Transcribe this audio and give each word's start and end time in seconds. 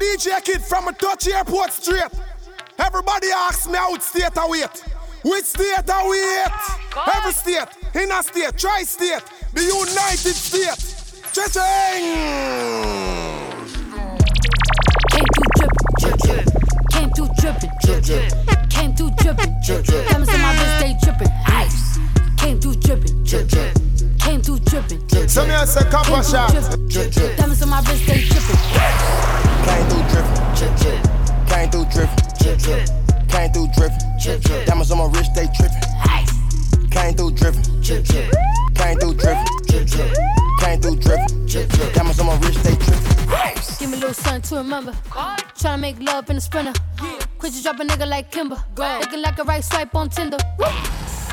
DJ 0.00 0.42
Kid 0.42 0.62
from 0.62 0.88
a 0.88 0.92
touch 0.92 1.28
airport 1.28 1.72
straight. 1.72 2.10
Everybody 2.78 3.28
asks 3.30 3.68
me 3.68 3.76
how 3.76 3.98
state 3.98 4.36
I 4.36 4.48
wait. 4.48 4.84
Which 5.22 5.44
state 5.44 5.90
I 5.90 6.08
wait? 6.08 7.16
Every 7.16 7.32
state, 7.32 7.68
in 7.94 8.10
a 8.10 8.22
state, 8.22 8.56
tri-state, 8.56 9.22
the 9.52 9.62
United 9.62 10.34
States. 10.34 11.20
Cha-ching! 11.32 12.16
Came 15.10 15.26
through 15.34 15.50
drippin', 16.00 16.48
Came 16.90 17.10
through 17.10 17.28
drippin', 17.38 17.70
Came 18.70 18.94
through 18.96 19.10
drippin', 19.18 19.54
Diamonds 19.66 20.30
on 20.30 20.40
my 20.40 20.52
wrist, 20.54 20.80
they 20.80 20.96
drippin'. 21.04 21.28
Ice. 21.46 21.98
Came 22.38 22.58
through 22.58 22.76
drippin', 22.76 23.89
Came 24.20 24.42
through 24.42 24.58
drippin'. 24.60 25.28
So 25.28 25.46
me 25.46 25.52
I 25.52 25.64
say 25.64 25.82
copper 25.90 26.22
shot. 26.22 26.52
Diamonds 26.52 27.62
on 27.62 27.68
my 27.68 27.80
wrist, 27.80 28.06
they 28.06 28.20
drippin'. 28.28 28.56
Came 29.66 29.86
through 29.88 30.04
drippin', 30.10 30.36
Came 31.48 31.70
through 31.70 31.86
drippin', 31.90 32.24
Came 33.28 33.52
through 33.52 33.68
drippin', 33.74 34.66
Diamonds 34.66 34.90
on 34.90 34.98
my 34.98 35.06
wrist, 35.06 35.34
they 35.34 35.46
trippin'. 35.56 36.90
Came 36.90 37.14
through 37.14 37.32
drippin', 37.32 37.62
Came 38.74 38.96
through 38.98 39.14
drippin', 39.14 39.46
Came 40.60 40.80
through 40.80 40.96
drippin', 40.96 41.92
Diamonds 41.94 42.20
on 42.20 42.26
my 42.26 42.36
wrist, 42.38 42.62
they 42.62 42.76
trippin'. 42.76 43.20
Give 43.78 43.90
me 43.90 43.96
a 43.96 44.00
little 44.00 44.14
something 44.14 44.42
to 44.42 44.56
remember. 44.56 44.92
Tryna 45.56 45.80
make 45.80 46.00
love 46.00 46.28
in 46.28 46.36
the 46.36 46.42
sprinter. 46.42 46.72
Quit 47.38 47.54
you 47.54 47.62
drop 47.62 47.80
a 47.80 47.84
nigga 47.84 48.06
like 48.06 48.30
Kimber. 48.30 48.62
Looking 48.76 49.22
like 49.22 49.38
a 49.38 49.44
right 49.44 49.64
swipe 49.64 49.94
on 49.94 50.10
Tinder. 50.10 50.38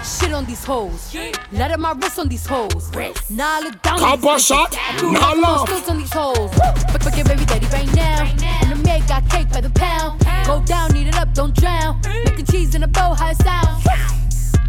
Shit 0.07 0.33
on 0.33 0.45
these 0.45 0.63
hoes. 0.63 1.13
Let 1.51 1.71
up 1.71 1.79
my 1.79 1.91
wrist 1.91 2.17
on 2.17 2.27
these 2.29 2.45
hoes. 2.45 2.89
Nah, 3.29 3.57
I 3.57 3.59
look 3.61 3.81
down 3.81 3.95
on 3.95 3.99
Copper 4.19 4.33
these 4.37 4.45
shot. 4.45 4.71
bitches. 4.71 4.99
Two 4.99 5.11
Nah, 5.11 5.31
love. 5.33 5.67
skills 5.67 5.89
on 5.89 5.97
these 5.97 6.13
hoes. 6.13 6.49
But 6.91 7.03
fuck 7.03 7.15
your 7.17 7.25
baby 7.25 7.45
daddy 7.45 7.65
right 7.67 7.93
now. 7.93 8.23
And 8.61 8.71
the 8.71 8.75
maid 8.87 9.05
got 9.07 9.29
cake 9.29 9.49
by 9.51 9.61
the 9.61 9.69
pound. 9.71 10.19
Go 10.45 10.61
down, 10.63 10.95
eat 10.95 11.07
it 11.07 11.15
up, 11.17 11.33
don't 11.33 11.53
drown. 11.55 11.99
Making 12.25 12.45
cheese 12.45 12.73
in 12.75 12.83
a 12.83 12.87
bow, 12.87 13.13
how 13.13 13.29
it 13.31 13.37
sound. 13.37 13.83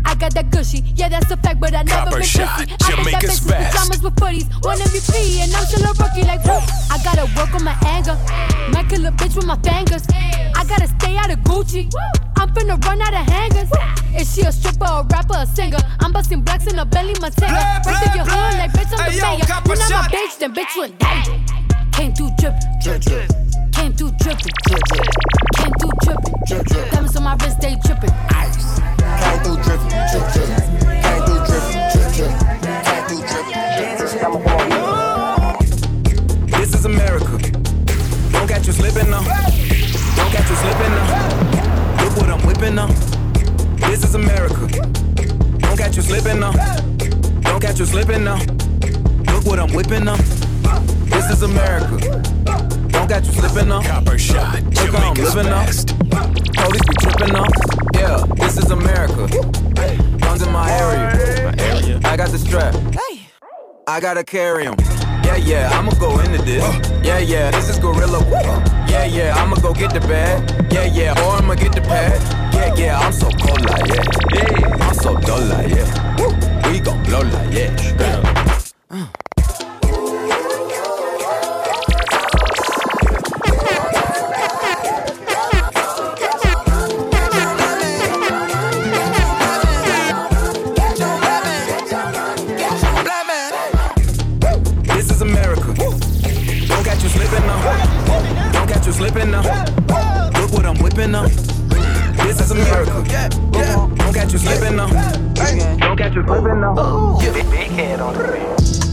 I 0.04 0.14
got 0.14 0.34
that 0.34 0.50
gushy, 0.50 0.82
yeah, 0.94 1.08
that's 1.08 1.30
a 1.30 1.36
fact, 1.36 1.60
but 1.60 1.74
I 1.74 1.82
never 1.82 2.10
Copper 2.10 2.16
been 2.16 2.26
shot, 2.26 2.58
pussy. 2.58 2.72
I 2.72 2.76
got 2.76 2.78
that 2.78 3.04
Jamaica's 3.04 3.40
bitch 3.40 3.90
with 3.90 4.02
with 4.02 4.16
footies, 4.16 4.64
one 4.64 4.78
MVP, 4.78 5.40
and 5.40 5.54
I'm 5.54 5.64
still 5.66 5.84
a 5.84 5.92
rookie. 5.94 6.24
Like, 6.24 6.44
whoop. 6.44 6.62
I 6.90 6.98
gotta 7.04 7.26
work 7.36 7.54
on 7.54 7.64
my 7.64 7.76
anger. 7.86 8.16
Might 8.72 8.88
kill 8.88 9.04
a 9.06 9.10
bitch 9.12 9.36
with 9.36 9.46
my 9.46 9.56
fingers. 9.60 10.04
I 10.56 10.64
gotta 10.64 10.88
stay 10.88 11.16
out 11.16 11.30
of 11.30 11.38
Gucci. 11.40 11.92
I'm 12.36 12.48
finna 12.54 12.82
run 12.84 13.00
out 13.02 13.14
of 13.14 13.26
hangers. 13.26 13.70
Is 14.16 14.34
she 14.34 14.42
a 14.42 14.52
stripper, 14.52 14.84
a 14.84 15.06
rapper, 15.10 15.36
a 15.36 15.46
singer? 15.46 15.78
I'm 16.00 16.12
busting 16.12 16.42
blacks 16.42 16.66
in 16.66 16.78
a 16.78 16.84
belly, 16.84 17.14
Montana. 17.20 17.52
Right 17.52 17.82
through 17.84 18.14
your 18.14 18.24
hood, 18.24 18.58
like 18.58 18.72
bitch, 18.72 18.92
I'm 18.96 19.12
the 19.12 19.20
mayor. 19.20 19.60
When 19.66 19.78
I'm 19.78 19.84
a 19.84 19.88
shot. 19.88 20.12
bitch, 20.12 20.38
then 20.38 20.54
bitch 20.54 20.74
you 20.76 20.84
in 20.84 20.96
danger. 20.96 21.48
Came 21.92 22.14
through 22.14 22.30
drippin', 22.38 22.68
came 23.72 23.92
through 23.92 24.12
drippin', 24.20 24.52
came 25.56 25.72
through 25.80 25.90
drippin'. 26.46 26.90
Diamonds 26.90 27.16
on 27.16 27.22
my 27.24 27.34
wrist, 27.36 27.60
they 27.60 27.76
drippin'. 27.84 28.97
Came 29.20 29.38
through 29.44 29.58
drippin', 29.64 29.90
Came 29.90 31.22
through 31.24 31.40
drippin', 31.46 31.78
Came 32.84 33.04
through 33.06 33.22
drippin', 33.24 33.48
Diamonds 33.78 34.14
on 34.24 34.42
my 34.44 35.56
wrist. 35.60 35.80
This 36.48 36.74
is 36.74 36.84
America. 36.84 37.38
Don't 38.32 38.48
catch 38.48 38.66
you 38.66 38.72
slipping 38.72 39.10
now. 39.10 39.22
Don't 40.16 40.30
catch 40.32 40.48
you 40.50 40.56
slipping 40.56 40.92
now. 40.94 42.04
Look 42.04 42.16
what 42.16 42.30
I'm 42.30 42.46
whipping 42.46 42.74
now. 42.74 42.88
This 43.88 44.04
is 44.04 44.14
America. 44.14 44.66
Don't 45.58 45.76
catch 45.76 45.96
you 45.96 46.02
slipping 46.02 46.40
now. 46.40 46.52
Don't 47.42 47.60
catch 47.60 47.78
you 47.78 47.86
slipping 47.86 48.24
now. 48.24 48.38
Look 49.32 49.44
what 49.46 49.58
I'm 49.58 49.72
whipping 49.72 50.04
now. 50.04 50.16
This 51.06 51.30
is 51.30 51.42
America. 51.42 51.98
Don't 52.88 53.08
catch 53.08 53.26
you 53.26 53.32
slipping 53.32 53.68
now. 53.68 53.82
Copper 53.82 54.18
shot, 54.18 54.62
Look 54.62 54.94
how 54.94 55.10
I'm 55.10 55.14
living 55.14 55.44
now. 55.44 55.64
best. 55.66 55.94
Police 56.64 56.82
be 56.88 56.94
tripping 57.00 57.34
off. 57.36 57.52
Yeah, 57.94 58.24
this 58.36 58.58
is 58.58 58.70
America. 58.70 59.26
Guns 60.18 60.42
in 60.42 60.52
my 60.52 60.70
area. 60.70 61.44
My 61.44 61.64
area. 61.64 62.00
I 62.04 62.16
got 62.16 62.30
the 62.30 62.38
strap. 62.38 62.74
I 63.86 64.00
gotta 64.00 64.22
carry 64.22 64.64
carry 64.64 64.66
'em. 64.66 64.76
Yeah, 65.24 65.36
yeah, 65.36 65.78
I'ma 65.78 65.92
go 65.98 66.18
into 66.20 66.42
this. 66.42 66.62
Yeah, 67.02 67.18
yeah, 67.18 67.50
this 67.50 67.68
is 67.68 67.78
Gorilla. 67.78 68.20
Yeah, 68.88 69.04
yeah, 69.04 69.34
I'ma 69.36 69.56
go 69.56 69.72
get 69.72 69.92
the 69.92 70.00
bag. 70.00 70.38
Yeah, 70.72 70.84
yeah, 70.84 71.24
or 71.24 71.36
I'ma 71.36 71.54
get 71.54 71.72
the 71.72 71.80
pad. 71.80 72.20
Yeah, 72.54 72.74
yeah, 72.74 72.98
I'm 72.98 73.12
so 73.12 73.28
cold 73.42 73.62
like 73.70 73.86
yeah. 73.88 74.04
Yeah, 74.34 74.86
I'm 74.86 74.94
so 74.94 75.16
dull 75.16 75.44
like 75.52 75.68
yeah. 75.68 76.70
We 76.70 76.80
gon' 76.80 77.02
blow 77.04 77.22
like 77.22 77.52
yeah. 77.52 78.37
Don't 106.28 107.20
catch 107.20 107.36
you. 107.36 107.42
Big 107.50 107.70
head 107.70 108.00
on 108.00 108.12
the 108.14 108.20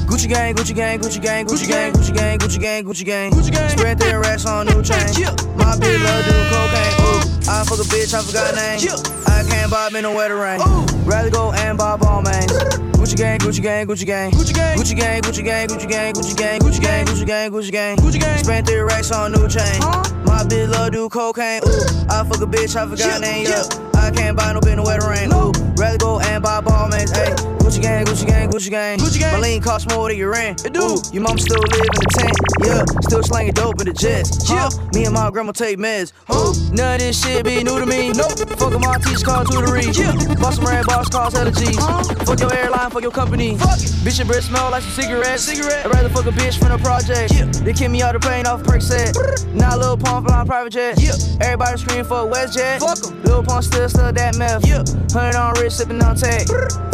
Gucci 0.07 0.29
gang, 0.29 0.55
Gucci 0.55 0.73
gang, 0.73 0.99
Gucci 0.99 1.21
gang, 1.21 1.45
Gucci 1.45 1.67
gang, 1.67 1.91
Gucci 1.91 2.13
gang, 2.13 2.39
Gucci 2.39 2.59
gang, 2.59 2.83
Gucci 2.85 3.05
gang, 3.05 3.31
Gucci 3.31 3.51
gang. 3.51 3.69
Spread 3.69 3.99
their 3.99 4.21
racks 4.21 4.45
on 4.45 4.65
new 4.67 4.81
chain. 4.81 5.11
My 5.57 5.75
bitch 5.75 5.99
love 6.01 6.25
doing 6.25 6.47
cocaine. 6.47 6.95
Ooh, 7.03 7.51
I 7.51 7.63
fuck 7.67 7.79
a 7.79 7.83
bitch, 7.91 8.13
I 8.13 8.21
forgot 8.23 8.47
her 8.47 8.55
name. 8.55 8.79
I 9.27 9.43
can't 9.49 9.69
bob 9.69 9.93
in 9.95 10.03
the 10.03 10.11
wetter 10.11 10.37
rain. 10.37 10.61
Rather 11.03 11.29
go 11.29 11.51
and 11.51 11.77
bob 11.77 12.03
all 12.03 12.21
mains. 12.21 12.53
Gucci 12.95 13.17
gang, 13.17 13.39
Gucci 13.39 13.61
gang, 13.61 13.85
Gucci 13.85 14.05
gang, 14.05 14.31
Gucci 14.31 14.53
gang, 14.53 14.77
Gucci 14.77 14.95
gang, 14.95 15.21
Gucci 15.21 15.43
gang, 15.43 15.67
Gucci 15.67 15.87
gang, 15.87 16.13
Gucci 16.13 16.35
gang, 16.37 16.59
Gucci 16.61 16.81
gang, 16.81 17.05
Gucci 17.05 17.25
gang, 17.25 17.51
Gucci 17.51 17.71
gang, 17.71 17.97
Gucci 17.97 18.19
gang. 18.19 18.37
Spent 18.37 18.67
three 18.67 18.79
racks 18.79 19.11
on 19.11 19.33
new 19.33 19.47
chain. 19.49 19.79
My 20.23 20.43
bitch 20.47 20.69
love 20.71 20.91
do 20.93 21.09
cocaine. 21.09 21.61
Ooh, 21.67 22.09
I 22.09 22.23
fuck 22.23 22.41
a 22.41 22.47
bitch, 22.47 22.75
I 22.77 22.87
forgot 22.87 23.15
her 23.15 23.19
name. 23.19 23.45
Yeah, 23.45 23.63
I 23.93 24.09
can't 24.11 24.37
buy 24.37 24.53
no 24.53 24.61
bitch 24.61 24.71
in 24.71 24.77
the 24.77 24.83
wetter 24.83 25.09
rain. 25.09 25.31
Ooh, 25.33 25.51
rather 25.77 25.97
go 25.97 26.19
and 26.19 26.43
buy 26.43 26.61
Balmains. 26.61 27.15
Hey, 27.15 27.54
Gucci 27.65 27.81
gang, 27.81 28.05
Gucci 28.05 28.27
gang, 28.27 28.49
Gucci 28.51 28.69
gang, 28.69 28.99
Gucci 28.99 29.19
gang. 29.19 29.33
My 29.33 29.39
lean 29.39 29.59
cost 29.59 29.89
more 29.89 30.07
than 30.07 30.17
your 30.19 30.29
rent. 30.29 30.63
It 30.65 30.73
do. 30.73 31.01
your 31.11 31.23
mom 31.23 31.39
still 31.39 31.57
live 31.57 31.81
in 31.81 31.97
the 31.97 32.13
tent. 32.13 32.37
Yeah, 32.63 32.85
still 33.01 33.23
slanging 33.23 33.53
dope 33.53 33.81
in 33.81 33.87
the 33.87 33.93
jets. 33.93 34.47
Yeah, 34.47 34.69
me 34.93 35.05
and 35.05 35.15
my 35.15 35.31
grandma 35.31 35.51
take 35.51 35.79
meds. 35.79 36.13
Ooh, 36.29 36.53
none 36.75 36.95
of 36.95 36.99
this 37.01 37.19
shit 37.19 37.43
be 37.43 37.63
new 37.63 37.79
to 37.79 37.85
me. 37.87 38.13
Nope. 38.13 38.37
Fuck 38.59 38.79
my 38.79 38.99
teach 38.99 39.23
called 39.25 39.47
tutory. 39.47 39.89
Yeah, 39.97 40.13
boss 40.35 40.57
some 40.57 40.65
red 40.65 40.85
boss 40.85 41.09
calls 41.09 41.33
hella 41.33 41.51
G's. 41.51 41.75
Fuck 42.21 42.39
your 42.39 42.53
airline, 42.53 42.91
fuck 42.91 43.01
your 43.01 43.11
company. 43.11 43.57
Fuck 43.57 43.81
it. 43.81 43.89
Bitch, 44.05 44.19
your 44.19 44.27
breath 44.27 44.43
smell 44.43 44.69
like 44.69 44.83
some 44.83 44.91
cigarettes. 44.91 45.43
Cigarette. 45.43 45.87
I'd 45.87 45.91
rather 45.91 46.09
fuck 46.09 46.27
a 46.27 46.31
bitch 46.31 46.59
from 46.59 46.69
the 46.69 46.77
project. 46.77 47.33
Yeah. 47.33 47.45
They 47.65 47.73
kick 47.73 47.89
me 47.89 48.03
out 48.03 48.13
the 48.13 48.19
plane 48.19 48.45
off 48.45 48.63
perk 48.63 48.83
set. 48.83 49.17
Now 49.55 49.75
Lil 49.75 49.97
Pump 49.97 50.27
flying 50.27 50.45
private 50.45 50.73
jet. 50.73 51.01
Yeah. 51.01 51.17
Everybody 51.41 51.79
scream 51.79 52.05
for 52.05 52.29
WestJet. 52.29 52.77
Fuck 52.79 53.09
'em. 53.09 53.23
Lil 53.23 53.41
Pump 53.41 53.63
still 53.63 53.89
still 53.89 54.13
that 54.13 54.37
meth. 54.37 54.67
Yeah. 54.67 54.83
Hundred 55.11 55.35
on 55.35 55.53
wrist, 55.55 55.77
sipping 55.77 56.03
on 56.03 56.15
tag. 56.15 56.45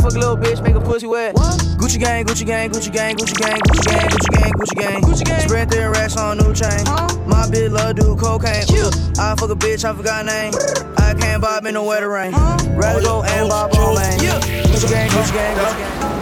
Fuck 0.01 0.15
a 0.15 0.19
little 0.19 0.37
bitch, 0.37 0.60
make 0.61 0.75
a 0.75 0.81
pussy 0.81 1.07
wet. 1.07 1.35
What? 1.35 1.59
Gucci 1.77 1.99
gang, 1.99 2.25
Gucci 2.25 2.45
gang, 2.45 2.69
Gucci 2.69 2.91
gang, 2.91 3.15
Gucci 3.15 3.35
gang, 3.37 3.57
Gucci 3.59 3.85
gang, 3.87 4.09
Gucci 4.09 4.29
gang, 4.31 4.51
Gucci 4.53 4.75
gang, 4.75 5.01
Gucci 5.01 5.25
gang. 5.25 5.47
Spread 5.47 5.69
their 5.69 5.91
racks 5.91 6.17
on 6.17 6.37
new 6.37 6.53
chain. 6.53 6.83
My 7.27 7.47
bitch 7.49 7.71
love 7.71 7.95
do 7.95 8.15
cocaine. 8.15 8.63
Ooh, 8.71 8.91
I 9.19 9.35
fuck 9.35 9.49
a 9.49 9.55
bitch, 9.55 9.83
I 9.83 9.93
forgot 9.95 10.25
her 10.25 10.31
name. 10.31 10.53
I 10.97 11.13
can't 11.13 11.41
bob 11.41 11.65
in 11.65 11.73
the 11.73 11.83
wetter 11.83 12.09
rain. 12.09 12.31
Rather 12.75 13.01
go 13.01 13.23
and 13.23 13.49
bob 13.49 13.71
all 13.75 13.93
lane. 13.93 14.19
Gucci 14.19 14.89
gang, 14.89 15.09
Gucci 15.09 15.33
gang, 15.33 15.57
Gucci 15.57 15.77
gang. 15.77 16.20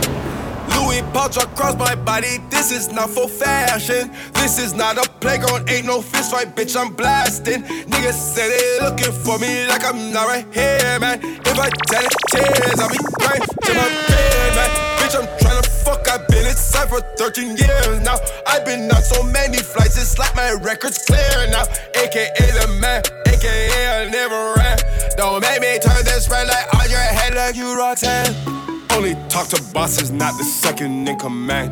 Louis 0.89 1.03
pouch 1.13 1.37
across 1.37 1.75
my 1.77 1.93
body. 1.93 2.39
This 2.49 2.71
is 2.71 2.91
not 2.91 3.11
for 3.11 3.27
fashion. 3.27 4.09
This 4.33 4.57
is 4.57 4.73
not 4.73 4.97
a 4.97 5.07
playground. 5.19 5.69
Ain't 5.69 5.85
no 5.85 6.01
fist 6.01 6.31
fight, 6.31 6.55
bitch. 6.55 6.75
I'm 6.75 6.93
blasting. 6.93 7.61
Niggas 7.61 8.13
say 8.13 8.49
they 8.49 8.85
looking 8.85 9.11
for 9.11 9.37
me 9.37 9.67
like 9.67 9.85
I'm 9.85 10.11
not 10.11 10.27
right 10.27 10.47
here, 10.51 10.99
man. 10.99 11.19
If 11.21 11.59
I 11.59 11.69
tell 11.89 12.03
it, 12.03 12.15
cheers, 12.31 12.79
I'll 12.79 12.89
be 12.89 12.97
right 13.21 13.41
to 13.41 13.73
my 13.73 13.89
bed, 14.09 14.55
man. 14.57 14.69
Bitch, 14.97 15.15
I'm 15.15 15.27
tryna 15.37 15.65
fuck. 15.85 16.07
I've 16.09 16.27
been 16.27 16.47
inside 16.47 16.89
for 16.89 17.01
13 17.17 17.57
years 17.57 18.01
now. 18.01 18.17
I've 18.47 18.65
been 18.65 18.89
on 18.89 19.03
so 19.03 19.21
many 19.21 19.57
flights. 19.57 19.95
It's 20.01 20.17
like 20.17 20.35
my 20.35 20.53
record's 20.53 21.05
clear 21.05 21.47
now. 21.51 21.65
AKA 21.93 22.33
the 22.33 22.77
man. 22.81 23.03
AKA 23.27 24.07
I 24.07 24.09
never 24.09 24.55
ran. 24.57 24.77
Don't 25.17 25.41
make 25.41 25.61
me 25.61 25.77
turn 25.77 26.03
this 26.03 26.27
red 26.31 26.47
light 26.47 26.65
on 26.73 26.89
your 26.89 26.99
head 26.99 27.35
like 27.35 27.55
you 27.55 27.77
Roxanne. 27.77 28.68
Only 28.99 29.15
talk 29.29 29.47
to 29.47 29.63
bosses, 29.71 30.11
not 30.11 30.37
the 30.37 30.43
second 30.43 31.07
in 31.07 31.17
command. 31.17 31.71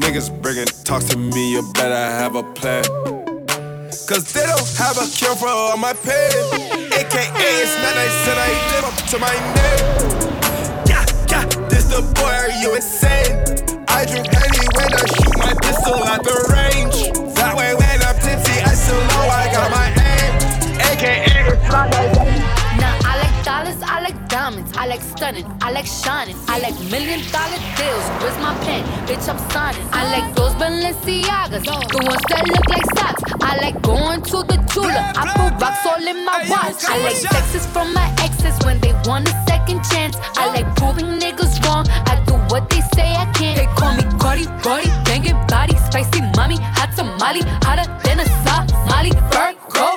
Niggas 0.00 0.30
bringing 0.40 0.64
talks 0.64 1.04
to 1.10 1.18
me, 1.18 1.52
you 1.52 1.62
better 1.74 1.94
have 1.94 2.36
a 2.36 2.42
plan. 2.42 2.84
Cause 4.08 4.32
they 4.32 4.46
don't 4.46 4.72
have 4.78 4.96
a 4.96 5.04
cure 5.12 5.36
for 5.36 5.48
all 5.48 5.76
my 5.76 5.92
pain. 5.92 6.32
AKA, 6.88 7.50
it's 7.60 7.76
not 7.84 7.94
nice 8.00 8.28
and 8.30 8.40
I 8.40 8.50
live 8.72 8.84
up 8.88 8.96
to 9.12 9.18
my 9.18 9.34
name. 9.60 9.84
Yeah, 10.88 11.04
yeah, 11.28 11.44
this 11.68 11.84
the 11.84 12.00
boy, 12.16 12.32
are 12.32 12.50
you 12.62 12.74
insane? 12.76 13.44
I 13.88 14.06
drink 14.06 14.32
Henny 14.32 14.64
when 14.72 14.88
I 14.88 15.04
shoot 15.04 15.36
my 15.36 15.52
pistol 15.60 16.02
at 16.02 16.24
the 16.24 16.36
range. 16.48 17.12
That 17.34 17.54
way 17.58 17.74
when 17.74 18.00
I'm 18.00 18.16
tipsy, 18.24 18.62
I 18.62 18.72
still 18.72 19.04
know 19.12 19.28
I 19.28 19.44
like 24.44 25.00
stunning, 25.00 25.46
I 25.62 25.70
like 25.72 25.86
shining, 25.86 26.36
I 26.48 26.58
like 26.58 26.78
million 26.90 27.20
dollar 27.32 27.56
deals. 27.80 28.04
Where's 28.20 28.36
my 28.44 28.52
pen? 28.64 28.84
Bitch, 29.08 29.26
I'm 29.26 29.38
signing. 29.50 29.86
I 29.90 30.04
like 30.12 30.34
those 30.34 30.52
Balenciagas, 30.60 31.64
the 31.64 32.00
ones 32.04 32.24
that 32.28 32.44
look 32.52 32.68
like 32.68 32.84
socks. 32.98 33.22
I 33.40 33.56
like 33.56 33.80
going 33.80 34.20
to 34.20 34.44
the 34.44 34.58
Tula. 34.68 35.12
I 35.16 35.24
put 35.32 35.62
rocks 35.62 35.86
all 35.86 36.06
in 36.06 36.24
my 36.26 36.44
watch. 36.50 36.84
I 36.84 36.98
like 37.02 37.20
texts 37.20 37.66
from 37.72 37.94
my 37.94 38.06
exes 38.20 38.58
when 38.66 38.78
they 38.80 38.92
want 39.08 39.28
a 39.28 39.32
second 39.48 39.82
chance. 39.90 40.16
I 40.36 40.48
like 40.52 40.68
proving 40.76 41.18
niggas 41.18 41.64
wrong. 41.64 41.86
I 41.88 42.22
do 42.26 42.34
what 42.52 42.68
they 42.68 42.82
say 42.94 43.16
I 43.16 43.24
can't. 43.32 43.56
They 43.56 43.66
call 43.80 43.96
me 43.96 44.04
Cardi, 44.20 44.44
Cardi, 44.62 44.88
banging 45.08 45.40
body, 45.46 45.76
spicy 45.88 46.20
mommy, 46.36 46.58
hot 46.60 46.92
tamale, 46.94 47.40
hotter 47.64 47.88
than 48.04 48.20
a 48.20 48.26
Somali. 48.44 49.10
Virgo, 49.32 49.96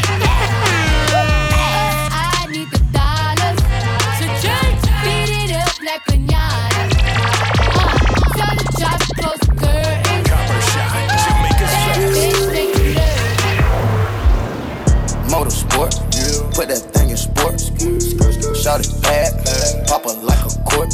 Put 16.61 16.69
that 16.69 16.93
thing 16.93 17.09
in 17.09 17.17
sports. 17.17 17.73
Shout 18.61 18.85
it 18.85 18.93
bad, 19.01 19.33
pop 19.87 20.05
it 20.05 20.21
like 20.21 20.45
a 20.45 20.53
court. 20.61 20.93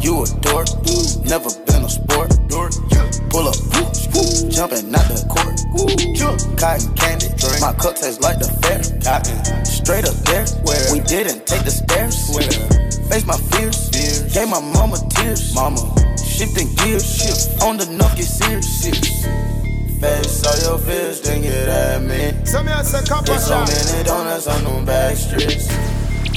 You 0.00 0.24
a 0.24 0.26
dork, 0.40 0.68
never 1.28 1.52
been 1.68 1.84
a 1.84 1.90
sport. 1.92 2.32
Pull 3.28 3.48
up, 3.48 3.58
jumping 4.48 4.88
out 4.96 5.08
the 5.12 5.20
court. 5.28 5.60
Cotton 6.56 6.94
candy, 6.96 7.28
my 7.60 7.72
cup 7.76 7.96
tastes 7.96 8.20
like 8.20 8.38
the 8.38 8.48
fair. 8.64 8.80
Straight 9.64 10.08
up 10.08 10.16
there, 10.24 10.46
we 10.92 11.00
didn't 11.04 11.46
take 11.46 11.64
the 11.64 11.70
stairs. 11.70 12.16
Face 13.10 13.26
my 13.26 13.36
fears, 13.52 13.90
gave 14.32 14.48
my 14.48 14.60
mama 14.72 14.96
tears. 15.10 15.54
Mama, 15.54 15.84
shifting 16.16 16.72
gears, 16.76 17.60
on 17.60 17.76
the 17.76 17.86
knock 17.92 18.16
get 18.16 18.24
Face 20.02 20.44
all 20.44 20.58
your 20.66 20.78
fears, 20.84 21.20
then 21.20 21.42
get 21.42 21.68
at 21.68 22.02
me. 22.02 22.34
So 22.44 22.60
me 22.64 22.72
I 22.72 22.82
say 22.82 23.06
copper 23.06 23.26
There's 23.26 23.46
so 23.46 23.60
many 23.60 24.02
donuts 24.02 24.48
on 24.48 24.64
them 24.64 24.84
back 24.84 25.14
streets. 25.14 25.70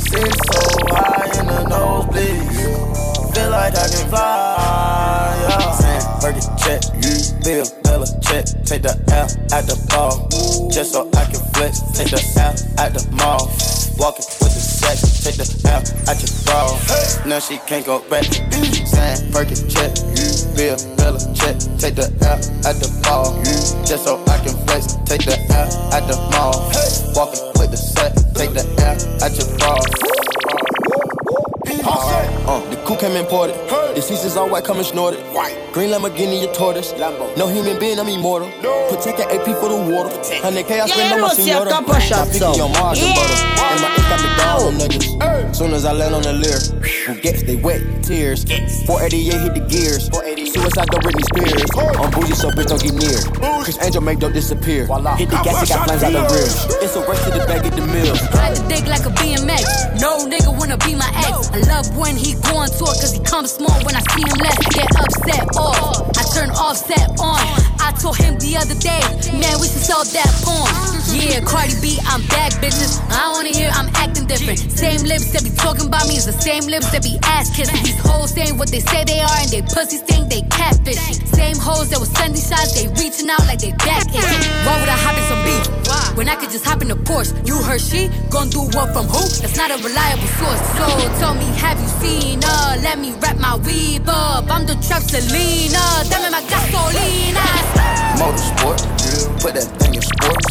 Sit 0.05 0.21
so 0.21 0.61
high 0.93 1.33
in 1.39 1.47
the 1.47 1.65
nosebleeds. 1.65 3.33
Feel 3.33 3.49
like 3.49 3.73
I 3.73 3.87
can 3.89 4.07
fly. 4.07 5.47
Yeah. 5.49 5.71
Saying, 5.81 6.05
Fergie 6.21 6.45
check, 6.61 6.81
you 7.01 7.17
Bill 7.43 7.65
Bella 7.81 8.05
check. 8.21 8.45
Take 8.65 8.83
the 8.83 8.93
L 9.09 9.25
at 9.51 9.65
the 9.65 9.75
ball. 9.89 10.29
Just 10.69 10.91
so 10.91 11.09
I 11.17 11.25
can 11.25 11.41
flex. 11.57 11.81
Take 11.97 12.11
the 12.13 12.21
L 12.37 12.53
at 12.77 12.93
the 12.93 13.01
mall. 13.17 13.49
Walking 13.97 14.29
with 14.45 14.53
the 14.53 14.61
sex. 14.61 15.23
Take 15.23 15.41
the 15.41 15.49
L 15.65 15.81
at 16.05 16.21
your 16.21 16.29
bra. 16.45 16.69
Now 17.25 17.39
she 17.39 17.57
can't 17.65 17.83
go 17.83 17.97
back. 18.11 18.25
Saying, 18.25 19.25
Fergie 19.33 19.57
check, 19.73 19.89
Bill 20.55 20.77
check. 21.33 21.57
Take 21.77 21.95
the 21.95 22.07
L 22.21 22.39
at 22.65 22.75
the 22.79 22.89
ball. 23.03 23.43
Just 23.85 24.05
so 24.05 24.23
I 24.27 24.37
can 24.43 24.55
flex. 24.65 24.95
Take 25.05 25.25
the 25.25 25.37
L 25.51 25.67
at 25.93 26.07
the 26.07 26.15
mall. 26.31 26.71
Walking 27.13 27.43
with 27.59 27.71
the 27.71 27.77
set. 27.77 28.15
Take 28.33 28.53
the 28.53 28.63
L 28.81 29.23
at 29.23 29.37
your 29.37 29.57
bra. 29.57 30.24
Uh, 31.87 32.67
the 32.71 32.75
coupe 32.77 32.99
came 32.99 33.15
imported. 33.15 33.55
The 33.95 34.01
seats 34.01 34.23
is 34.25 34.35
all 34.37 34.49
white, 34.49 34.63
coming 34.65 34.83
snorted. 34.83 35.19
White. 35.33 35.55
Green 35.71 35.89
Lamborghini, 35.91 36.41
your 36.41 36.53
tortoise. 36.53 36.91
No 37.37 37.47
human 37.47 37.79
being, 37.79 37.99
I'm 37.99 38.07
immortal. 38.07 38.49
Protect 38.89 39.19
an 39.19 39.29
AP 39.29 39.45
for 39.61 39.69
the 39.69 39.77
water. 39.93 40.09
100K, 40.09 40.81
I 40.81 40.87
spend 40.87 41.13
on 41.13 41.21
my 41.21 41.27
Yeah, 41.27 41.33
senora. 41.33 41.63
Lucia, 41.65 41.69
couple 41.69 41.93
shots, 41.99 42.27
Picky 42.31 42.39
so. 42.39 42.63
on 42.63 42.71
Mars 42.73 43.01
and 43.01 43.13
butter. 43.13 43.37
And 43.69 43.81
my 43.81 43.89
ink 43.93 44.05
got 44.09 44.19
me 44.21 44.29
down 44.37 44.61
on 44.65 44.73
niggas. 44.81 45.55
Soon 45.55 45.73
as 45.73 45.85
I 45.85 45.93
land 45.93 46.15
on 46.15 46.21
the 46.23 46.33
Lear, 46.33 46.59
who 47.07 47.21
gets 47.21 47.43
they 47.43 47.55
wet, 47.55 47.81
tears. 48.03 48.43
488 48.85 49.41
hit 49.41 49.53
the 49.53 49.63
gears. 49.69 50.09
Suicide 50.53 50.89
go 50.89 50.97
Britney 50.99 51.23
Spears. 51.31 51.69
I'm 52.01 52.09
bougie, 52.11 52.33
so 52.35 52.49
bitch 52.49 52.67
don't 52.67 52.81
get 52.81 52.95
near. 52.95 53.19
Criss 53.63 53.77
Angel 53.81 54.01
make 54.01 54.19
dope 54.19 54.33
disappear. 54.33 54.87
Hit 55.15 55.29
the 55.29 55.39
gas, 55.43 55.63
it 55.63 55.69
got 55.69 55.85
flames 55.87 56.03
out 56.03 56.11
the 56.11 56.23
rear. 56.33 56.49
It's 56.83 56.95
a 56.95 57.01
race 57.07 57.23
to 57.25 57.31
the 57.31 57.45
bag, 57.47 57.63
get 57.63 57.73
the 57.75 57.85
meal. 57.87 58.15
Ride 58.33 58.55
the 58.57 58.63
dick 58.67 58.85
like 58.87 59.05
a 59.05 59.11
BMX. 59.15 59.99
No 60.01 60.25
nigga 60.27 60.51
wanna 60.57 60.77
be 60.79 60.95
my 60.95 61.07
ex. 61.27 61.51
I 61.51 61.59
love 61.71 61.74
when 61.99 62.15
he 62.15 62.39
go 62.39 62.63
on 62.63 62.69
tour 62.71 62.87
cause 62.87 63.11
he 63.11 63.19
comes 63.19 63.51
small 63.51 63.75
when 63.83 63.95
I 63.95 64.03
see 64.15 64.23
him 64.23 64.39
less. 64.39 64.55
Get 64.71 64.87
upset 64.95 65.43
off. 65.59 66.07
I 66.15 66.23
turn 66.31 66.49
offset 66.55 67.09
on. 67.19 67.43
I 67.83 67.91
told 67.99 68.15
him 68.15 68.39
the 68.39 68.55
other 68.55 68.75
day, 68.79 69.03
man, 69.35 69.59
we 69.59 69.67
should 69.67 69.83
sell 69.83 70.03
that 70.03 70.31
porn. 70.39 70.71
Yeah, 71.11 71.43
Cardi 71.43 71.75
B, 71.83 71.99
I'm 72.07 72.23
back, 72.31 72.53
bitches. 72.63 72.99
I 73.11 73.31
wanna 73.31 73.49
hear 73.49 73.69
I'm 73.73 73.91
acting 73.95 74.25
different. 74.25 74.59
Same 74.59 75.03
lips 75.03 75.31
that 75.33 75.43
be 75.43 75.51
talking 75.51 75.87
about 75.87 76.07
me 76.07 76.15
is 76.15 76.25
the 76.25 76.33
same 76.33 76.63
lips 76.65 76.91
that 76.91 77.03
be 77.03 77.19
ass 77.23 77.51
kissing. 77.55 77.83
These 77.83 77.99
hoes 77.99 78.31
saying 78.31 78.57
what 78.57 78.71
they 78.71 78.79
say 78.79 79.03
they 79.03 79.19
are 79.19 79.37
and 79.43 79.51
they 79.51 79.61
pussies 79.61 80.01
think 80.01 80.29
they 80.29 80.41
catfishing. 80.47 81.27
Same 81.35 81.57
hoes 81.59 81.89
that 81.91 81.99
was 81.99 82.09
sending 82.15 82.41
shots, 82.41 82.71
they 82.71 82.87
reaching 82.95 83.29
out 83.29 83.43
like 83.51 83.59
they 83.59 83.75
back. 83.83 84.07
Why 84.15 84.79
would 84.79 84.89
I 84.89 84.95
hop 84.95 85.19
in 85.19 85.25
some 85.27 85.43
beef? 85.43 85.65
When 86.15 86.29
I 86.29 86.35
could 86.35 86.49
just 86.49 86.63
hop 86.63 86.81
in 86.81 86.89
a 86.91 86.95
Porsche. 86.95 87.35
You 87.45 87.59
heard 87.61 87.81
she 87.81 88.07
gon' 88.31 88.49
do 88.49 88.61
what 88.71 88.93
from 88.95 89.05
who? 89.05 89.19
That's 89.43 89.57
not 89.57 89.69
a 89.69 89.77
reliable 89.83 90.31
source. 90.39 90.61
So 90.79 90.83
tell 91.19 91.35
me, 91.35 91.45
have 91.65 91.79
you 91.81 91.91
seen 92.01 92.41
her? 92.41 92.77
Let 92.81 92.99
me 92.99 93.13
wrap 93.21 93.37
my 93.37 93.55
weave 93.57 94.07
up. 94.07 94.49
I'm 94.49 94.65
the 94.65 94.75
trap 94.85 95.01
Selena. 95.01 95.83
Dame 96.09 96.31
my 96.31 96.41
gasolina. 96.51 97.45
Motorsport, 98.21 98.79
put 99.41 99.53
that 99.55 99.67
thing 99.79 99.95
in 99.95 100.01
sports. 100.01 100.47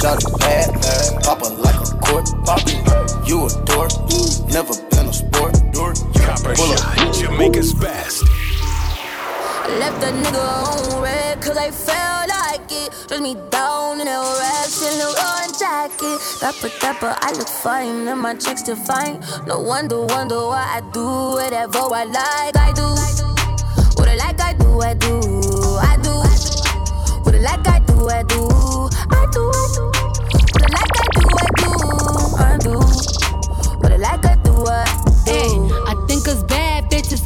Shot 0.00 0.22
it 0.22 0.32
bad, 0.38 0.68
pop 1.24 1.40
it 1.42 1.54
like 1.58 1.80
a 1.80 1.88
court. 2.04 2.28
You 3.28 3.46
a 3.46 3.48
dork, 3.64 3.92
never 4.52 4.74
been 4.90 5.06
a 5.08 5.12
sport. 5.12 5.54
Copper 6.26 6.54
Pull 6.54 6.72
up. 6.72 6.78
shot, 6.78 7.14
Jamaica's 7.14 7.72
best. 7.74 8.24
I 8.24 9.78
left 9.78 10.00
that 10.00 10.14
nigga 10.14 10.96
on 10.96 11.02
red 11.02 11.40
cause 11.40 11.56
I 11.56 11.70
felt 11.70 12.28
like 12.28 12.70
it. 12.70 12.90
Dress 13.08 13.20
me 13.20 13.36
down 13.50 14.00
in 14.00 14.08
a 14.08 14.20
rash 14.40 14.82
in 14.82 14.98
the 14.98 15.06
orange 15.06 15.39
jacket. 15.90 16.20
Dapper, 16.40 16.70
dapper, 16.80 17.16
I 17.20 17.32
look 17.32 17.48
fine 17.48 18.08
and 18.08 18.20
my 18.20 18.34
checks 18.34 18.60
still 18.60 18.76
fine. 18.76 19.20
No 19.46 19.60
wonder, 19.60 20.00
wonder 20.02 20.36
why 20.36 20.78
I 20.78 20.80
do 20.92 21.04
whatever 21.04 21.78
I 21.78 22.04
like. 22.04 22.56
I 22.56 22.72
do 22.74 22.86
what 23.96 24.08
I 24.08 24.16
like, 24.16 24.40
I 24.40 24.52
do, 24.54 24.80
I 24.80 24.94
do, 24.94 25.20
I 25.80 25.96
do. 26.02 26.10
What 27.22 27.34
I 27.34 27.38
like, 27.38 27.66
I 27.68 27.80
do, 27.80 28.08
I 28.08 28.22
do, 28.22 28.48
I 29.10 29.26
do. 29.32 29.50
I 29.50 29.76
do 29.78 29.90
What 30.52 30.62
I 30.62 30.70
like, 30.76 30.96
I 30.96 31.06
do, 31.14 31.24
I 31.36 31.50
do, 31.56 31.70
I 32.38 32.58
do. 32.58 32.78
What 33.80 33.92
I 33.92 33.96
like, 33.96 34.24
I 34.24 34.34
do, 34.42 34.66
I 34.66 34.84
Hey, 35.26 35.48
do. 35.48 35.66
Eh, 35.66 35.82
I 35.86 35.99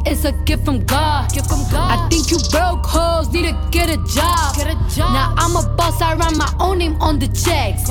is 0.07 0.25
a 0.25 0.33
gift 0.45 0.65
from 0.65 0.85
God. 0.85 1.33
Gift 1.33 1.49
from 1.49 1.63
God. 1.71 1.99
I 1.99 2.09
think 2.09 2.31
you 2.31 2.39
broke 2.51 2.85
hoes 2.87 3.33
need 3.33 3.47
to 3.47 3.69
get 3.71 3.89
a 3.89 3.97
job. 4.05 4.57
Get 4.57 4.69
a 4.69 4.77
job. 4.95 5.13
Now 5.13 5.35
I'm 5.37 5.57
a 5.57 5.69
boss, 5.77 6.01
I 6.01 6.15
write 6.15 6.37
my 6.37 6.53
own 6.61 6.79
name 6.79 6.97
on 7.01 7.19
the 7.19 7.29
checks. 7.29 7.89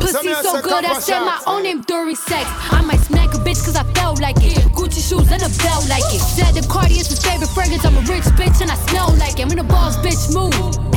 Pussy 0.00 0.34
so 0.34 0.60
good, 0.62 0.84
I 0.84 0.98
said 0.98 1.20
my 1.20 1.40
own 1.46 1.62
name 1.62 1.82
during 1.82 2.16
sex. 2.16 2.48
I 2.70 2.82
might 2.82 3.00
smack 3.00 3.34
a 3.34 3.38
bitch 3.38 3.64
cause 3.64 3.76
I 3.76 3.84
felt 3.94 4.20
like 4.20 4.36
it. 4.38 4.58
Gucci 4.76 5.02
shoes 5.08 5.30
and 5.30 5.42
a 5.42 5.50
belt 5.62 5.88
like 5.88 6.06
it. 6.12 6.20
Said 6.20 6.54
the 6.54 6.66
Cardi 6.68 6.94
is 6.94 7.08
his 7.08 7.22
favorite 7.24 7.50
fragrance. 7.50 7.84
I'm 7.84 7.96
a 7.96 8.00
rich 8.00 8.24
bitch 8.38 8.60
and 8.60 8.70
I 8.70 8.76
smell 8.88 9.14
like 9.16 9.38
it. 9.38 9.46
I'm 9.46 9.52
in 9.52 9.58
a 9.58 9.64
boss 9.64 9.96
bitch 9.98 10.32
mood. 10.34 10.91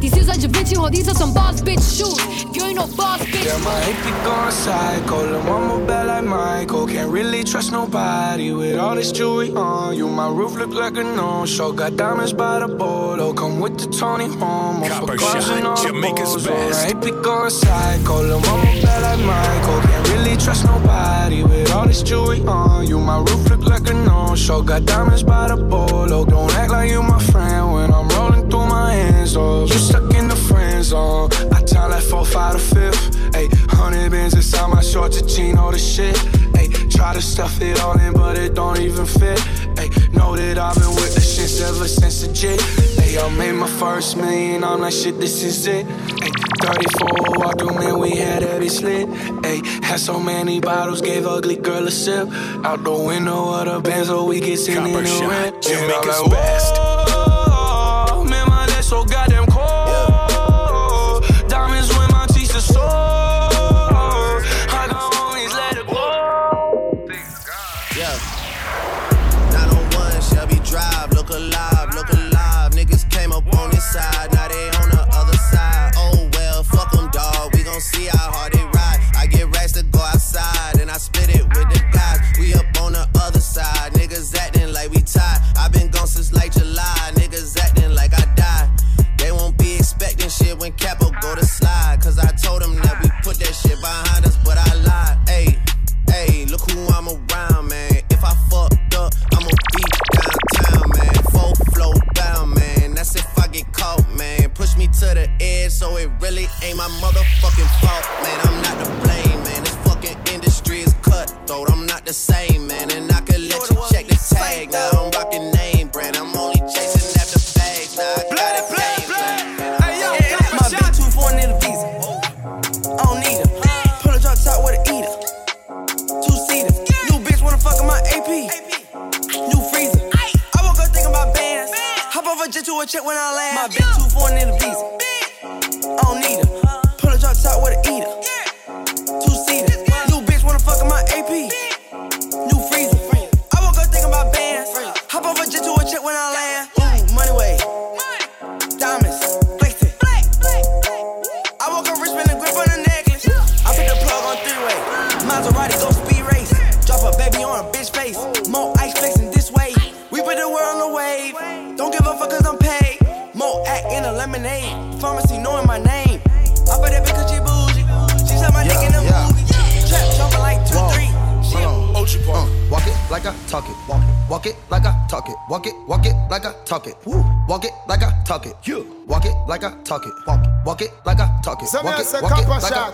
Hey, 0.00 0.08
these 0.08 0.14
shoes 0.14 0.28
are 0.28 0.36
Da 0.36 0.48
Vinci, 0.48 0.74
ho, 0.76 0.88
these 0.88 1.08
are 1.08 1.14
some 1.14 1.34
boss 1.34 1.60
bitch 1.60 1.96
shoes. 1.96 2.16
If 2.48 2.56
you 2.56 2.62
ain't 2.64 2.76
no 2.76 2.86
boss 2.96 3.20
bitch, 3.20 3.44
Yeah, 3.44 3.58
my 3.58 3.80
hippie 3.80 4.24
going 4.24 4.50
psycho. 4.50 5.16
Lil' 5.30 5.42
mama 5.42 5.86
bad 5.86 6.06
like 6.06 6.24
Michael. 6.24 6.86
Can't 6.86 7.10
really 7.10 7.44
trust 7.44 7.72
nobody 7.72 8.52
with 8.52 8.78
all 8.78 8.94
this 8.94 9.12
jewelry 9.12 9.52
on 9.52 9.96
you. 9.96 10.08
My 10.08 10.28
roof 10.28 10.54
look 10.56 10.70
like 10.72 10.96
a 10.96 11.04
no-show. 11.04 11.72
Got 11.72 11.96
diamonds 11.96 12.32
by 12.32 12.60
the 12.60 12.68
bolo. 12.68 13.32
Come 13.34 13.60
with 13.60 13.78
the 13.78 13.86
Tony 13.88 14.26
Homo. 14.26 14.88
Copper 14.88 15.06
For 15.06 15.16
cars 15.18 15.46
shot, 15.46 15.56
and 15.58 15.66
all 15.66 15.76
the 15.76 15.88
Jamaica's 15.88 16.32
balls. 16.34 16.46
best. 16.46 16.94
My 16.94 17.00
hippie 17.00 17.22
going 17.22 17.50
psycho. 17.50 18.22
Lil' 18.22 18.40
mama 18.40 18.64
bad 18.82 19.02
like 19.02 19.20
Michael. 19.26 19.80
Can't 19.82 20.08
really 20.08 20.36
trust 20.36 20.64
nobody 20.64 21.42
with 21.44 21.70
all 21.72 21.86
this 21.86 22.02
jewelry 22.02 22.40
on 22.46 22.86
you. 22.86 22.98
My 22.98 23.18
roof 23.18 23.50
look 23.50 23.64
like 23.66 23.88
a 23.90 23.94
no-show. 23.94 24.62
Got 24.62 24.86
diamonds 24.86 25.22
by 25.22 25.48
the 25.48 25.56
bolo. 25.56 26.24
Don't 26.24 26.52
act 26.54 26.70
like 26.70 26.90
you 26.90 27.02
my 27.02 27.18
friend 27.24 27.72
when 27.72 27.84
I'm 27.92 28.08
rolling 28.08 28.09
through 28.50 28.66
my 28.66 28.92
hands. 28.92 29.36
Oh, 29.36 29.62
you 29.62 29.78
stuck 29.78 30.12
in 30.14 30.28
the 30.28 30.36
friend 30.36 30.84
zone. 30.84 31.30
I 31.52 31.62
time 31.62 31.90
like 31.90 32.02
four, 32.02 32.24
five, 32.24 32.54
to 32.54 32.58
fifth. 32.58 33.16
Ayy, 33.32 33.48
hundred 33.70 34.10
bins 34.10 34.34
inside 34.34 34.68
my 34.68 34.82
shorts, 34.82 35.20
a 35.20 35.26
jean, 35.26 35.56
all 35.56 35.70
the 35.70 35.78
shit. 35.78 36.16
Ayy, 36.58 36.90
try 36.90 37.14
to 37.14 37.22
stuff 37.22 37.60
it 37.62 37.80
all 37.80 37.98
in, 37.98 38.12
but 38.12 38.36
it 38.36 38.54
don't 38.54 38.78
even 38.80 39.06
fit. 39.06 39.38
Ayy, 39.80 40.12
know 40.12 40.36
that 40.36 40.58
I've 40.58 40.74
been 40.74 40.94
with 40.96 41.14
the 41.14 41.20
shits 41.20 41.62
ever 41.62 41.86
since 41.86 42.22
the 42.22 42.32
J. 42.32 42.56
Hey, 43.00 43.18
I 43.18 43.28
made 43.36 43.52
my 43.52 43.68
first 43.68 44.16
million, 44.16 44.64
I'm 44.64 44.80
like, 44.80 44.92
shit, 44.92 45.18
this 45.18 45.42
is 45.42 45.66
it. 45.66 45.86
Hey, 45.86 46.30
34 46.62 47.38
walk 47.38 47.58
through, 47.58 47.78
man, 47.78 47.98
we 47.98 48.10
had 48.10 48.42
every 48.42 48.68
slit. 48.68 49.08
Hey, 49.44 49.62
had 49.82 50.00
so 50.00 50.18
many 50.18 50.60
bottles, 50.60 51.00
gave 51.00 51.26
ugly 51.26 51.56
girl 51.56 51.86
a 51.86 51.90
sip. 51.90 52.28
Out 52.64 52.82
the 52.84 52.92
window 52.92 53.54
of 53.54 53.66
the 53.66 53.80
Benz, 53.80 54.08
so 54.08 54.24
we 54.24 54.40
get 54.40 54.58
sitting 54.58 54.86
in 54.86 55.04
the 55.04 55.26
rent. 55.28 55.62
Jamaica's 55.62 56.28
best. 56.28 57.19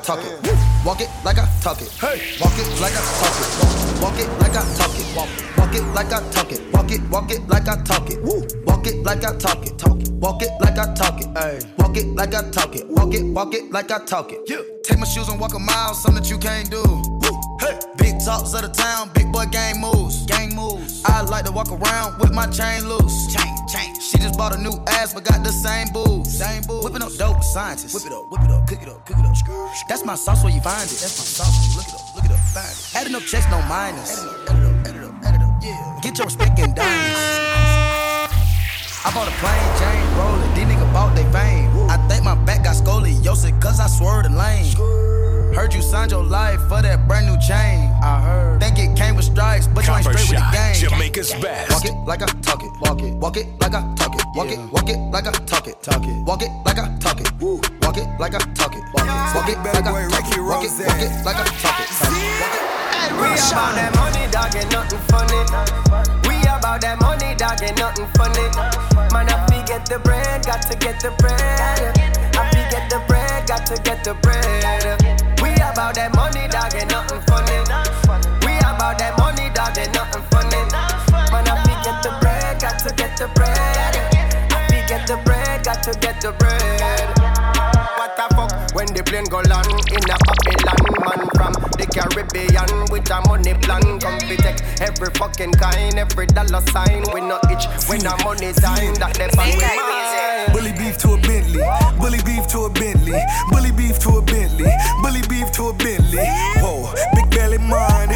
Talk 0.06 0.20
it. 0.22 0.56
Walk 0.84 1.00
it 1.00 1.10
like 1.25 1.38
I 1.38 1.46
talk 1.60 1.82
it. 1.82 1.90
Hey. 1.98 2.22
Walk 2.40 2.54
it 2.54 2.80
like 2.80 2.94
I 2.94 3.02
talk 3.18 3.34
it. 3.42 4.02
Walk, 4.02 4.18
it 4.18 4.28
like 4.38 4.54
I 4.54 4.62
talk 4.76 4.94
it. 4.94 5.16
Walk, 5.16 5.28
walk 5.58 5.75
it 5.75 5.82
like 5.94 6.12
I 6.12 6.30
talk 6.30 6.52
it. 6.52 6.62
Walk 6.72 6.92
it. 6.92 7.00
Walk 7.10 7.30
it 7.32 7.48
like 7.48 7.68
I 7.68 7.82
talk 7.82 8.08
it. 8.10 8.22
Woo. 8.22 8.46
Walk 8.66 8.86
it 8.86 9.02
like 9.02 9.25
I 9.25 9.36
talk 9.36 9.66
it. 9.66 9.76
Talk 9.78 10.00
it. 10.00 10.10
Walk 10.12 10.42
it 10.42 10.50
like 10.60 10.78
I 10.78 10.94
talk 10.94 11.20
it. 11.20 11.26
Hey. 11.36 11.58
Walk 11.78 11.96
it 11.96 12.06
like 12.14 12.34
I 12.34 12.48
talk 12.50 12.76
it. 12.76 12.86
Walk 12.88 13.14
it. 13.14 13.25
Walk 13.25 13.54
it 13.54 13.72
like 13.72 13.90
I 13.90 14.04
talk 14.04 14.30
it. 14.32 14.42
Yeah. 14.46 14.62
Take 14.84 14.98
my 14.98 15.06
shoes 15.06 15.28
and 15.28 15.40
walk 15.40 15.54
a 15.54 15.58
mile, 15.58 15.94
something 15.94 16.22
that 16.22 16.30
you 16.30 16.38
can't 16.38 16.70
do. 16.70 16.82
Hey. 17.60 17.78
Big 17.96 18.25
talks 18.25 18.54
of 18.54 18.62
the 18.62 18.68
town, 18.68 19.10
big 19.14 19.32
boy 19.32 19.46
gang 19.46 19.80
moves. 19.80 20.26
Gang 20.26 20.54
moves. 20.54 21.02
I 21.04 21.22
like 21.22 21.44
to 21.46 21.52
walk 21.52 21.70
around 21.72 22.18
with 22.20 22.32
my 22.32 22.46
chain 22.46 22.88
loose. 22.88 23.34
Chain, 23.34 23.52
chain. 23.68 23.98
She 24.00 24.18
just 24.18 24.38
bought 24.38 24.54
a 24.54 24.58
new 24.58 24.72
ass, 24.86 25.12
but 25.12 25.25
got 25.25 25.42
the 25.42 25.50
same 25.50 25.88
boobs. 25.92 26.38
Same 26.38 26.62
boobs. 26.62 26.84
Whipping 26.84 27.02
up 27.02 27.12
dope 27.14 27.42
scientists. 27.42 27.94
Whip 27.94 28.06
it 28.06 28.12
up, 28.12 28.30
whip 28.30 28.42
it 28.42 28.50
up, 28.50 28.66
cook 28.68 28.82
it 28.82 28.88
up, 28.88 29.04
cook 29.04 29.18
it 29.18 29.26
up. 29.26 29.34
That's 29.88 30.04
my 30.04 30.14
sauce 30.14 30.44
where 30.44 30.52
you 30.52 30.60
find 30.60 30.86
it. 30.86 30.98
That's 31.02 31.18
my 31.18 31.25
sauce. 31.25 31.76
Look 31.76 31.88
it 31.88 31.94
up, 31.94 32.14
look 32.14 32.25
it 32.25 32.30
up, 32.30 32.38
find 32.54 32.70
it. 32.70 32.92
Adding 32.94 33.14
up 33.14 33.22
checks, 33.22 33.46
no 33.50 33.60
minus. 33.62 34.22
Add 34.22 34.26
it 34.26 34.64
up, 34.64 34.86
add 34.86 34.96
it 34.96 35.04
up, 35.04 35.14
add 35.25 35.34
it 35.34 35.42
up. 35.42 35.62
Yeah. 35.62 36.00
Get 36.02 36.18
your 36.18 36.26
respect 36.26 36.58
in 36.58 36.75
diamonds. 36.75 37.18
I 39.04 39.10
bought 39.14 39.28
a 39.28 39.34
plane, 39.42 39.70
chain 39.82 40.02
rolling. 40.18 40.54
These 40.54 40.66
niggas 40.70 40.92
bought 40.92 41.14
they 41.14 41.26
fame. 41.34 41.70
I 41.90 41.96
think 42.08 42.25
my 42.25 42.34
back 42.44 42.64
got 42.64 42.76
scoliosis 42.76 43.60
cause 43.60 43.80
I 43.80 43.88
swerved 43.88 44.30
the 44.30 44.36
lane. 44.36 45.15
Heard 45.56 45.72
you 45.72 45.80
signed 45.80 46.10
your 46.10 46.22
life 46.22 46.60
for 46.68 46.82
that 46.82 47.08
brand 47.08 47.25
new 47.25 47.38
chain. 47.40 47.88
I 48.04 48.20
heard. 48.20 48.60
Think 48.60 48.78
it 48.78 48.94
came 48.94 49.16
with 49.16 49.25
stripes, 49.25 49.66
but 49.66 49.86
you 49.86 49.94
ain't 49.94 50.04
Copper 50.04 50.18
straight 50.18 50.36
with 50.36 50.38
the 50.38 50.52
Shot. 50.52 50.52
game. 50.52 50.90
Jamaica's 50.90 51.32
best. 51.40 51.72
Walk 51.72 51.84
it 51.86 51.94
like 52.04 52.22
I 52.22 52.26
talk 52.44 52.62
it. 52.62 52.70
Walk 52.82 53.00
it. 53.00 53.14
Walk 53.14 53.36
it 53.38 53.46
like 53.60 53.72
I 53.72 53.80
talk 53.96 54.14
it. 54.14 54.22
Walk 54.36 54.52
it. 54.52 54.58
Walk 54.70 54.88
it 54.90 54.98
like 55.10 55.26
I 55.26 55.32
talk 55.48 55.66
it. 55.66 55.82
Talk 55.82 56.04
it. 56.04 56.16
Walk 56.28 56.42
it 56.42 56.50
like 56.66 56.78
I 56.78 56.94
talk 57.00 57.20
it. 57.22 57.32
Woo. 57.40 57.56
Walk 57.80 57.96
it 57.96 58.06
like 58.20 58.34
I 58.34 58.38
talk 58.52 58.76
it. 58.76 58.84
Walk 58.92 59.08
it. 59.08 59.34
Walk 59.34 59.48
it 59.48 59.56
like 59.64 59.80
I 59.80 59.96
talk 60.12 60.36
it. 60.36 60.44
Walk 60.44 60.60
it. 60.60 60.76
Walk 60.76 61.00
it 61.00 61.25
like 61.25 61.40
I 61.40 61.44
talk 61.64 61.80
it. 61.80 61.80
Talk 61.80 61.80
it. 61.80 61.88
Walk 62.36 62.52
it. 62.52 62.76
We 63.16 63.32
about 63.32 63.72
that 63.80 63.96
money, 63.96 64.28
dog, 64.30 64.52
ain't 64.52 64.68
nothing 64.70 65.00
funny. 65.08 65.40
We 66.28 66.36
about 66.44 66.80
that 66.84 67.00
money, 67.00 67.34
dog, 67.34 67.62
ain't 67.64 67.78
nothing 67.78 68.06
funny. 68.12 68.44
Man, 69.08 69.28
I 69.32 69.40
fi 69.48 69.64
get 69.64 69.86
the 69.88 69.98
bread, 70.00 70.44
got 70.44 70.60
to 70.68 70.76
get 70.76 71.00
the 71.00 71.10
bread. 71.16 71.96
I 72.36 72.44
fi 72.52 72.60
get 72.68 72.90
the 72.90 73.00
bread, 73.08 73.25
got 73.47 73.65
to 73.67 73.81
get 73.83 74.03
the 74.03 74.15
bread. 74.15 74.43
We 75.41 75.55
about 75.55 75.95
that 75.95 76.15
money, 76.15 76.49
dog, 76.49 76.75
ain't 76.75 76.91
nothing 76.91 77.21
funny. 77.31 77.62
We 78.45 78.59
about 78.59 78.99
that 78.99 79.15
money, 79.19 79.49
dog, 79.55 79.79
ain't 79.79 79.95
nothing 79.95 80.23
funny. 80.31 80.62
Man, 81.31 81.47
I 81.47 81.55
get 81.87 82.03
the 82.03 82.11
bread, 82.21 82.61
got 82.61 82.79
to 82.81 82.95
get 82.95 83.17
the 83.17 83.29
bread. 83.35 83.97
I 84.50 84.67
fi 84.69 84.87
get 84.88 85.07
the 85.07 85.17
bread, 85.25 85.65
got 85.65 85.83
to 85.85 85.99
get 86.00 86.21
the 86.21 86.33
bread. 86.33 86.75
What 88.76 88.92
the 88.92 88.92
fuck 88.92 88.92
when 88.92 88.92
the 88.92 89.02
plane 89.09 89.25
go 89.25 89.40
land 89.49 89.73
in 89.88 90.04
a 90.04 90.16
Babylon 90.21 90.85
man 91.00 91.23
from 91.33 91.52
the 91.80 91.87
Caribbean 91.88 92.92
with 92.92 93.09
a 93.09 93.18
money 93.25 93.54
plan 93.64 93.97
come 93.97 94.21
fi 94.21 94.37
take 94.37 94.61
every 94.85 95.09
fucking 95.16 95.52
kind 95.56 95.97
every 95.97 96.26
dollar 96.26 96.61
sign 96.68 97.04
we 97.14 97.25
no 97.25 97.40
itch 97.49 97.64
when 97.88 98.04
a 98.04 98.12
money 98.21 98.52
time 98.52 98.92
that 99.00 99.16
them 99.16 99.33
on 99.40 99.49
we 99.49 99.64
mind. 99.64 100.52
Bully 100.52 100.73
beef 100.76 100.97
to 100.99 101.12
a 101.12 101.18
Bentley. 101.25 101.64
Bully 101.99 102.21
beef 102.25 102.47
to 102.49 102.68
a 102.68 102.71
Bentley. 102.71 103.18
Bully 103.50 103.73
beef 103.73 103.99
to 104.00 104.21
a 104.21 104.23
Bentley. 104.23 104.71
Bully 105.02 105.23
beef 105.28 105.50
to 105.52 105.68
a 105.68 105.73
Bentley. 105.73 106.25
Whoa, 106.61 106.92
big 107.14 107.28
belly 107.30 107.59
mine. 107.59 108.12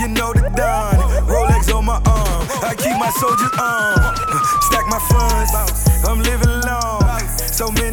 You 0.00 0.08
know 0.08 0.32
the 0.32 0.48
Don. 0.56 0.96
Rolex 1.28 1.68
on 1.74 1.84
my 1.84 2.00
arm. 2.08 2.40
I 2.64 2.74
keep 2.74 2.96
my 2.98 3.10
soldiers 3.20 3.52
on. 3.60 4.16
Stack 4.68 4.88
my 4.88 5.00
funds. 5.12 5.52
I'm 6.04 6.20
living 6.20 6.60
long. 6.66 7.04
So 7.52 7.70
many 7.70 7.87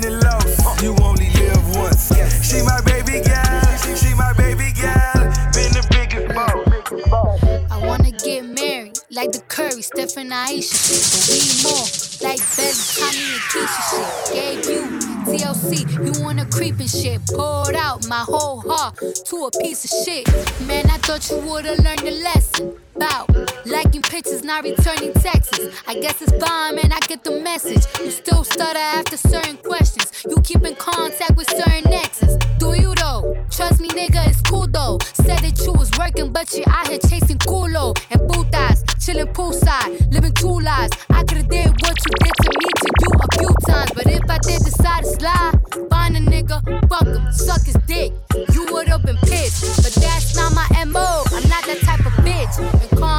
She 2.55 2.61
my 2.61 2.79
baby 2.85 3.19
girl. 3.19 3.95
She 3.97 4.13
my 4.15 4.31
baby 4.37 4.71
girl. 4.79 5.27
Been 5.51 5.75
the 5.75 5.85
biggest 5.91 6.33
boss. 6.33 7.43
I 7.69 7.85
wanna 7.85 8.11
get 8.11 8.45
married, 8.45 8.97
like 9.11 9.33
the 9.33 9.41
Curry, 9.49 9.81
Steph 9.81 10.15
and 10.15 10.33
Ayesha. 10.33 10.71
But 11.11 11.27
we 11.27 11.39
more, 11.63 11.83
like 12.23 12.39
Bez, 12.55 12.95
Tommy 12.95 13.25
and 13.35 13.43
Keisha 13.51 13.81
shit. 13.91 14.07
Gave 14.33 14.69
you 14.71 14.83
TLC, 15.27 15.83
you 16.05 16.23
wanna 16.23 16.45
creep 16.45 16.79
and 16.79 16.89
shit. 16.89 17.19
Poured 17.27 17.75
out 17.75 18.07
my 18.07 18.23
whole 18.25 18.61
heart 18.61 18.99
to 19.25 19.35
a 19.47 19.51
piece 19.59 19.83
of 19.83 19.91
shit. 20.05 20.25
Man, 20.65 20.85
I 20.89 20.97
thought 20.99 21.29
you 21.29 21.39
would've 21.39 21.77
learned 21.83 22.07
the 22.07 22.11
lesson. 22.23 22.77
Bout 22.97 23.35
liking 23.65 24.01
pictures, 24.01 24.43
not 24.43 24.63
returning 24.63 25.13
texts. 25.13 25.59
I 25.87 25.95
guess 25.95 26.21
it's 26.21 26.31
fine, 26.43 26.75
man, 26.75 26.91
I 26.91 26.99
get 27.07 27.23
the 27.23 27.39
message. 27.41 27.83
You 27.99 28.11
still 28.11 28.43
stutter 28.43 28.79
after 28.79 29.17
certain 29.17 29.57
questions. 29.57 30.11
You 30.29 30.37
keep 30.41 30.63
in 30.63 30.75
contact 30.75 31.35
with 31.35 31.49
certain 31.49 31.91
exes. 31.91 32.37
Do 32.59 32.73
you 32.73 32.93
though? 32.95 33.35
Trust 33.49 33.81
me, 33.81 33.89
nigga, 33.89 34.27
it's 34.27 34.41
cool 34.41 34.67
though. 34.67 34.99
Said 35.13 35.39
that 35.39 35.59
you 35.65 35.73
was 35.73 35.91
working, 35.97 36.31
but 36.31 36.53
you 36.53 36.63
out 36.67 36.87
here 36.87 36.99
chasing 36.99 37.37
culo 37.39 37.97
and 38.11 38.21
putas. 38.29 38.83
chilling 39.03 39.27
poolside, 39.33 40.11
living 40.13 40.33
two 40.33 40.59
lives. 40.59 40.93
I 41.09 41.23
could've 41.23 41.49
did 41.49 41.67
what 41.81 41.95
you 42.05 42.11
did 42.23 42.35
to 42.43 42.51
me 42.59 42.67
to 42.81 42.89
you 43.01 43.09
a 43.19 43.27
few 43.37 43.49
times, 43.67 43.91
but 43.93 44.07
if 44.07 44.23
I 44.29 44.37
did 44.39 44.61
decide 44.63 45.03
to 45.03 45.09
slide, 45.09 45.53
find 45.89 46.17
a 46.17 46.21
nigga, 46.21 46.57
fuck 46.89 47.05
him, 47.05 47.31
suck 47.31 47.63
his 47.65 47.77
dick. 47.87 48.13
You 48.53 48.65
would've 48.71 49.03
been 49.03 49.17
pissed, 49.17 49.83
but 49.83 49.93
that's 50.01 50.35
not 50.35 50.53
my 50.53 50.65
mo. 50.85 51.23
I'm 51.31 51.47
not 51.49 51.65
that 51.65 51.79
type 51.81 52.05
of 52.05 52.13
bitch, 52.25 52.55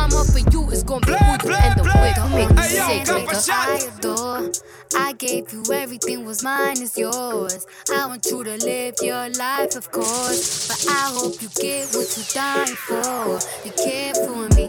and 0.07 0.13
karma 0.13 0.33
for 0.33 0.51
you 0.51 0.71
is 0.71 0.83
gonna 0.83 1.07
be 1.07 1.13
who 1.13 1.49
you 1.49 1.57
end 1.57 1.81
up 1.81 1.87
with. 1.87 2.17
Don't 2.17 2.35
make 2.35 2.51
me 2.51 2.63
sick, 2.63 3.05
nigga. 3.05 3.51
I 3.51 3.99
adore. 3.99 4.53
I 4.97 5.13
gave 5.15 5.53
you 5.53 5.63
everything, 5.73 6.25
was 6.25 6.43
mine 6.43 6.81
is 6.81 6.97
yours. 6.97 7.67
I 7.93 8.07
want 8.07 8.25
you 8.27 8.45
to 8.45 8.57
live 8.57 8.95
your 9.03 9.29
life, 9.31 9.77
of 9.77 9.91
course. 9.91 10.69
But 10.69 10.87
I 10.89 11.11
hope 11.13 11.41
you 11.43 11.49
get 11.61 11.89
what 11.95 12.07
you're 12.17 12.27
dying 12.33 12.77
for. 12.77 13.39
You 13.65 13.73
care 13.73 14.15
for 14.15 14.49
me. 14.55 14.67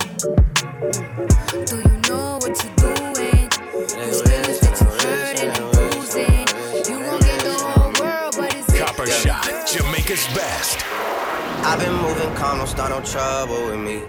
Do 1.66 1.78
you 1.78 1.98
know 2.10 2.40
what 2.42 2.56
you're 2.64 2.76
doing? 2.76 3.50
These 3.88 4.22
feelings 4.22 4.60
that 4.60 4.76
you 4.82 4.88
hurting 5.04 5.52
and 5.52 5.72
bruising. 5.74 6.48
You 6.88 7.00
gon' 7.06 7.20
get 7.20 7.40
the 7.42 7.56
whole 7.62 7.94
world, 8.02 8.36
but 8.38 8.56
it's 8.56 8.80
Copper 8.80 9.08
Shot, 9.08 9.46
Jamaica's 9.68 10.26
best. 10.34 10.84
I've 11.64 11.80
been 11.80 11.94
moving 11.96 12.34
calm, 12.36 12.60
don't 12.60 12.68
start 12.68 12.92
no 12.92 13.02
trouble 13.02 13.68
with 13.68 13.80
me. 13.80 14.02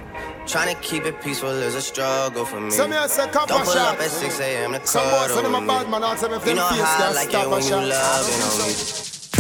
Trying 0.49 0.75
to 0.75 0.81
keep 0.81 1.05
it 1.05 1.21
peaceful 1.21 1.51
is 1.51 1.75
a 1.75 1.81
struggle 1.83 2.47
for 2.47 2.59
me. 2.59 2.71
Some 2.71 2.91
say 3.07 3.31
Don't 3.31 3.49
pull 3.49 3.65
shot. 3.75 3.97
up 3.97 4.01
at 4.01 4.11
6 4.11 4.41
a.m. 4.41 4.73
to 4.73 4.87
Some 4.87 5.05
boys 5.11 5.35
say 5.35 5.43
them 5.43 5.55
a 5.55 5.61
bad 5.61 5.91
man, 5.91 6.03
ask 6.03 6.23
them 6.23 6.33
if 6.33 6.47
know 6.47 6.63
how 6.63 7.05
I 7.05 7.13
like 7.13 7.29
it 7.29 7.31
stop 7.33 7.51
when 7.51 7.61
a 7.61 7.63
you 7.63 7.69
shot. 7.69 7.85
loving 7.85 8.41
on 8.49 8.55
me. 8.65 8.73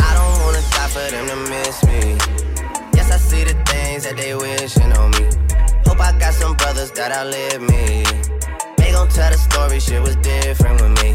I 0.04 0.12
don't 0.12 0.36
wanna 0.44 0.60
die 0.68 0.88
for 0.92 1.10
them 1.10 1.26
to 1.32 1.36
miss 1.48 1.82
me. 1.88 2.00
Yes, 2.92 3.10
I 3.10 3.16
see 3.16 3.42
the 3.42 3.54
things 3.64 4.04
that 4.04 4.18
they 4.18 4.34
wishing 4.34 4.92
on 5.00 5.10
me. 5.12 5.24
Hope 5.86 5.98
I 5.98 6.12
got 6.18 6.34
some 6.34 6.54
brothers 6.56 6.90
that 6.90 7.10
outlive 7.10 7.62
me. 7.62 8.04
They 8.76 8.92
gon' 8.92 9.08
tell 9.08 9.30
the 9.32 9.38
story, 9.38 9.80
shit 9.80 10.02
was 10.02 10.16
different 10.16 10.78
with 10.82 10.92
me. 11.02 11.14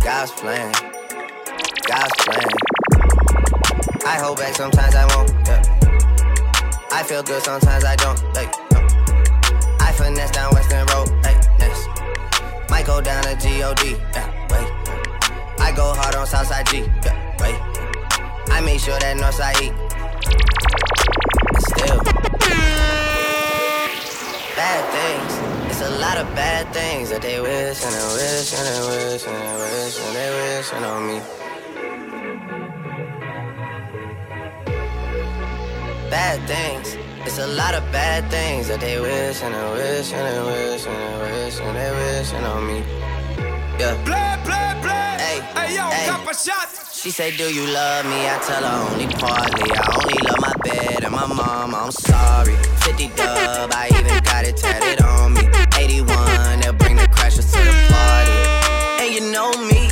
God's 0.00 0.32
plan, 0.32 0.70
God's 1.88 2.12
plan. 2.28 2.48
I 4.04 4.18
hold 4.20 4.36
back 4.36 4.54
sometimes 4.54 4.94
I 4.94 5.06
won't. 5.16 5.30
Yeah. 5.48 5.62
I 6.92 7.02
feel 7.04 7.22
good 7.22 7.42
sometimes 7.42 7.84
I 7.84 7.96
don't. 7.96 8.20
Like, 8.34 8.52
finesse 10.00 10.30
down 10.30 10.52
Weston 10.54 10.86
Road. 10.86 11.08
Like, 11.22 11.40
next. 11.58 11.88
Might 12.70 12.86
go 12.86 13.00
down 13.00 13.22
to 13.24 13.36
G-O-D. 13.36 13.96
Yeah, 14.14 14.28
wait. 14.50 14.68
I 15.60 15.72
go 15.76 15.92
hard 15.94 16.14
on 16.14 16.26
Southside 16.26 16.66
G. 16.66 16.78
Yeah, 17.04 17.16
wait. 17.40 17.58
I 18.50 18.60
make 18.64 18.80
sure 18.80 18.98
that 18.98 19.16
Northside 19.16 19.60
E. 19.60 19.68
Still. 21.68 21.98
Bad 24.56 24.82
things. 24.96 25.32
It's 25.70 25.82
a 25.82 25.90
lot 25.98 26.16
of 26.18 26.26
bad 26.34 26.72
things 26.72 27.10
that 27.10 27.22
they 27.22 27.40
wish 27.40 27.84
and 27.84 27.92
they 27.94 28.06
wish 28.18 28.52
and 28.54 28.66
they 28.68 28.80
wish 28.88 29.26
and 29.26 29.36
they 29.36 29.54
wish 29.62 29.96
and 30.00 30.16
they 30.16 30.30
wishing 30.38 30.84
on 30.84 31.00
me. 31.08 31.18
Bad 36.10 36.38
things. 36.48 37.09
A 37.40 37.46
lot 37.46 37.74
of 37.74 37.82
bad 37.90 38.30
things 38.30 38.68
that 38.68 38.80
they 38.80 39.00
wish 39.00 39.42
and 39.42 39.54
they 39.54 39.72
wish 39.72 40.12
and 40.12 40.26
they 40.28 40.40
wish 40.44 40.84
and 40.86 40.94
they 40.94 41.16
wish 41.24 41.58
and 41.58 41.74
they 41.74 41.90
wishing 41.90 42.44
on 42.44 42.66
me. 42.66 42.84
Yeah. 43.80 43.96
Play, 44.04 44.36
play, 44.44 44.68
play. 44.84 45.16
Hey, 45.24 45.40
Hey, 45.56 45.74
yo, 45.74 45.88
hey. 45.88 46.06
Copper 46.06 46.34
Shot. 46.34 46.68
She 46.92 47.10
say, 47.10 47.34
Do 47.34 47.44
you 47.44 47.64
love 47.72 48.04
me? 48.04 48.28
I 48.28 48.36
tell 48.44 48.62
her 48.62 48.92
only 48.92 49.06
partly. 49.16 49.72
I 49.72 49.82
only 49.96 50.18
love 50.28 50.40
my 50.40 50.52
bed 50.64 51.02
and 51.02 51.12
my 51.12 51.26
mom. 51.26 51.74
I'm 51.74 51.90
sorry. 51.90 52.56
50 52.84 53.08
dub, 53.16 53.70
I 53.72 53.88
even 53.88 54.22
got 54.22 54.44
it 54.44 54.58
tatted 54.58 55.00
on 55.02 55.32
me. 55.32 55.48
81, 55.78 56.60
they'll 56.60 56.74
bring 56.74 56.96
the 56.96 57.08
crashers 57.08 57.48
to 57.56 57.60
the 57.64 57.72
party. 57.88 58.36
And 59.00 59.14
you 59.14 59.32
know 59.32 59.48
me, 59.64 59.88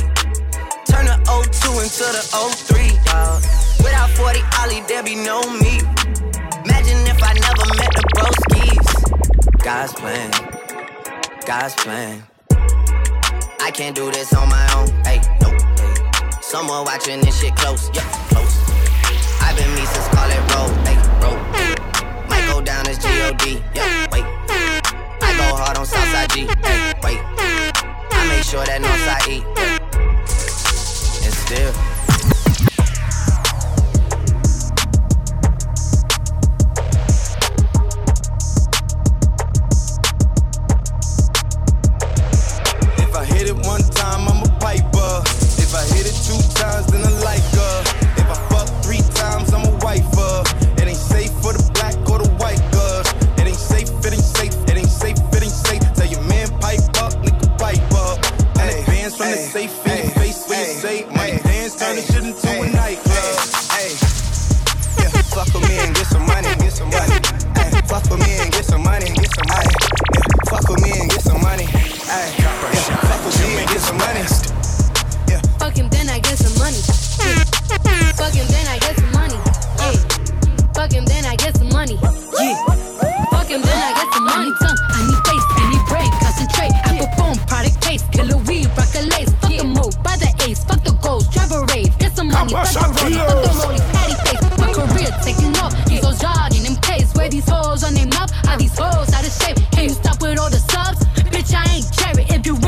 turn 0.85 1.09
the 1.09 1.17
02 1.25 1.81
into 1.81 2.05
the 2.13 2.21
03, 2.69 2.93
dog. 3.09 3.41
Without 3.81 4.09
40 4.11 4.39
Oli, 4.61 4.81
there 4.87 5.01
be 5.01 5.15
no 5.15 5.41
me. 5.57 5.81
The 7.99 8.07
broskies. 8.15 8.89
God's 9.63 9.93
plan, 9.93 10.31
God's 11.45 11.75
plan. 11.75 12.23
I 13.61 13.71
can't 13.71 13.95
do 13.95 14.09
this 14.11 14.33
on 14.33 14.47
my 14.49 14.65
own. 14.75 14.87
Hey, 15.03 15.21
no. 15.41 15.49
Someone 16.41 16.85
watching 16.85 17.19
this 17.21 17.39
shit 17.41 17.55
close. 17.55 17.89
Yeah, 17.93 18.07
close. 18.31 18.55
I've 19.41 19.55
been 19.57 19.69
me 19.75 19.85
since 19.85 20.07
call 20.15 20.29
it 20.29 20.41
roll. 20.53 20.69
Hey, 20.87 20.97
roll. 21.21 21.37
Might 22.29 22.47
go 22.51 22.61
down 22.61 22.87
as 22.87 22.97
G-O-D. 22.99 23.61
Yeah, 23.75 24.07
wait. 24.11 24.25
I 25.21 25.33
go 25.37 25.55
hard 25.59 25.77
on 25.77 25.85
Southside 25.85 26.29
G. 26.31 26.47
Hey, 26.63 26.93
wait. 27.03 27.19
I 28.11 28.27
make 28.29 28.43
sure 28.43 28.65
that 28.65 28.79
Northside 28.81 29.27
E. 29.27 29.43
And 31.25 31.33
still. 31.33 31.98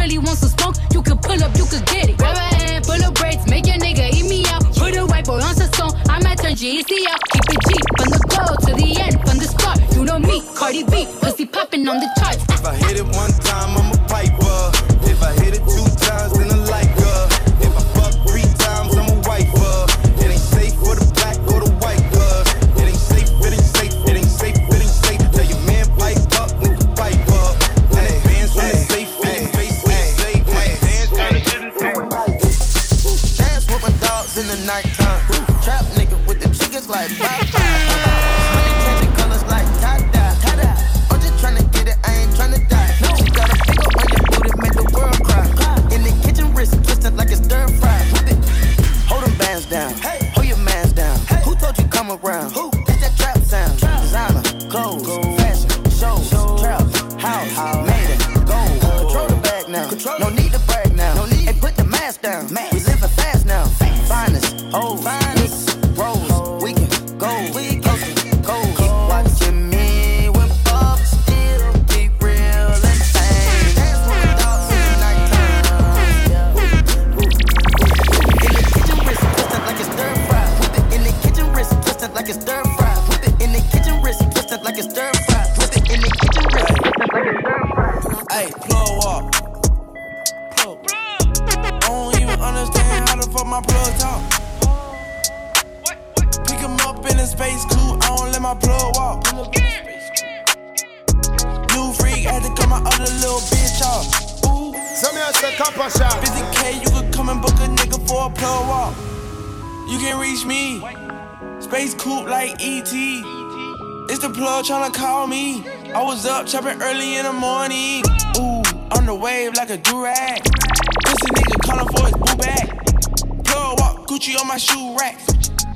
Really 0.02 0.18
want 0.18 0.38
some 0.38 0.50
smoke, 0.50 0.76
you 0.94 1.02
can 1.02 1.18
pull 1.18 1.42
up, 1.44 1.56
you 1.56 1.66
can 1.66 1.84
get 1.86 2.10
it. 2.10 2.18
Grab 2.18 2.36
a 2.36 2.56
hand 2.56 2.86
full 2.86 3.02
of 3.04 3.14
braids, 3.14 3.48
make 3.48 3.66
your 3.68 3.78
nigga 3.78 4.10
eat 4.14 4.28
me 4.28 4.44
out. 4.48 4.64
Put 4.76 4.98
a 4.98 5.06
white 5.06 5.26
boy 5.26 5.40
on 5.40 5.56
song, 5.56 5.94
I 6.10 6.20
might 6.24 6.40
turn 6.40 6.54
GEC 6.54 6.92
out. 7.12 7.22
Keep 7.32 7.48
it 7.54 7.62
G 7.68 7.72
from 7.98 8.10
the 8.10 8.20
go 8.34 8.44
to 8.66 8.72
the 8.82 8.90
end, 9.00 9.16
from 9.22 9.38
the 9.38 9.46
start. 9.46 9.80
You 9.96 10.06
know 10.06 10.20
me, 10.20 10.42
Cardi 10.56 10.84
B, 10.84 11.08
pussy 11.22 11.46
popping 11.46 11.88
on 11.88 12.00
the 12.00 12.10
charts. 12.20 12.44
If 12.50 12.66
I 12.66 12.76
hit 12.76 12.98
it 12.98 13.06
one 13.06 13.32
time, 13.46 13.78
I'm 13.78 14.01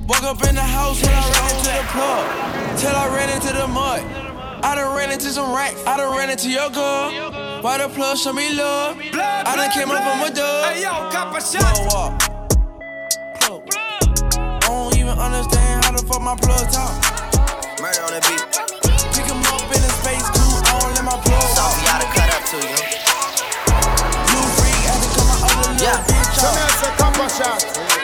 Woke 0.08 0.24
up 0.24 0.44
in 0.48 0.54
the 0.56 0.62
house 0.62 1.02
when 1.02 1.12
I 1.14 1.26
ran 1.34 1.50
into 1.58 1.72
the 1.74 1.86
plug. 1.90 2.78
Till 2.78 2.96
I 2.96 3.08
ran 3.16 3.30
into 3.34 3.52
the 3.54 3.68
mud. 3.68 4.02
I 4.64 4.76
done 4.76 4.96
ran 4.96 5.12
into 5.12 5.30
some 5.30 5.54
racks. 5.56 5.82
I 5.86 5.98
done 5.98 6.16
ran 6.16 6.30
into 6.30 6.50
your 6.50 6.70
girl. 6.70 7.10
Why 7.62 7.78
the 7.80 7.90
plug 7.90 8.18
show 8.18 8.34
me 8.34 8.54
love? 8.54 8.98
I 9.14 9.56
done 9.56 9.72
came 9.72 9.90
up 9.90 10.02
from 10.06 10.22
a 10.22 10.30
dub. 10.34 10.66
Hey 10.74 10.84
yo, 10.84 11.10
copper 11.10 11.42
shot. 11.42 11.74
Plug 11.74 11.90
walk. 11.90 12.14
Plug. 13.42 13.62
I 14.38 14.68
don't 14.70 14.96
even 14.98 15.18
understand 15.18 15.86
how 15.86 15.92
the 15.92 16.06
fuck 16.06 16.22
my 16.22 16.36
plug 16.38 16.70
talk. 16.70 16.94
Murder 17.82 18.02
on 18.06 18.14
the 18.14 18.22
beat. 18.30 18.46
Pick 19.10 19.26
'em 19.26 19.42
up 19.54 19.66
in 19.74 19.82
a 19.82 19.92
space 20.02 20.28
coupe. 20.30 20.70
I 20.70 20.80
don't 20.86 20.94
let 20.94 21.04
my 21.06 21.18
plug 21.18 21.50
So 21.50 21.62
walk. 21.66 21.78
we 21.78 21.82
gotta 21.90 22.08
cut 22.14 22.30
up 22.30 22.44
to 22.54 22.58
you. 22.62 22.78
You 24.30 24.42
freak, 24.54 24.82
had 24.86 25.02
to 25.02 25.10
cut 25.18 25.26
my 25.34 25.38
other 25.50 25.72
little 25.74 25.82
Yeah. 25.82 25.98
bitch 26.06 26.38
Some 26.38 26.54
me 26.54 26.62
off. 26.62 26.78
say 26.78 26.92
copper 27.02 27.30
shot. 27.30 27.95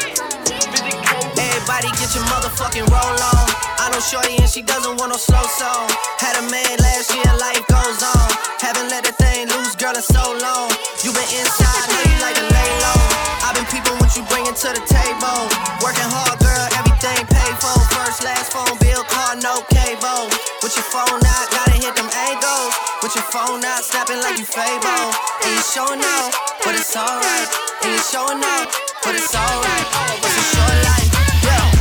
Everybody 1.81 1.97
get 1.97 2.13
your 2.13 2.29
motherfucking 2.29 2.85
roll 2.93 3.17
on. 3.33 3.47
I 3.81 3.89
know 3.89 3.97
Shorty 3.97 4.37
and 4.37 4.45
she 4.45 4.61
doesn't 4.61 5.01
want 5.01 5.09
no 5.09 5.17
slow 5.17 5.41
song. 5.57 5.89
Had 6.21 6.37
a 6.37 6.45
man 6.53 6.77
last 6.77 7.09
year, 7.09 7.25
life 7.41 7.65
goes 7.73 8.05
on. 8.05 8.29
Haven't 8.61 8.93
let 8.93 9.01
that 9.09 9.17
thing 9.17 9.49
loose, 9.49 9.73
girl, 9.81 9.97
in 9.97 10.05
so 10.05 10.21
long. 10.45 10.69
You 11.01 11.09
been 11.09 11.25
inside, 11.33 11.89
now 11.89 12.05
you 12.05 12.21
like 12.21 12.37
to 12.37 12.45
lay 12.45 12.69
low. 12.85 13.01
I've 13.41 13.57
been 13.57 13.65
peeping 13.65 13.97
what 13.97 14.13
you 14.13 14.21
bringing 14.29 14.53
to 14.53 14.69
the 14.77 14.83
table. 14.85 15.49
Working 15.81 16.05
hard, 16.05 16.37
girl, 16.37 16.65
everything 16.77 17.25
paid 17.25 17.55
for. 17.57 17.73
First, 17.97 18.21
last 18.21 18.53
phone 18.53 18.77
bill, 18.77 19.01
car, 19.09 19.41
no 19.41 19.65
cable. 19.73 20.29
With 20.61 20.77
your 20.77 20.85
phone 20.85 21.17
out, 21.17 21.45
gotta 21.49 21.81
hit 21.81 21.97
them 21.97 22.13
angles. 22.13 22.77
With 23.01 23.17
your 23.17 23.25
phone 23.33 23.65
out, 23.65 23.81
snapping 23.81 24.21
like 24.21 24.37
you 24.37 24.45
Fable. 24.45 25.09
And 25.41 25.49
you 25.49 25.65
showing 25.65 26.05
out, 26.05 26.29
but 26.61 26.77
it's 26.77 26.93
alright. 26.93 27.49
And 27.81 27.89
you 27.89 28.01
showing 28.05 28.37
out, 28.37 28.69
but 29.01 29.17
it's 29.17 29.33
alright. 29.33 29.87
It's 30.21 30.37
a 30.37 30.45
short 30.53 30.77
life, 30.85 31.09
yeah. 31.43 31.80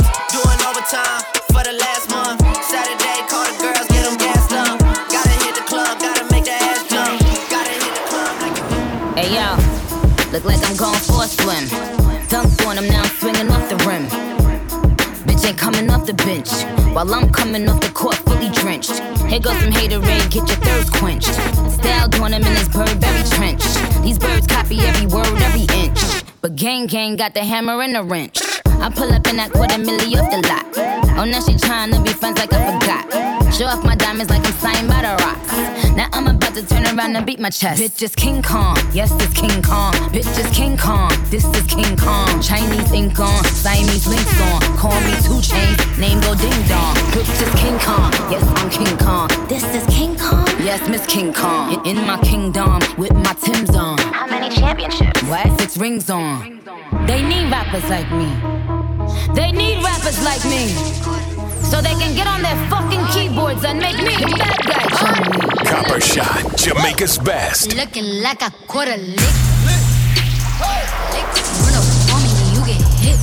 For 0.61 1.63
the 1.63 1.73
last 1.73 2.11
month. 2.11 2.39
Saturday, 2.69 3.25
call 3.27 3.45
the 3.49 3.57
girls, 3.57 3.87
get 3.89 4.05
them. 4.49 4.77
Gotta 5.09 5.35
hit 5.41 5.55
the 5.55 5.65
club, 5.65 5.97
gotta 5.99 6.23
make 6.31 6.47
ass 6.47 6.87
jump. 6.87 7.19
Gotta 7.49 7.71
hit 7.71 7.93
the 7.97 8.05
club 8.05 8.33
like 8.41 9.17
Hey 9.17 9.33
yo, 9.33 9.57
look 10.31 10.45
like 10.45 10.61
I'm 10.69 10.77
going 10.77 10.99
for 10.99 11.23
a 11.23 11.27
swim. 11.27 11.65
Dunked 12.29 12.65
on 12.67 12.77
him, 12.77 12.87
now 12.89 13.01
I'm 13.01 13.09
swinging 13.17 13.49
off 13.49 13.67
the 13.69 13.77
rim. 13.89 14.05
Bitch 15.25 15.47
ain't 15.47 15.57
coming 15.57 15.89
off 15.89 16.05
the 16.05 16.13
bench. 16.13 16.51
While 16.93 17.11
I'm 17.11 17.31
coming 17.31 17.67
off 17.67 17.81
the 17.81 17.89
court 17.89 18.15
fully 18.17 18.49
drenched. 18.49 18.99
Here 19.31 19.39
goes 19.39 19.57
some 19.57 19.71
haterade, 19.71 20.29
get 20.29 20.47
your 20.47 20.61
thirst 20.61 20.93
quenched. 20.93 21.33
Style 21.73 22.23
on 22.23 22.33
him 22.33 22.43
in 22.43 22.53
this 22.53 22.69
Burberry 22.69 23.23
trench. 23.31 23.63
These 24.03 24.19
birds 24.19 24.45
copy 24.45 24.79
every 24.81 25.07
word, 25.07 25.25
every 25.41 25.65
inch. 25.81 25.99
But 26.41 26.55
gang 26.55 26.85
gang 26.85 27.15
got 27.15 27.33
the 27.33 27.43
hammer 27.43 27.81
and 27.81 27.95
the 27.95 28.03
wrench. 28.03 28.50
I 28.81 28.89
pull 28.89 29.13
up 29.13 29.27
in 29.27 29.37
that 29.37 29.51
quarter 29.51 29.75
milli 29.75 30.17
off 30.17 30.31
the 30.33 30.41
lot. 30.49 30.65
Oh, 31.15 31.23
now 31.23 31.39
she 31.39 31.53
tryna 31.53 32.03
be 32.03 32.13
friends 32.13 32.39
like 32.39 32.51
I 32.51 32.65
forgot. 32.65 33.53
Show 33.53 33.65
off 33.65 33.83
my 33.85 33.95
diamonds 33.95 34.31
like 34.31 34.43
I'm 34.43 34.53
signed 34.53 34.87
by 34.87 35.05
the 35.05 35.13
rocks. 35.21 35.53
Now 35.95 36.09
I'm 36.13 36.25
about 36.25 36.55
to 36.55 36.65
turn 36.65 36.85
around 36.85 37.15
and 37.15 37.23
beat 37.23 37.39
my 37.39 37.51
chest. 37.51 37.79
Bitch 37.79 38.01
is 38.01 38.15
King 38.15 38.41
Kong, 38.41 38.75
yes, 38.91 39.13
this 39.21 39.31
King 39.33 39.61
Kong. 39.61 39.93
Bitch 40.09 40.33
is 40.39 40.49
King 40.49 40.77
Kong, 40.77 41.11
this 41.29 41.45
is 41.45 41.67
King 41.67 41.95
Kong. 41.95 42.41
Chinese 42.41 42.91
ink 42.91 43.19
on, 43.19 43.43
Siamese 43.45 44.07
links 44.07 44.41
on. 44.49 44.61
Call 44.77 44.99
me 45.01 45.13
two 45.21 45.37
chains, 45.45 45.77
name 45.99 46.19
go 46.21 46.33
ding 46.33 46.61
dong. 46.65 46.95
Bitch 47.13 47.29
is 47.37 47.53
King 47.61 47.77
Kong, 47.85 48.09
yes, 48.33 48.41
I'm 48.57 48.69
King 48.71 48.97
Kong. 48.97 49.29
This 49.47 49.63
is 49.75 49.85
King 49.93 50.17
Kong, 50.17 50.47
yes, 50.57 50.81
Miss 50.89 51.05
King 51.05 51.33
Kong. 51.33 51.85
In, 51.85 51.97
in 51.97 52.07
my 52.07 52.17
kingdom, 52.23 52.81
with 52.97 53.13
my 53.13 53.33
Tim's 53.45 53.75
on. 53.75 53.99
How 53.99 54.25
many 54.25 54.49
championships? 54.55 55.21
What? 55.29 55.59
Six 55.59 55.77
rings 55.77 56.09
on. 56.09 56.61
They 57.05 57.21
need 57.21 57.51
rappers 57.51 57.87
like 57.89 58.09
me. 58.11 58.60
They 59.35 59.51
need 59.51 59.83
rappers 59.83 60.19
like 60.23 60.43
me. 60.45 60.67
So 61.69 61.81
they 61.81 61.95
can 61.95 62.13
get 62.15 62.27
on 62.27 62.41
their 62.41 62.57
fucking 62.69 63.05
keyboards 63.13 63.63
and 63.63 63.79
make 63.79 63.97
me 63.97 64.15
the 64.15 64.27
bad 64.37 64.57
guy. 64.67 64.85
Germany. 64.99 65.65
Copper 65.69 66.01
shot, 66.01 66.57
Jamaica's 66.57 67.17
best. 67.17 67.75
Looking 67.75 68.21
like 68.21 68.41
a 68.41 68.51
quarter 68.67 68.97
lick. 68.97 69.19
Run 71.63 71.73
up 71.79 71.85
on 72.11 72.19
me, 72.23 72.31
you 72.53 72.61
get 72.65 72.81
hit. 72.99 73.19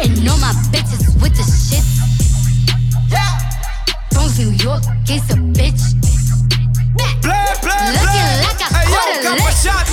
And 0.00 0.28
all 0.28 0.38
my 0.38 0.52
bitches 0.72 1.04
with 1.22 1.34
the 1.36 1.44
shit. 1.44 1.84
Bronx, 4.12 4.38
New 4.38 4.50
York, 4.52 4.82
it's 5.08 5.30
a 5.30 5.36
bitch. 5.36 5.82
Play, 6.96 7.44
play, 7.60 7.84
Looking 7.92 8.24
play. 8.24 8.44
like 8.48 8.60
a 8.60 8.68
Hey 8.74 8.86
yo, 8.88 8.96
quarter 8.96 9.22
copper 9.28 9.44
lick. 9.44 9.56
shot. 9.60 9.86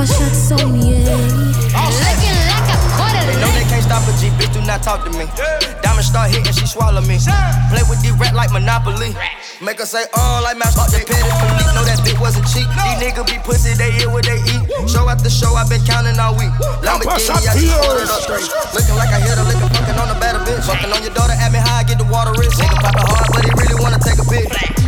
Lick. 0.00 0.30
Couple 1.70 1.90
shots 1.90 2.19
They 3.90 3.98
know 3.98 4.06
they 4.06 4.06
lick. 4.06 4.06
can't 4.06 4.06
stop 4.06 4.06
a 4.06 4.12
G, 4.22 4.30
bitch, 4.38 4.52
do 4.54 4.60
not 4.66 4.82
talk 4.82 5.02
to 5.04 5.10
me. 5.10 5.26
Diamond 5.82 6.06
start 6.06 6.30
hitting, 6.30 6.52
she 6.52 6.66
swallow 6.66 7.00
me. 7.02 7.18
Play 7.70 7.82
with 7.90 7.98
the 8.02 8.14
rat 8.20 8.34
like 8.34 8.52
Monopoly. 8.52 9.14
Make 9.60 9.78
her 9.78 9.86
say, 9.86 10.06
uh, 10.14 10.40
like 10.42 10.56
Master 10.56 10.86
the 10.88 11.02
Petty 11.02 11.26
Police. 11.26 11.74
Know 11.74 11.84
that 11.84 11.98
bitch 12.06 12.18
wasn't 12.20 12.46
cheap. 12.48 12.70
These 12.70 12.98
niggas 13.02 13.26
be 13.26 13.36
pussy, 13.42 13.74
they 13.74 13.90
eat 13.98 14.08
what 14.08 14.24
they 14.24 14.38
eat. 14.46 14.64
Show 14.88 15.10
after 15.10 15.28
show, 15.28 15.52
i 15.58 15.66
been 15.68 15.82
counting 15.84 16.16
all 16.22 16.38
week. 16.38 16.54
Lamborghini, 16.80 17.34
I 17.34 17.42
just 17.42 17.58
ordered 17.82 18.08
up 18.08 18.22
straight. 18.22 18.46
Looking 18.72 18.96
like 18.96 19.10
I 19.10 19.20
hit 19.20 19.36
a 19.36 19.44
lick 19.44 19.58
fucking 19.58 19.98
on 19.98 20.08
a 20.08 20.18
better 20.22 20.40
bitch. 20.46 20.64
Fucking 20.64 20.90
on 20.90 21.02
your 21.02 21.12
daughter, 21.12 21.34
at 21.34 21.50
me 21.50 21.58
high, 21.60 21.82
get 21.84 21.98
the 21.98 22.06
water 22.08 22.32
rich. 22.38 22.54
Nigga 22.56 22.78
poppin' 22.78 23.04
hard, 23.10 23.28
but 23.34 23.42
he 23.44 23.50
really 23.58 23.76
wanna 23.82 24.00
take 24.00 24.16
a 24.16 24.26
pic. 24.30 24.46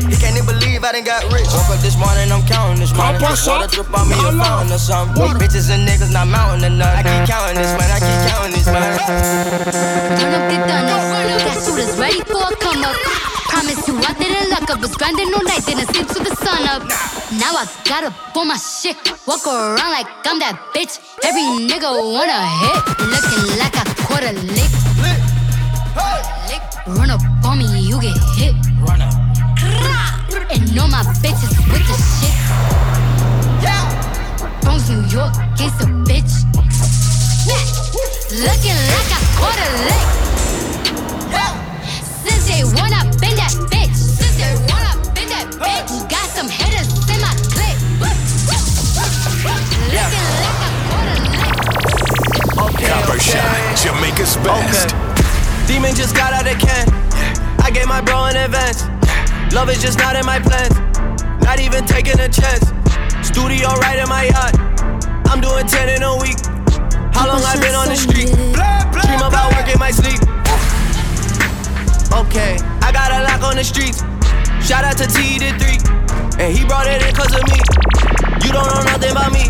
He 0.09 0.17
can't 0.17 0.37
even 0.37 0.47
believe 0.47 0.85
I 0.85 0.93
done 0.93 1.05
got 1.05 1.25
rich. 1.33 1.49
Woke 1.53 1.73
up 1.73 1.81
this 1.81 1.97
morning, 1.97 2.33
I'm 2.33 2.45
counting 2.45 2.81
this 2.81 2.93
money. 2.95 3.21
Water 3.21 3.69
drip 3.69 3.93
on 3.93 4.09
me, 4.09 4.17
a 4.17 4.33
fountain 4.35 4.73
or 4.73 4.79
something. 4.79 5.21
Bitches 5.41 5.71
and 5.71 5.89
niggas 5.89 6.13
not 6.13 6.29
mounting 6.29 6.77
nothing. 6.77 7.01
I 7.01 7.03
keep 7.05 7.23
counting 7.29 7.57
this 7.57 7.73
money, 7.77 7.93
I 7.93 8.01
keep 8.01 8.19
counting 8.29 8.53
this 8.53 8.67
money. 8.67 8.92
Up. 8.93 8.99
Got 11.49 11.57
shooters 11.65 11.97
ready 11.99 12.21
for 12.29 12.45
a 12.45 12.57
come 12.57 12.85
up. 12.85 12.95
Promise 13.49 13.89
you 13.89 13.97
I 13.97 14.13
didn't 14.19 14.53
up. 14.53 14.81
Was 14.81 14.95
grinding 14.97 15.33
all 15.33 15.43
night, 15.45 15.65
till 15.65 15.77
the 15.79 16.37
sun 16.37 16.69
up. 16.69 16.83
Now 17.41 17.57
I 17.57 17.65
gotta 17.89 18.11
pull 18.35 18.45
my 18.45 18.57
shit. 18.57 18.97
Walk 19.27 19.47
around 19.47 19.93
like 19.97 20.07
I'm 20.27 20.39
that 20.41 20.61
bitch. 20.75 21.01
Every 21.25 21.43
nigga 21.69 21.89
wanna 21.89 22.45
hit. 22.61 22.85
Looking 23.01 23.59
like 23.59 23.77
a 23.81 23.85
quarter 24.05 24.33
lick. 24.33 24.73
Lick. 26.49 26.63
Run 26.87 27.11
up 27.11 27.23
on 27.45 27.59
me, 27.59 27.65
you 27.81 27.99
get 28.01 28.19
hit. 28.37 28.55
Run 28.85 29.01
up. 29.01 29.15
And 30.53 30.79
all 30.79 30.89
my 30.89 31.03
bitches 31.25 31.57
with 31.73 31.87
the 31.89 31.97
shit. 31.97 32.37
Bronx, 34.61 34.89
New 34.91 35.01
York, 35.09 35.33
it's 35.59 35.81
a 35.81 35.87
bitch. 36.05 36.52
Looking 38.43 38.75
like 38.75 39.07
a 39.15 39.23
quarter 39.39 39.71
lick. 39.87 40.03
Since 42.27 42.51
they 42.51 42.67
wanna 42.75 43.07
bend 43.23 43.39
that 43.39 43.55
bitch. 43.71 43.95
Since 43.95 44.35
they 44.35 44.51
wanna 44.67 44.99
bend 45.15 45.31
that 45.31 45.47
bitch. 45.63 46.11
Got 46.11 46.27
some 46.35 46.51
hitters 46.51 46.91
in 47.07 47.23
my 47.23 47.31
clip. 47.55 47.79
Looking 49.95 50.27
like 50.43 50.59
a 50.59 50.75
quarter 50.91 51.23
lick. 51.23 51.55
Copper 52.83 53.21
shot, 53.23 53.79
Jamaica's 53.79 54.35
best. 54.43 54.91
Demon 55.69 55.95
just 55.95 56.17
got 56.17 56.33
out 56.33 56.51
of 56.51 56.59
can. 56.59 56.91
I 57.63 57.71
gave 57.71 57.87
my 57.87 58.01
bro 58.01 58.27
in 58.27 58.35
advance. 58.35 58.91
Love 59.55 59.71
is 59.71 59.81
just 59.81 60.01
not 60.01 60.17
in 60.17 60.27
my 60.27 60.41
plans. 60.41 60.75
Not 61.45 61.61
even 61.61 61.87
taking 61.87 62.19
a 62.19 62.29
chance. 62.29 62.73
Studio 63.23 63.69
right 63.87 64.01
in 64.03 64.09
my 64.09 64.25
yacht. 64.25 64.59
I'm 65.31 65.41
doing 65.41 65.65
10 65.65 65.89
in 65.91 66.03
a 66.03 66.17
week. 66.19 66.42
How 67.23 67.29
long 67.29 67.45
I 67.47 67.55
been 67.55 67.79
on 67.79 67.87
the 67.87 67.95
street? 67.95 68.35
Dream 68.35 69.23
about 69.23 69.55
work 69.55 69.71
in 69.71 69.79
my 69.79 69.95
sleep. 69.95 70.19
Okay, 72.11 72.59
I 72.83 72.91
got 72.91 73.15
a 73.15 73.23
lock 73.23 73.47
on 73.47 73.55
the 73.55 73.63
streets. 73.63 74.03
Shout 74.59 74.83
out 74.83 74.99
to 74.99 75.07
T 75.07 75.39
to 75.39 75.55
3. 75.55 76.43
And 76.43 76.51
he 76.51 76.67
brought 76.67 76.91
it 76.91 76.99
in 76.99 77.15
cause 77.15 77.31
of 77.31 77.47
me. 77.47 77.63
You 78.43 78.51
don't 78.51 78.67
know 78.67 78.83
nothing 78.91 79.15
about 79.15 79.31
me. 79.31 79.47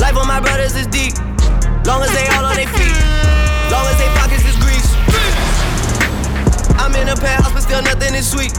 Life 0.00 0.16
of 0.16 0.24
my 0.24 0.40
brothers 0.40 0.72
is 0.72 0.88
deep. 0.88 1.12
Long 1.84 2.00
as 2.00 2.08
they 2.16 2.24
all 2.32 2.48
on 2.48 2.56
their 2.56 2.64
feet. 2.72 2.96
Long 3.68 3.84
as 3.92 4.00
they 4.00 4.08
pockets 4.16 4.48
is 4.48 4.56
grease. 4.56 4.88
I'm 6.80 6.96
in 6.96 7.12
a 7.12 7.16
penthouse, 7.20 7.52
but 7.52 7.60
still 7.60 7.84
nothing 7.84 8.16
is 8.16 8.24
sweet. 8.24 8.56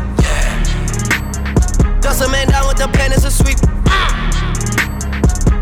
Dust 2.05 2.21
a 2.21 2.29
man 2.29 2.53
down 2.53 2.69
with 2.69 2.77
the 2.77 2.85
pen, 2.93 3.09
it's 3.17 3.25
a 3.25 3.33
sweep. 3.33 3.57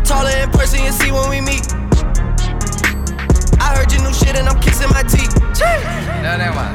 Taller 0.04 0.36
in 0.44 0.52
person, 0.52 0.84
you 0.84 0.92
see 0.92 1.08
when 1.08 1.32
we 1.32 1.40
meet. 1.40 1.64
I 4.06 4.08
heard 4.08 4.12
your 4.12 4.12
new 4.12 4.12
shit 4.14 4.36
and 4.36 4.48
I'm 4.48 4.60
kissing 4.60 4.90
my 4.90 5.02
teeth. 5.02 5.34
No, 6.22 6.38
that 6.38 6.54
one. 6.54 6.74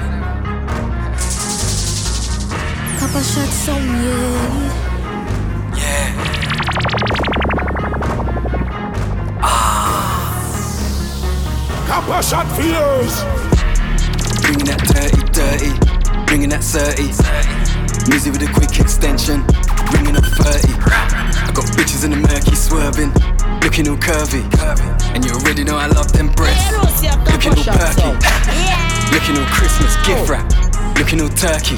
Couple 3.00 3.22
shots 3.22 3.70
on 3.70 3.82
yeah. 3.82 4.58
Yeah. 5.78 6.12
Copper 11.88 12.22
shot 12.22 12.48
fears. 12.56 13.24
Bringing 14.42 14.66
that 14.66 14.82
dirty, 14.92 15.22
dirty, 15.32 15.72
bringing 16.26 16.50
that 16.50 16.64
30. 16.64 17.04
Music 18.10 18.34
with 18.34 18.44
a 18.44 18.52
quick 18.54 18.80
extension, 18.80 19.46
bringing 19.92 20.16
up 20.16 20.26
30. 20.26 20.74
I 20.74 21.52
got 21.54 21.66
bitches 21.78 22.04
in 22.04 22.12
the 22.12 22.18
murky 22.18 22.56
swerving, 22.56 23.14
looking 23.62 23.88
all 23.88 23.98
curvy. 23.98 25.01
And 25.14 25.26
you 25.26 25.32
already 25.34 25.64
know 25.64 25.78
I 25.78 25.88
love 25.88 26.12
them 26.14 26.30
breasts, 26.34 26.72
looking 27.32 27.54
all 27.58 27.66
perky. 27.66 28.12
Looking 29.12 29.38
all 29.38 29.50
Christmas 29.52 29.92
gift 30.08 30.30
wrap, 30.30 30.48
looking 30.98 31.20
all 31.22 31.30
turkey. 31.30 31.78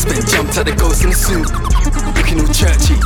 Spent 0.00 0.26
jumped 0.28 0.56
at 0.56 0.64
the 0.64 0.72
ghost 0.76 1.04
in 1.04 1.10
the 1.10 1.16
suit, 1.16 1.44
looking 2.16 2.40
all 2.40 2.48
churchy. 2.48 2.96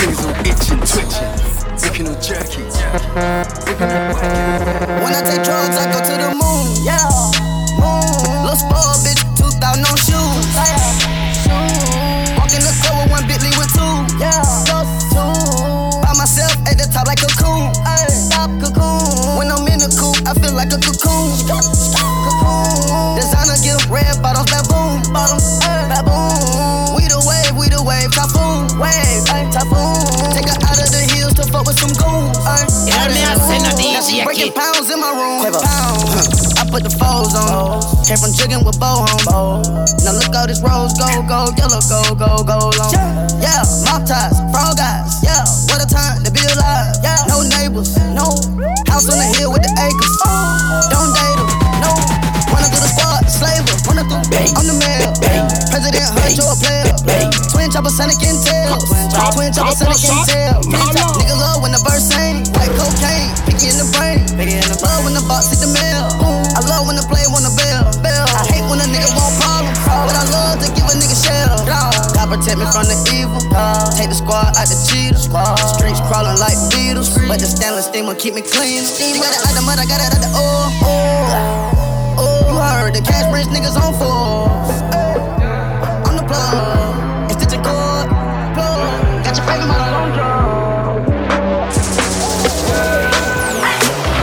Things 0.00 0.24
all 0.24 0.32
itching, 0.48 0.80
twitching, 0.80 1.28
looking 1.84 2.08
all 2.08 2.16
jerky. 2.24 2.64
When 5.04 5.12
I 5.12 5.20
take 5.28 5.44
drugs, 5.44 5.76
I 5.76 5.84
go 5.92 6.00
to 6.00 6.14
the 6.16 6.32
moon. 6.32 6.64
Yeah, 6.88 7.04
moon. 7.76 8.48
Little 8.48 8.56
spoiled 8.56 9.04
bitch, 9.04 9.20
2000 9.36 9.84
on 9.84 9.96
shoes. 10.00 10.48
Walk 12.40 12.48
in 12.56 12.64
the 12.64 12.72
store 12.80 12.96
with 13.04 13.12
one 13.12 13.28
Bentley 13.28 13.52
with 13.60 13.68
two. 13.76 13.92
Yeah, 14.16 14.40
just 14.64 15.12
two. 15.12 15.33
By 16.24 16.32
myself 16.32 16.56
at 16.64 16.80
the 16.80 16.88
top 16.88 17.04
like 17.04 17.20
a 17.20 17.28
cocoon. 17.36 17.68
Ay, 17.84 18.08
stop 18.08 18.48
cocoon. 18.56 19.36
When 19.36 19.52
I'm 19.52 19.68
in 19.68 19.76
the 19.76 19.92
coop, 19.92 20.16
I 20.24 20.32
feel 20.32 20.56
like 20.56 20.72
a 20.72 20.80
cocoon. 20.80 21.28
Stop, 21.36 21.60
stop 21.76 22.16
cocoon. 22.24 23.20
Designer 23.20 23.60
gift, 23.60 23.92
red 23.92 24.16
bottles, 24.24 24.48
baboon. 24.48 25.04
Bottles, 25.12 25.44
baboon. 25.60 26.96
We 26.96 27.04
the 27.12 27.20
wave, 27.28 27.52
we 27.60 27.68
the 27.68 27.84
wave, 27.84 28.08
typhoon. 28.16 28.72
Wave, 28.80 29.20
ay, 29.36 29.52
typhoon. 29.52 30.00
Take 30.32 30.48
her 30.48 30.56
out 30.64 30.80
of 30.80 30.88
the 30.96 31.04
hills 31.12 31.36
to 31.36 31.44
fuck 31.44 31.68
with 31.68 31.76
some 31.76 31.92
goons. 31.92 32.40
Ay, 32.48 32.64
Yeah, 32.88 33.04
me, 33.12 33.20
I 33.20 33.36
send 33.44 33.68
a 33.68 33.76
Now 33.76 33.76
DJ 33.76 34.24
breaking 34.24 34.56
pounds 34.56 34.88
in 34.88 35.04
my 35.04 35.12
room. 35.12 35.44
Pounds. 35.44 36.56
I 36.56 36.64
put 36.64 36.88
the 36.88 36.94
foes 36.96 37.36
on. 37.36 37.84
Came 38.08 38.16
from 38.16 38.32
jigging 38.32 38.64
with 38.64 38.80
bow 38.80 39.04
home. 39.28 39.60
Now 40.00 40.16
look 40.16 40.32
all 40.32 40.48
this 40.48 40.64
rose, 40.64 40.96
gold, 40.96 41.28
gold, 41.28 41.52
yellow, 41.60 41.84
gold, 41.84 42.16
gold, 42.16 42.48
gold 42.48 42.80
long. 42.80 42.96
Yeah, 43.44 43.60
mouth 43.84 44.08
ties, 44.08 44.40
frog 44.48 44.80
eyes. 44.80 45.20
Yeah, 45.20 45.44
what 45.74 45.82
a 45.82 45.90
time 45.90 46.22
to 46.22 46.30
be 46.30 46.38
alive. 46.54 46.94
No 47.26 47.42
neighbors, 47.58 47.98
no 48.14 48.30
house 48.86 49.10
on 49.10 49.18
the 49.18 49.26
hill 49.34 49.50
with 49.50 49.66
the 49.66 49.72
acres. 49.82 50.14
Don't 50.86 51.10
date 51.10 51.34
'em, 51.34 51.50
no. 51.82 51.90
Wanna 52.54 52.70
do 52.70 52.78
the 52.78 52.90
squad, 52.94 53.26
slave 53.26 53.66
'em. 53.66 53.78
Wanna 53.82 54.06
do 54.06 54.14
I'm 54.54 54.66
the 54.70 54.76
mayor. 54.78 55.10
President 55.74 56.06
Hunt, 56.14 56.38
you 56.38 56.46
a 56.46 56.54
player. 56.62 56.94
Twin 57.50 57.72
chopper, 57.74 57.90
Sonic 57.90 58.22
and 58.22 58.38
tail. 58.46 58.78
Twin 59.34 59.50
chopper, 59.50 59.74
Sonic 59.74 59.98
and 60.06 60.22
tail. 60.30 60.62
Nigga 61.18 61.34
love 61.42 61.58
when 61.62 61.72
the 61.74 61.82
verse 61.82 62.06
sing. 62.06 62.46
White 62.54 62.70
cocaine, 62.78 63.34
picky 63.46 63.66
in 63.74 63.78
the 63.82 63.88
brain. 63.98 64.22
Love 64.78 65.02
when 65.02 65.14
the 65.18 65.24
box 65.26 65.50
hit 65.50 65.58
the 65.58 65.70
mail. 65.74 66.06
I 66.54 66.60
love 66.70 66.86
when 66.86 66.94
the 66.94 67.06
play 67.10 67.26
wanna 67.26 67.50
bail. 67.58 67.82
I 68.38 68.46
hate 68.46 68.64
when 68.70 68.78
a 68.78 68.86
nigga 68.94 69.10
want 69.18 69.34
problems. 69.42 69.78
But 70.06 70.14
I 70.22 70.24
love 70.30 70.62
to 70.62 70.70
give 70.70 70.86
a 70.86 70.94
nigga 70.94 71.18
shell. 71.18 71.66
God 71.66 72.30
protect 72.30 72.58
me 72.62 72.66
from 72.70 72.86
the 72.86 72.96
evil. 73.10 73.33
Take 73.94 74.10
the 74.10 74.18
squad 74.18 74.56
out 74.58 74.66
the 74.66 74.74
cheaters. 74.90 75.30
Streets 75.78 76.00
crawling 76.10 76.38
like 76.42 76.58
beetles. 76.74 77.14
But 77.28 77.38
the 77.38 77.46
stainless 77.46 77.86
steamer 77.86 78.14
keep 78.14 78.34
me 78.34 78.42
clean. 78.42 78.82
You 78.82 79.22
got 79.22 79.30
it 79.30 79.46
out 79.46 79.54
the 79.54 79.62
mud, 79.62 79.78
I 79.78 79.86
got 79.86 80.02
it 80.02 80.10
out 80.10 80.18
the 80.18 80.30
oil. 80.34 80.70
Oh, 82.18 82.42
you 82.50 82.58
heard 82.58 82.94
the 82.94 83.02
cash 83.02 83.30
rich 83.30 83.46
niggas 83.54 83.78
on 83.78 83.94
full. 83.94 84.50
On 86.10 86.14
the 86.18 86.24
plug. 86.26 87.30
It's 87.30 87.46
the 87.46 87.62
cord. 87.62 88.10
Got 89.22 89.36
your 89.38 89.46
mama 89.46 89.74
on 90.02 90.10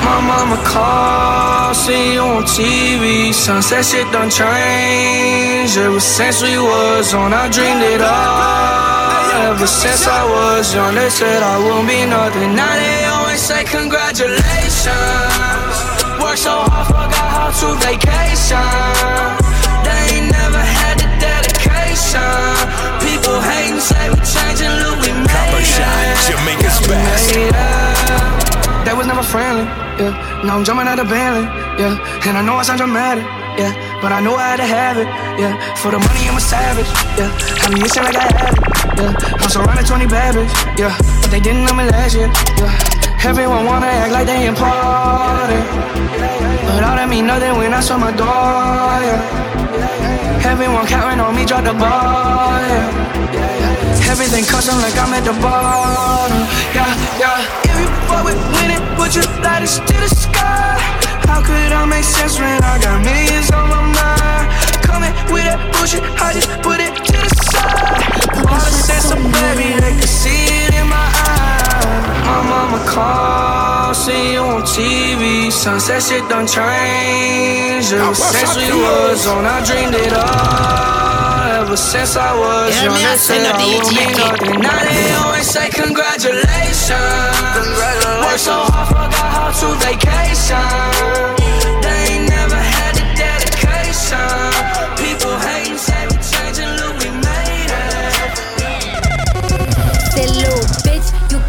My 0.03 0.19
mama 0.19 0.57
called, 0.67 1.75
see 1.75 2.13
you 2.15 2.21
on 2.21 2.43
TV. 2.43 3.33
Sunset 3.33 3.85
shit 3.85 4.11
done 4.11 4.29
changed. 4.29 5.77
Ever 5.77 5.99
since 6.01 6.41
we 6.41 6.57
was 6.57 7.13
on, 7.13 7.33
I 7.33 7.47
dreamed 7.49 7.81
it 7.81 8.01
all. 8.01 9.20
Ever 9.31 9.67
since 9.67 10.07
I 10.07 10.23
was 10.27 10.73
young, 10.73 10.95
they 10.95 11.09
said 11.09 11.41
I 11.43 11.57
won't 11.57 11.87
be 11.87 12.05
nothing. 12.05 12.53
Now 12.55 12.73
they 12.75 13.05
always 13.05 13.39
say 13.41 13.63
congratulations. 13.63 15.75
Worked 16.19 16.39
so 16.43 16.63
hard, 16.67 16.87
forgot 16.87 17.29
how 17.35 17.49
to 17.51 17.67
vacation. 17.79 18.59
They 19.87 20.01
ain't 20.19 20.29
never 20.31 20.59
had 20.61 20.99
the 20.99 21.07
dedication. 21.19 22.21
People 23.03 23.39
hating, 23.39 23.79
say 23.79 24.09
we 24.11 24.19
changing, 24.19 24.73
look, 24.83 24.99
we 25.03 25.11
made 25.15 25.29
Copper 25.31 25.61
it. 25.63 25.65
shot, 25.65 26.17
Jamaica's 26.27 26.79
best. 26.87 27.31
That 28.85 28.95
was 28.97 29.07
never 29.07 29.23
friendly, 29.23 29.63
yeah. 30.01 30.41
Now 30.43 30.57
I'm 30.57 30.63
jumping 30.65 30.87
out 30.87 30.99
of 30.99 31.07
Bentley, 31.07 31.45
yeah. 31.79 31.95
And 32.27 32.37
I 32.37 32.41
know 32.43 32.55
I 32.57 32.63
sound 32.63 32.79
dramatic, 32.79 33.23
yeah. 33.57 33.71
But 34.01 34.11
I 34.11 34.19
know 34.19 34.33
I 34.33 34.57
had 34.57 34.57
to 34.57 34.65
have 34.65 34.97
it, 34.97 35.05
yeah. 35.37 35.53
For 35.77 35.91
the 35.93 35.99
money, 36.01 36.25
I'm 36.25 36.35
a 36.35 36.41
savage, 36.41 36.89
yeah. 37.21 37.29
I'm 37.61 37.77
using 37.77 38.01
like 38.01 38.17
I 38.17 38.25
have 38.33 38.57
it, 38.57 38.65
yeah. 38.97 39.37
I'm 39.37 39.49
surrounded 39.49 39.85
20 39.85 40.07
bad 40.09 40.33
bitches, 40.33 40.49
yeah. 40.73 40.97
But 41.21 41.29
they 41.29 41.39
didn't 41.39 41.65
know 41.65 41.75
me 41.77 41.85
last 41.85 42.17
year, 42.17 42.25
yeah. 42.57 43.29
Everyone 43.29 43.63
wanna 43.69 43.85
act 43.85 44.11
like 44.11 44.25
they 44.25 44.47
important. 44.49 45.65
But 46.65 46.81
all 46.81 46.97
that 46.97 47.05
mean 47.07 47.27
nothing 47.27 47.53
when 47.61 47.73
I 47.77 47.79
saw 47.79 48.01
my 48.01 48.09
door, 48.09 48.25
yeah. 49.05 50.49
Everyone 50.49 50.87
counting 50.87 51.21
on 51.21 51.35
me, 51.37 51.45
drop 51.45 51.63
the 51.63 51.73
ball, 51.77 52.57
yeah. 52.57 54.09
Everything 54.09 54.43
custom 54.49 54.81
like 54.81 54.97
I'm 54.97 55.13
at 55.13 55.23
the 55.23 55.33
bottom. 55.37 56.41
Yeah, 56.73 56.89
yeah. 57.21 57.69
If 57.69 57.77
you 57.79 57.87
fuck 58.09 58.25
with 58.25 58.41
winning, 58.57 58.81
put 58.97 59.13
your 59.13 59.29
lighters 59.45 59.77
to 59.77 59.93
the 59.93 60.09
sky. 60.09 61.00
How 61.31 61.41
could 61.41 61.71
I 61.71 61.85
make 61.85 62.03
sense 62.03 62.37
when 62.39 62.61
I 62.61 62.77
got 62.77 63.01
millions 63.05 63.49
on 63.51 63.69
my 63.69 63.81
mind? 63.97 64.47
Coming 64.83 65.13
with 65.31 65.45
that 65.47 65.59
bullshit, 65.71 66.03
I 66.19 66.33
just 66.33 66.49
put 66.59 66.81
it 66.81 66.91
to 66.91 67.13
the 67.23 67.31
side. 67.47 68.35
The 68.35 68.71
sense 68.83 69.11
of 69.11 69.19
baby, 69.31 69.79
they 69.79 69.95
can 69.95 70.07
see 70.07 70.57
it. 70.57 70.60
My 72.27 72.39
mama 72.51 72.79
called, 72.87 73.95
see 73.95 74.33
you 74.33 74.39
on 74.41 74.61
TV. 74.63 75.51
Sunset 75.51 76.01
shit 76.03 76.27
done 76.29 76.47
changed. 76.47 77.93
Ever 77.93 78.13
since 78.15 78.55
we 78.57 78.69
was 78.81 79.27
on, 79.27 79.45
I 79.45 79.63
dreamed 79.65 79.95
it 79.95 80.13
all. 80.13 81.61
Ever 81.61 81.77
since 81.77 82.15
I 82.17 82.31
was 82.37 82.75
Yeah, 82.75 82.85
young, 82.85 82.95
me, 82.95 83.05
I 83.05 83.11
they 83.11 83.17
said 83.17 83.41
a 83.45 83.53
I 83.53 83.57
won't 83.57 83.83
DJ 83.85 83.89
be 83.89 83.95
kid. 84.05 84.17
nothing. 84.17 84.61
Now 84.61 84.79
they 84.87 85.13
always 85.23 85.47
say 85.49 85.69
congratulations. 85.69 86.97
Work 88.25 88.39
so 88.39 88.55
hard, 88.71 88.87
forgot 88.87 89.29
how 89.35 89.49
to 89.59 89.67
vacation. 89.85 91.40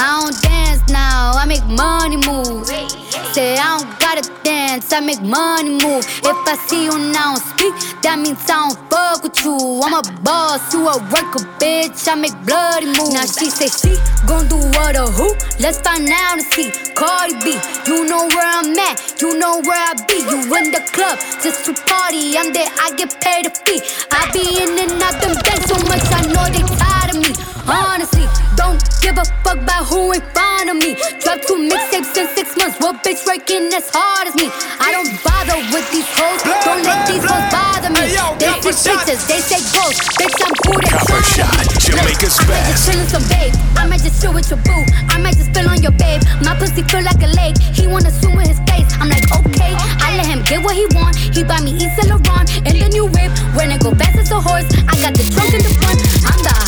I 0.00 0.22
don't 0.22 0.42
dance 0.42 0.82
now, 0.90 1.32
I 1.34 1.44
make 1.44 1.64
money 1.66 2.16
move. 2.16 2.66
Say 3.34 3.56
I 3.58 3.78
don't 3.78 3.98
gotta 3.98 4.22
dance, 4.44 4.92
I 4.92 5.00
make 5.00 5.20
money 5.22 5.70
move. 5.70 6.06
If 6.22 6.38
I 6.46 6.54
see 6.68 6.84
you 6.84 6.96
now 7.12 7.34
speak, 7.34 7.74
that 8.02 8.18
means 8.22 8.38
I 8.46 8.70
don't 8.70 8.78
fuck 8.90 9.22
with 9.22 9.42
you. 9.42 9.80
I'm 9.82 9.94
a 9.98 10.02
boss, 10.22 10.72
you 10.72 10.86
a 10.86 10.98
worker, 11.10 11.42
bitch. 11.58 12.06
I 12.06 12.14
make 12.14 12.36
bloody 12.46 12.86
moves. 12.86 13.12
Now 13.12 13.26
she 13.26 13.50
say 13.50 13.66
she 13.66 13.98
gon' 14.26 14.46
do 14.46 14.56
what 14.78 14.94
or 14.94 15.10
who? 15.10 15.34
Let's 15.58 15.80
find 15.82 16.06
out 16.08 16.38
and 16.38 16.46
see. 16.54 16.70
Cardi 16.94 17.34
B, 17.42 17.58
you 17.90 18.06
know 18.06 18.26
where 18.30 18.46
I'm 18.46 18.70
at, 18.78 19.18
you 19.20 19.34
know 19.38 19.58
where 19.66 19.82
I 19.82 19.98
be. 20.06 20.22
You 20.30 20.38
in 20.62 20.70
the 20.70 20.82
club 20.94 21.18
just 21.42 21.66
to 21.66 21.74
party. 21.74 22.38
I'm 22.38 22.52
there, 22.52 22.70
I 22.78 22.94
get 22.94 23.18
paid 23.18 23.46
a 23.46 23.50
fee. 23.50 23.82
I 24.14 24.30
be 24.30 24.62
in 24.62 24.78
and 24.78 25.02
out 25.02 25.18
them 25.18 25.34
bands 25.42 25.66
so 25.66 25.74
much, 25.90 26.06
I 26.14 26.22
know 26.30 26.46
they 26.54 26.62
tired 26.78 27.14
of 27.14 27.18
me. 27.18 27.34
Honestly, 27.66 28.24
don't 28.58 28.82
give 29.00 29.16
a 29.16 29.24
fuck 29.46 29.62
about 29.62 29.86
who 29.86 30.10
in 30.10 30.20
front 30.34 30.68
of 30.68 30.76
me. 30.82 30.98
Drop 31.22 31.38
two 31.46 31.62
mixtapes 31.70 32.10
in 32.18 32.26
six 32.34 32.58
months. 32.58 32.76
What 32.82 32.98
bitch 33.06 33.22
working 33.22 33.70
as 33.70 33.86
hard 33.94 34.26
as 34.26 34.34
me? 34.34 34.50
I 34.82 34.90
don't 34.90 35.06
bother 35.22 35.62
with 35.70 35.86
these 35.94 36.10
hoes. 36.18 36.42
Don't 36.66 36.82
let 36.82 37.06
these 37.06 37.22
hoes 37.22 37.46
bother 37.54 37.94
me. 37.94 38.10
They 38.42 38.50
see 38.74 38.90
pictures, 38.90 39.22
they 39.30 39.38
say 39.38 39.62
ghosts. 39.70 40.02
Bitch, 40.18 40.34
I'm 40.42 40.54
who 40.66 40.74
they 40.74 40.90
Copper 40.90 41.22
shot, 41.22 41.54
Jamaica's 41.78 41.94
I 41.94 42.02
might 42.02 42.18
just 42.18 42.38
best. 42.50 42.82
chillin' 42.82 43.06
some 43.06 43.26
babe. 43.30 43.54
I 43.78 43.86
might 43.86 44.02
just 44.02 44.18
chill 44.20 44.34
with 44.34 44.50
your 44.50 44.58
boo. 44.66 44.82
I 45.06 45.22
might 45.22 45.38
just 45.38 45.54
spill 45.54 45.70
on 45.70 45.78
your 45.80 45.94
babe. 45.94 46.20
My 46.42 46.58
pussy 46.58 46.82
feel 46.82 47.06
like 47.06 47.22
a 47.22 47.30
lake. 47.38 47.56
He 47.62 47.86
wanna 47.86 48.10
swim 48.10 48.34
with 48.34 48.50
his 48.50 48.58
face. 48.66 48.90
I'm 48.98 49.06
like, 49.06 49.22
okay. 49.38 49.72
I 50.02 50.18
let 50.18 50.26
him 50.26 50.42
get 50.42 50.66
what 50.66 50.74
he 50.74 50.90
want. 50.98 51.14
He 51.14 51.46
buy 51.46 51.62
me 51.62 51.78
East 51.78 51.94
Laurent 52.10 52.50
and 52.66 52.74
the 52.74 52.90
new 52.90 53.06
whip. 53.06 53.30
When 53.54 53.70
it 53.70 53.78
go 53.86 53.94
fast 53.94 54.18
as 54.18 54.30
a 54.34 54.40
horse, 54.42 54.66
I 54.90 54.98
got 54.98 55.14
the 55.14 55.22
trunk 55.30 55.54
in 55.54 55.62
the 55.62 55.72
front. 55.78 56.02
I'm 56.26 56.42
the 56.42 56.67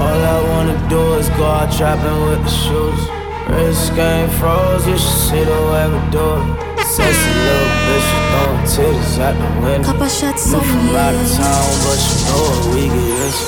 All 0.00 0.22
I 0.34 0.38
wanna 0.50 0.76
do 0.88 1.14
is 1.20 1.28
go 1.36 1.44
out 1.44 1.70
trapping 1.76 2.18
with 2.26 2.42
the 2.42 2.48
shoes. 2.50 3.00
Wrist 3.48 3.94
game 3.94 4.28
froze, 4.38 4.86
you 4.86 4.96
should 4.96 5.20
see 5.28 5.44
the 5.44 5.60
way 5.70 5.84
we 5.92 6.00
do 6.10 6.24
it. 6.40 6.46
Sexy 6.86 7.30
little 7.46 7.70
bitch, 7.86 8.08
you 8.12 8.20
throwing 8.30 8.64
titties 8.72 9.18
out 9.20 9.34
the 9.36 9.48
window. 9.62 9.88
Couple 9.92 10.08
shots 10.08 10.50
You 10.50 10.56
on 10.56 10.64
from 10.64 10.86
me. 10.86 10.96
out 10.96 11.14
of 11.14 11.26
town, 11.36 11.70
but 11.84 11.98
you 12.06 12.16
know 12.26 12.40
what 12.48 12.74
we 12.74 12.82
get 12.88 13.20
into. 13.26 13.44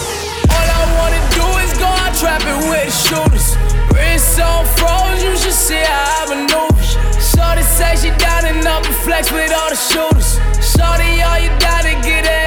All 0.53 0.69
I 0.79 0.83
wanna 0.99 1.23
do 1.39 1.47
is 1.65 1.73
go 1.79 1.89
out 1.89 2.13
trapping 2.21 2.61
with 2.71 2.87
the 2.87 2.97
shooters. 3.05 3.49
Wrist 3.95 4.39
on 4.41 4.65
froze, 4.77 5.23
you 5.25 5.35
should 5.37 5.59
see 5.67 5.83
how 5.83 6.21
I 6.21 6.35
maneuver. 6.35 6.83
Shorty 7.19 7.63
say 7.63 7.97
she 7.97 8.11
down 8.19 8.45
and 8.45 8.67
up 8.67 8.85
and 8.85 8.95
flex 9.07 9.33
with 9.33 9.51
all 9.51 9.71
the 9.71 9.81
shooters. 9.89 10.37
Shorty, 10.61 11.23
all 11.23 11.39
you 11.41 11.49
gotta 11.59 11.95
get 12.05 12.23
ahead 12.27 12.31
of 12.31 12.37
all 12.37 12.42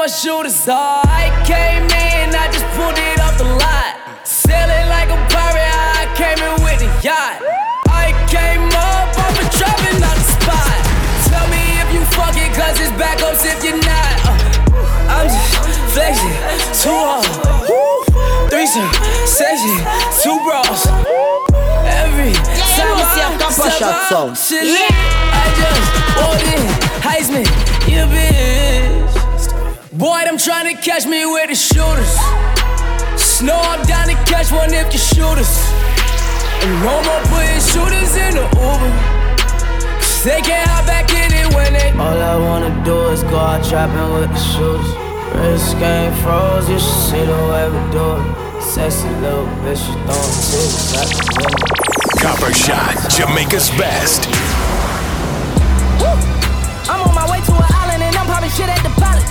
my 0.00 0.06
shooters. 0.06 0.64
Oh, 0.64 1.04
I 1.04 1.28
came 1.44 1.84
in, 1.84 2.32
I 2.32 2.48
just 2.48 2.64
pulled 2.72 2.96
it 2.96 3.20
off 3.20 3.36
the 3.36 3.44
lot. 3.44 3.92
Sailing 4.24 4.88
like 4.88 5.12
a 5.12 5.20
pirate, 5.28 5.76
I 6.00 6.08
came 6.16 6.40
in 6.40 6.56
with 6.64 6.80
a 6.80 6.88
yacht. 7.04 7.44
I 7.92 8.16
came 8.24 8.64
up 8.80 9.12
off 9.12 9.36
a 9.36 9.44
trapping 9.52 10.00
out 10.00 10.16
the 10.16 10.24
spot. 10.40 10.76
Tell 11.28 11.44
me 11.52 11.60
if 11.84 11.88
you 11.92 12.00
fuck 12.16 12.32
it, 12.32 12.48
cause 12.56 12.80
it's 12.80 12.88
backups 12.96 13.44
if 13.44 13.60
you're 13.60 13.76
not. 13.76 14.16
Uh, 14.24 15.20
I'm 15.20 15.28
just 15.68 15.92
flexing, 15.92 16.32
too 16.80 16.96
hard. 16.96 17.28
Woo. 17.68 18.48
Threesome, 18.48 18.88
session, 19.28 19.84
two 20.24 20.40
bras. 20.48 20.88
Every 21.84 22.32
time 22.32 22.88
wanna 22.88 23.04
see 23.12 23.20
a 23.20 23.36
I 23.36 23.52
step 23.52 24.16
out, 24.16 24.32
shit 24.32 24.64
lit. 24.64 24.96
I 25.28 25.44
just 25.60 25.92
in, 26.56 26.64
Heisman, 27.04 27.44
you 27.84 28.08
bitch. 28.08 28.99
Boy, 29.92 30.22
them 30.22 30.38
trying 30.38 30.70
to 30.70 30.80
catch 30.80 31.04
me 31.04 31.26
with 31.26 31.48
the 31.48 31.56
shooters. 31.56 32.14
Snow, 33.18 33.58
I'm 33.58 33.82
down 33.90 34.06
to 34.06 34.14
catch 34.22 34.52
one 34.52 34.72
if 34.72 34.92
you 34.92 35.00
shoot 35.00 35.34
us. 35.34 35.66
And 36.62 36.70
no 36.78 36.94
more 37.02 37.18
putting 37.26 37.58
shooters 37.58 38.14
in 38.14 38.38
the 38.38 38.46
Uber. 38.54 38.92
Cause 39.98 40.22
they 40.22 40.40
can't 40.42 40.70
hop 40.70 40.86
back 40.86 41.10
in 41.10 41.34
it 41.34 41.52
when 41.56 41.72
they. 41.72 41.90
All 41.98 42.22
I 42.22 42.38
wanna 42.38 42.70
do 42.84 43.08
is 43.08 43.24
go 43.24 43.36
out 43.36 43.66
trapping 43.66 44.14
with 44.14 44.30
the 44.30 44.38
shoes. 44.38 44.86
Wrist 45.34 45.76
game 45.80 46.14
froze, 46.22 46.70
you 46.70 46.78
should 46.78 47.02
see 47.10 47.24
the 47.26 47.40
way 47.50 47.66
we 47.66 47.82
do 47.90 48.14
it. 48.14 48.62
Sexy 48.62 49.08
little 49.18 49.46
bitch, 49.66 49.82
you 49.90 49.98
throwing 50.06 50.34
titties 50.38 50.94
out 51.02 51.10
the 51.10 51.18
window. 51.34 51.66
Copper 52.22 52.54
shot, 52.54 52.94
Jamaica's 53.10 53.70
best. 53.74 54.30
I'm 56.86 57.02
on 57.02 57.12
my 57.12 57.26
way 57.26 57.40
to 57.42 57.52
an 57.54 57.58
island 57.58 57.70
and 57.70 57.74
I'm 57.74 57.79
popping 58.40 58.56
shit 58.56 58.68
at 58.72 58.80
the 58.82 58.88
pilot. 58.96 59.24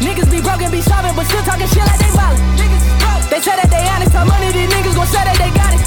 Niggas 0.00 0.30
be 0.30 0.40
broken, 0.40 0.70
be 0.70 0.80
starving, 0.80 1.14
but 1.14 1.26
still 1.26 1.42
talking 1.42 1.68
shit 1.68 1.84
like 1.84 2.00
they 2.00 2.12
ballin'. 2.16 2.40
They 3.28 3.40
say 3.40 3.56
that 3.60 3.68
they 3.68 3.84
honest, 3.92 4.12
how 4.12 4.24
money 4.24 4.52
these 4.52 4.70
niggas 4.72 4.96
gon' 4.96 5.06
say 5.06 5.20
that 5.20 5.36
they 5.36 5.52
got 5.52 5.76
it. 5.76 5.82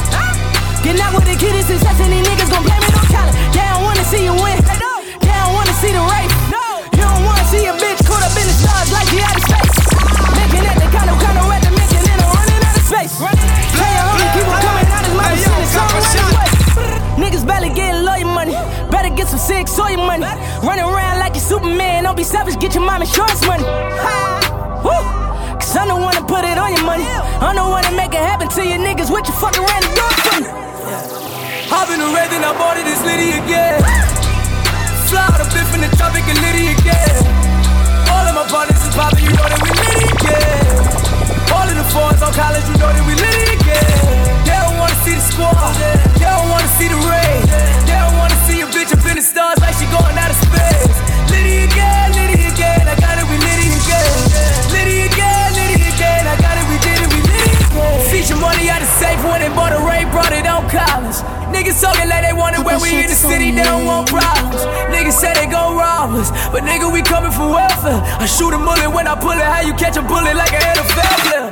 Getting 0.83 1.01
out 1.01 1.13
with 1.15 1.25
the 1.25 1.35
kid 1.35 1.55
is 1.55 1.65
success 1.65 1.97
and 1.99 2.13
these 2.13 2.25
niggas 2.27 2.51
gon' 2.53 2.63
blame 2.63 2.83
it 2.85 2.93
on 2.93 3.05
talent. 3.09 3.35
They 3.53 3.65
don't 3.65 3.81
wanna 3.81 4.05
see 4.05 4.23
you 4.23 4.33
win. 4.37 4.61
They 4.61 5.33
don't 5.33 5.53
wanna 5.57 5.73
see 5.81 5.91
the 5.91 6.03
race. 6.05 6.33
You 6.53 6.58
be 22.19 22.27
selfish, 22.27 22.59
get 22.59 22.75
your 22.75 22.83
mom 22.83 22.99
insurance 22.99 23.39
money. 23.47 23.63
Woo! 24.83 24.91
Cause 25.55 25.71
I'm 25.79 25.87
the 25.87 25.95
one 25.95 26.11
to 26.19 26.23
put 26.27 26.43
it 26.43 26.59
on 26.59 26.75
your 26.75 26.83
money. 26.83 27.07
I'm 27.39 27.55
the 27.55 27.63
one 27.63 27.79
to 27.87 27.95
make 27.95 28.11
it 28.11 28.19
happen 28.19 28.51
to 28.59 28.61
you 28.61 28.75
niggas. 28.75 29.07
What 29.07 29.23
you 29.23 29.31
fucking 29.39 29.63
ran 29.63 29.79
the 29.87 29.91
door 29.95 30.13
for 30.27 30.35
me? 30.43 30.51
Hop 31.71 31.87
in 31.87 32.03
the 32.03 32.11
red, 32.11 32.27
then 32.27 32.43
I 32.43 32.51
bought 32.59 32.75
it, 32.75 32.83
it's 32.83 32.99
Liddy 33.07 33.39
again. 33.39 33.79
Fly 35.07 35.31
out 35.31 35.39
a 35.39 35.47
bit 35.47 35.63
from 35.71 35.79
the 35.79 35.87
tropic 35.95 36.27
and 36.27 36.35
Liddy 36.43 36.75
again. 36.75 37.23
All 38.11 38.27
of 38.27 38.35
my 38.35 38.43
partners 38.51 38.83
is 38.83 38.91
poppin', 38.91 39.23
you 39.23 39.31
know 39.31 39.47
that 39.47 39.61
we 39.63 39.71
Liddy 39.79 40.11
again. 40.11 40.75
All 41.55 41.71
of 41.71 41.75
the 41.79 41.87
fours 41.87 42.19
on 42.19 42.35
college, 42.35 42.67
you 42.67 42.75
know 42.83 42.91
that 42.91 43.05
we 43.07 43.15
Liddy 43.15 43.63
again. 43.63 44.43
They 44.43 44.59
don't 44.59 44.75
wanna 44.75 44.99
see 45.07 45.15
the 45.15 45.23
squad, 45.23 45.55
they 46.19 46.27
don't 46.27 46.51
wanna 46.51 46.67
see 46.75 46.91
the 46.91 46.99
rain. 46.99 47.47
They 47.87 47.95
don't 47.95 48.19
wanna 48.19 48.35
see 48.43 48.59
a 48.59 48.67
bitch 48.67 48.91
up 48.91 49.07
in 49.07 49.15
the 49.15 49.23
stars 49.23 49.55
like 49.63 49.71
she 49.79 49.87
going 49.87 50.19
out 50.19 50.35
of 50.35 50.39
space. 50.43 50.99
Liddy 51.31 51.63
again, 51.69 52.08
out 59.39 59.47
of 59.47 59.55
safe 59.55 59.55
when 59.55 59.55
they 59.55 59.55
bought 59.55 59.71
a 59.71 59.79
Ray, 59.87 60.03
brought 60.11 60.33
it 60.33 60.45
on 60.47 60.67
college. 60.69 61.15
Niggas 61.55 61.81
talking 61.81 62.09
like 62.09 62.23
they 62.25 62.33
want 62.33 62.55
it 62.57 62.63
when 62.63 62.81
we 62.81 62.91
in 62.91 63.07
the 63.07 63.15
city, 63.15 63.51
they 63.51 63.63
don't 63.63 63.85
want 63.85 64.09
problems. 64.09 64.65
Niggas 64.91 65.15
say 65.15 65.33
they 65.33 65.47
gon' 65.47 65.77
rob 65.77 66.11
us, 66.11 66.31
but 66.51 66.63
nigga, 66.63 66.91
we 66.91 67.01
coming 67.01 67.31
for 67.31 67.47
welfare. 67.47 68.01
I 68.19 68.25
shoot 68.25 68.53
a 68.53 68.59
bullet 68.59 68.91
when 68.91 69.07
I 69.07 69.15
pull 69.15 69.35
it, 69.35 69.43
how 69.43 69.61
you 69.61 69.73
catch 69.73 69.97
a 69.97 70.01
bullet 70.01 70.35
like 70.35 70.53
an 70.53 70.61
NFL 70.75 71.17
player? 71.25 71.49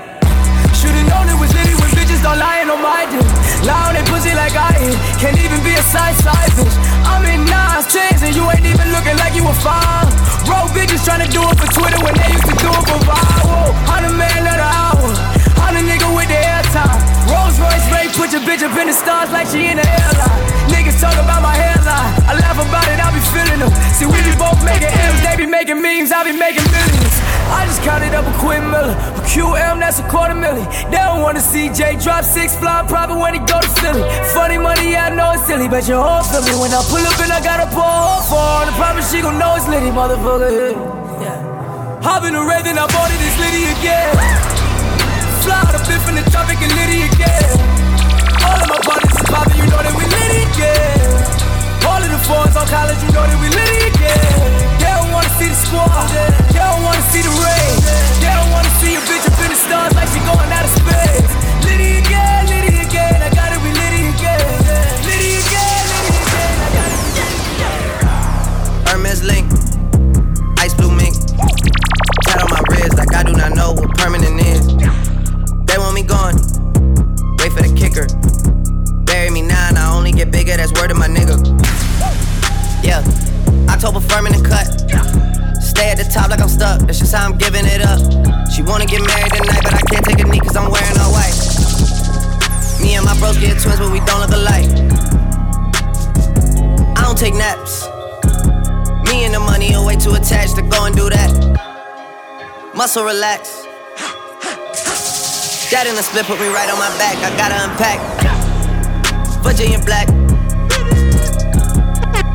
Should've 0.76 1.08
known 1.10 1.26
it 1.32 1.38
was 1.40 1.50
litty 1.54 1.76
when 1.80 1.90
bitches 1.98 2.22
don't 2.22 2.38
lying 2.38 2.70
on 2.70 2.82
my 2.84 3.08
dick. 3.10 3.26
Lie 3.66 3.90
on 3.90 3.94
they 3.96 4.06
pussy 4.12 4.34
like 4.36 4.54
I 4.54 4.78
ain't. 4.78 5.00
Can't 5.18 5.40
even 5.40 5.60
be 5.64 5.74
a 5.74 5.82
side 5.82 6.16
side 6.22 6.52
bitch. 6.54 6.76
I'm 7.08 7.26
in 7.26 7.42
nines, 7.50 7.90
tens, 7.90 8.22
and 8.22 8.36
you 8.36 8.46
ain't 8.52 8.68
even 8.68 8.92
looking 8.94 9.18
like 9.18 9.34
you 9.34 9.48
a 9.48 9.56
fine. 9.66 10.12
Bro, 10.46 10.70
bitches 10.78 11.02
tryna 11.02 11.28
do 11.34 11.42
it 11.42 11.56
for 11.58 11.68
Twitter 11.74 12.00
when 12.04 12.14
they 12.14 12.30
used 12.30 12.46
to 12.46 12.56
do 12.62 12.70
it 12.70 12.84
for 12.86 13.00
viral. 13.10 13.74
Hundred 13.90 14.14
man 14.14 14.46
of 14.46 14.58
the 14.62 14.70
hour. 14.70 15.10
Hundred 15.58 15.90
nigga 15.90 16.08
with 16.14 16.30
the 16.30 16.38
airtime. 16.38 17.17
Rolls 17.28 17.60
Royce 17.60 17.88
Ray, 17.92 18.08
put 18.16 18.32
your 18.32 18.42
bitch 18.48 18.64
up 18.64 18.76
in 18.80 18.88
the 18.88 18.96
stars 18.96 19.30
like 19.32 19.48
she 19.48 19.68
in 19.68 19.78
the 19.78 19.88
airline. 19.88 20.42
Niggas 20.72 21.00
talk 21.00 21.16
about 21.20 21.44
my 21.44 21.56
hairline. 21.56 22.12
I 22.28 22.40
laugh 22.40 22.60
about 22.60 22.88
it, 22.88 23.00
I 23.00 23.12
be 23.12 23.24
feeling 23.32 23.60
them. 23.60 23.72
See, 23.96 24.08
we 24.08 24.20
be 24.24 24.34
both 24.40 24.60
making 24.64 24.92
M's, 24.92 25.20
they 25.24 25.36
be 25.36 25.48
making 25.48 25.82
memes, 25.82 26.12
I 26.12 26.24
be 26.24 26.36
making 26.36 26.64
millions. 26.72 27.16
I 27.48 27.64
just 27.66 27.82
counted 27.84 28.14
up 28.14 28.28
a 28.28 28.34
Quinn 28.40 28.64
Miller. 28.72 28.92
A 28.92 29.22
QM, 29.24 29.80
that's 29.80 30.00
a 30.00 30.08
quarter 30.08 30.36
million. 30.36 30.68
They 30.92 31.00
don't 31.00 31.22
wanna 31.22 31.40
see 31.40 31.70
Jay 31.72 31.96
drop 31.96 32.24
six 32.24 32.56
flying 32.56 32.88
private 32.88 33.16
when 33.16 33.34
he 33.34 33.40
go 33.40 33.60
to 33.60 33.72
Philly. 33.80 34.04
Funny 34.36 34.58
money, 34.58 34.96
I 34.96 35.10
know 35.10 35.32
it's 35.32 35.48
silly, 35.48 35.68
but 35.68 35.88
your 35.88 36.04
whole 36.04 36.24
feel 36.24 36.44
me. 36.44 36.60
When 36.60 36.72
I 36.72 36.84
pull 36.92 37.04
up 37.04 37.20
and 37.24 37.32
I 37.32 37.40
got 37.40 37.64
a 37.64 37.68
pour 37.72 38.24
for 38.28 38.40
I 38.40 38.72
promise 38.76 39.12
she 39.12 39.22
gon' 39.22 39.40
know 39.40 39.56
it's 39.56 39.68
litty, 39.68 39.92
motherfucker. 39.92 40.76
Yeah. 41.24 42.02
Hop 42.04 42.24
in 42.26 42.34
the 42.34 42.44
red, 42.44 42.66
then 42.66 42.78
I 42.78 42.88
bought 42.88 43.12
it, 43.12 43.20
it's 43.20 43.40
litty 43.40 43.64
again. 43.80 44.57
A 45.38 45.80
bit 45.86 46.02
from 46.02 46.16
the 46.16 46.26
tropic 46.34 46.58
and 46.66 46.74
litty 46.74 47.06
again. 47.06 47.54
All 48.42 48.58
of 48.58 48.68
my 48.74 48.80
partners 48.82 49.14
is 49.14 49.30
poppin', 49.30 49.54
you 49.54 49.70
know 49.70 49.78
that 49.86 49.94
we 49.94 50.04
lit 50.10 50.32
it, 50.34 50.50
yeah. 50.58 51.86
All 51.86 52.02
of 52.02 52.10
the 52.10 52.18
fours 52.26 52.58
on 52.58 52.66
college, 52.66 52.98
you 53.06 53.12
know 53.14 53.22
that 53.22 53.38
we 53.38 53.48
lit 53.54 53.70
it, 53.86 53.94
yeah. 54.02 54.82
They 54.82 54.90
don't 54.90 55.14
wanna 55.14 55.30
see 55.38 55.46
the 55.46 55.60
squad, 55.62 56.10
they 56.50 56.58
don't 56.58 56.82
wanna 56.82 57.06
see 57.14 57.22
the 57.22 57.30
rain. 57.30 57.76
They 58.18 58.34
don't 58.34 58.50
wanna 58.50 58.74
see 58.82 58.98
a 58.98 59.02
bitch 59.06 59.30
up 59.30 59.38
in 59.46 59.50
the 59.54 59.60
stars 59.62 59.94
like 59.94 60.10
she 60.10 60.20
going 60.26 60.50
out 60.50 60.66
of 60.66 60.74
space. 60.74 61.57
Muscle 102.98 103.14
relax. 103.14 103.62
That 105.70 105.86
in 105.86 105.94
the 105.94 106.02
split 106.02 106.26
put 106.26 106.42
me 106.42 106.50
right 106.50 106.66
on 106.66 106.82
my 106.82 106.90
back. 106.98 107.14
I 107.22 107.30
gotta 107.38 107.54
unpack. 107.62 108.02
Virginia 109.46 109.78
black. 109.86 110.10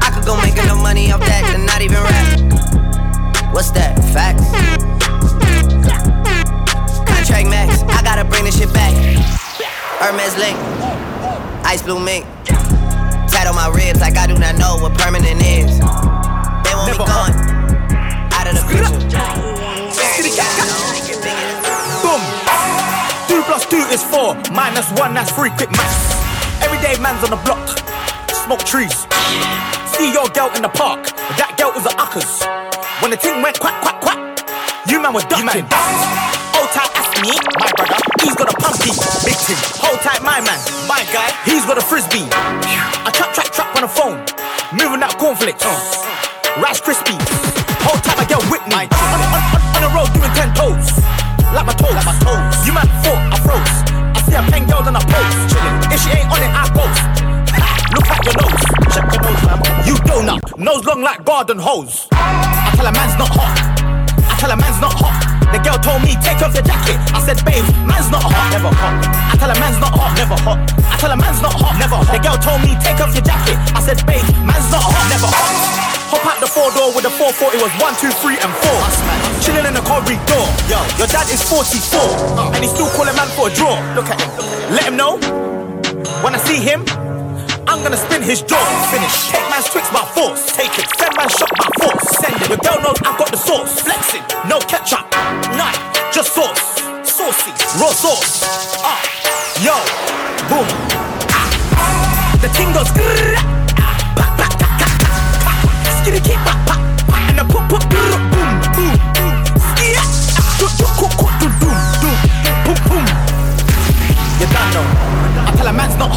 I 0.06 0.14
could 0.14 0.22
go 0.22 0.38
make 0.38 0.54
enough 0.54 0.78
money 0.78 1.10
off 1.10 1.18
that 1.18 1.50
and 1.50 1.66
not 1.66 1.82
even 1.82 1.98
rap. 1.98 3.50
What's 3.50 3.74
that? 3.74 3.98
Facts. 4.14 4.46
Contract 7.10 7.48
max. 7.50 7.82
I 7.90 7.98
gotta 8.06 8.22
bring 8.22 8.44
this 8.44 8.54
shit 8.54 8.72
back. 8.72 8.94
Hermes 9.98 10.38
link. 10.38 10.54
Ice 11.66 11.82
blue 11.82 11.98
mink. 11.98 12.22
Tat 13.34 13.50
on 13.50 13.58
my 13.58 13.66
ribs 13.66 13.98
like 13.98 14.16
I 14.16 14.28
do 14.28 14.38
not 14.38 14.54
know 14.54 14.78
what 14.78 14.94
permanent 14.94 15.42
is. 15.42 15.82
They 15.82 16.70
want 16.78 16.86
me 16.86 17.02
gone. 17.02 17.34
Out 18.30 18.46
of 18.46 18.54
the 18.54 18.62
picture. 18.70 19.41
Boom. 20.22 20.30
Two 23.26 23.42
plus 23.42 23.66
two 23.66 23.82
is 23.90 24.06
four. 24.06 24.38
Minus 24.54 24.86
one, 24.94 25.14
that's 25.14 25.32
three. 25.32 25.50
Quick 25.58 25.72
maths. 25.74 26.14
Everyday 26.62 26.94
man's 27.02 27.24
on 27.24 27.30
the 27.30 27.42
block. 27.42 27.58
Smoke 28.30 28.62
trees. 28.62 28.94
See 29.98 30.12
your 30.12 30.28
girl 30.30 30.54
in 30.54 30.62
the 30.62 30.70
park. 30.70 31.10
That 31.42 31.58
girl 31.58 31.74
was 31.74 31.90
a 31.90 31.94
uckers. 31.98 32.46
When 33.02 33.10
the 33.10 33.16
thing 33.16 33.42
went 33.42 33.58
quack, 33.58 33.82
quack, 33.82 34.00
quack, 34.00 34.38
you 34.86 35.02
man 35.02 35.12
was 35.12 35.24
ducking. 35.26 35.66
Hold 36.54 36.70
tight, 36.70 36.94
ask 36.94 37.18
me, 37.18 37.34
my 37.58 37.74
brother. 37.74 37.98
He's 38.22 38.38
got 38.38 38.46
a 38.46 38.54
pumpy, 38.62 38.94
big 39.26 39.34
thing. 39.42 39.58
Hold 39.82 39.98
tight, 40.06 40.22
my 40.22 40.38
man, 40.38 40.62
my 40.86 41.02
guy. 41.10 41.34
He's 41.42 41.66
got 41.66 41.78
a 41.78 41.82
frisbee. 41.82 42.30
I 42.30 43.10
trap, 43.10 43.34
trap, 43.34 43.50
trap 43.50 43.74
on 43.74 43.82
the 43.82 43.90
phone. 43.90 44.22
Moving 44.70 45.02
out 45.02 45.18
cornflakes. 45.18 45.66
Uh. 45.66 45.74
Rice 46.62 46.80
crispy. 46.80 47.18
Hold 47.82 47.98
tight, 48.06 48.18
my 48.18 48.24
girl 48.30 48.38
with 48.46 48.62
me. 48.70 48.86
On 49.82 49.90
the 49.90 49.98
road 49.98 50.14
doing 50.14 50.30
ten 50.38 50.54
toes. 50.54 50.94
Like 51.50 51.66
my 51.66 51.74
toes. 51.74 51.90
Like 51.90 52.06
my 52.06 52.14
toes. 52.22 52.54
You 52.62 52.70
man 52.70 52.86
fought, 53.02 53.18
I 53.18 53.36
froze. 53.42 53.76
I 54.14 54.18
see 54.22 54.38
a 54.38 54.42
pen 54.46 54.62
girls 54.70 54.86
on 54.86 54.94
a 54.94 55.02
post. 55.02 55.34
Chilling. 55.50 55.74
If 55.90 55.98
she 56.06 56.10
ain't 56.14 56.30
on 56.30 56.38
it, 56.38 56.54
I 56.54 56.70
post. 56.70 57.02
Look 57.90 58.06
at 58.06 58.22
your 58.22 58.36
nose. 58.38 58.62
Check 58.94 59.10
your 59.10 59.22
nose, 59.26 59.42
man. 59.42 59.58
You 59.82 59.98
donut. 60.06 60.38
Nose 60.54 60.86
long 60.86 61.02
like 61.02 61.26
garden 61.26 61.58
hose. 61.58 62.06
I 62.14 62.70
tell 62.78 62.86
a 62.86 62.94
man's 62.94 63.18
not 63.18 63.26
hot. 63.34 63.58
I 64.22 64.34
tell 64.38 64.54
a 64.54 64.56
man's 64.56 64.78
not 64.78 64.94
hot. 64.94 65.18
The 65.50 65.58
girl 65.58 65.78
told 65.82 66.06
me, 66.06 66.14
take 66.22 66.38
off 66.46 66.54
your 66.54 66.62
jacket. 66.62 66.94
I 67.10 67.18
said, 67.18 67.42
babe, 67.42 67.66
man's 67.82 68.06
not 68.06 68.22
hot. 68.22 68.54
Never 68.54 68.70
hot. 68.70 69.02
I 69.02 69.34
tell 69.34 69.50
a 69.50 69.58
man's 69.58 69.82
not 69.82 69.98
hot. 69.98 70.14
Never 70.14 70.38
hot. 70.46 70.62
I 70.78 70.94
tell 71.02 71.10
a 71.10 71.18
man's 71.18 71.42
not 71.42 71.58
hot. 71.58 71.74
Never 71.82 71.98
hot. 71.98 72.06
The 72.06 72.22
girl 72.22 72.38
told 72.38 72.62
me, 72.62 72.78
take 72.78 73.02
off 73.02 73.10
your 73.18 73.26
jacket. 73.26 73.58
I 73.74 73.82
said, 73.82 73.98
babe, 74.06 74.22
man's 74.46 74.70
not 74.70 74.86
hot. 74.86 75.10
Never 75.10 75.26
hot. 75.26 75.82
Hop 76.14 76.22
out 76.28 76.38
the 76.38 76.46
four 76.46 76.70
door 76.78 76.94
with 76.94 77.02
a 77.02 77.10
440 77.10 77.56
was 77.58 77.72
one, 77.82 77.98
two, 77.98 78.14
three, 78.22 78.38
and 78.38 78.52
four. 78.62 78.71
Chilling 79.42 79.66
in 79.66 79.74
the 79.74 79.82
corridor. 79.82 80.44
Yo, 80.70 80.78
your 81.02 81.10
dad 81.10 81.26
is 81.26 81.42
44. 81.42 82.54
And 82.54 82.62
he's 82.62 82.70
still 82.70 82.86
calling 82.94 83.16
man 83.18 83.26
for 83.34 83.50
a 83.50 83.52
draw. 83.52 83.74
Look 83.98 84.06
at 84.06 84.14
him. 84.22 84.30
Let 84.70 84.84
him 84.86 84.96
know. 84.96 85.18
When 86.22 86.34
I 86.34 86.38
see 86.38 86.62
him, 86.62 86.86
I'm 87.66 87.82
gonna 87.82 87.96
spin 87.96 88.22
his 88.22 88.42
jaw. 88.42 88.62
Finish. 88.94 89.34
Take 89.34 89.42
man's 89.50 89.66
tricks 89.66 89.90
by 89.90 90.06
force. 90.14 90.54
Take 90.54 90.70
it. 90.78 90.86
Send 90.94 91.16
man 91.18 91.28
shot 91.28 91.50
by 91.58 91.66
force. 91.82 92.06
Send 92.22 92.38
it. 92.38 92.48
Your 92.54 92.62
girl 92.62 92.78
knows 92.86 92.98
I've 93.02 93.18
got 93.18 93.30
the 93.34 93.36
sauce. 93.36 93.80
Flexing. 93.82 94.22
No 94.46 94.60
ketchup. 94.70 95.10
None. 95.58 95.74
Just 96.14 96.38
sauce. 96.38 96.78
Saucy. 97.02 97.50
Raw 97.82 97.90
sauce. 97.90 98.46
Ah. 98.86 99.02
Yo. 99.58 99.74
Boom. 100.46 100.68
Ah. 101.34 102.38
The 102.40 102.48
ting 102.54 102.70
goes. 102.72 103.31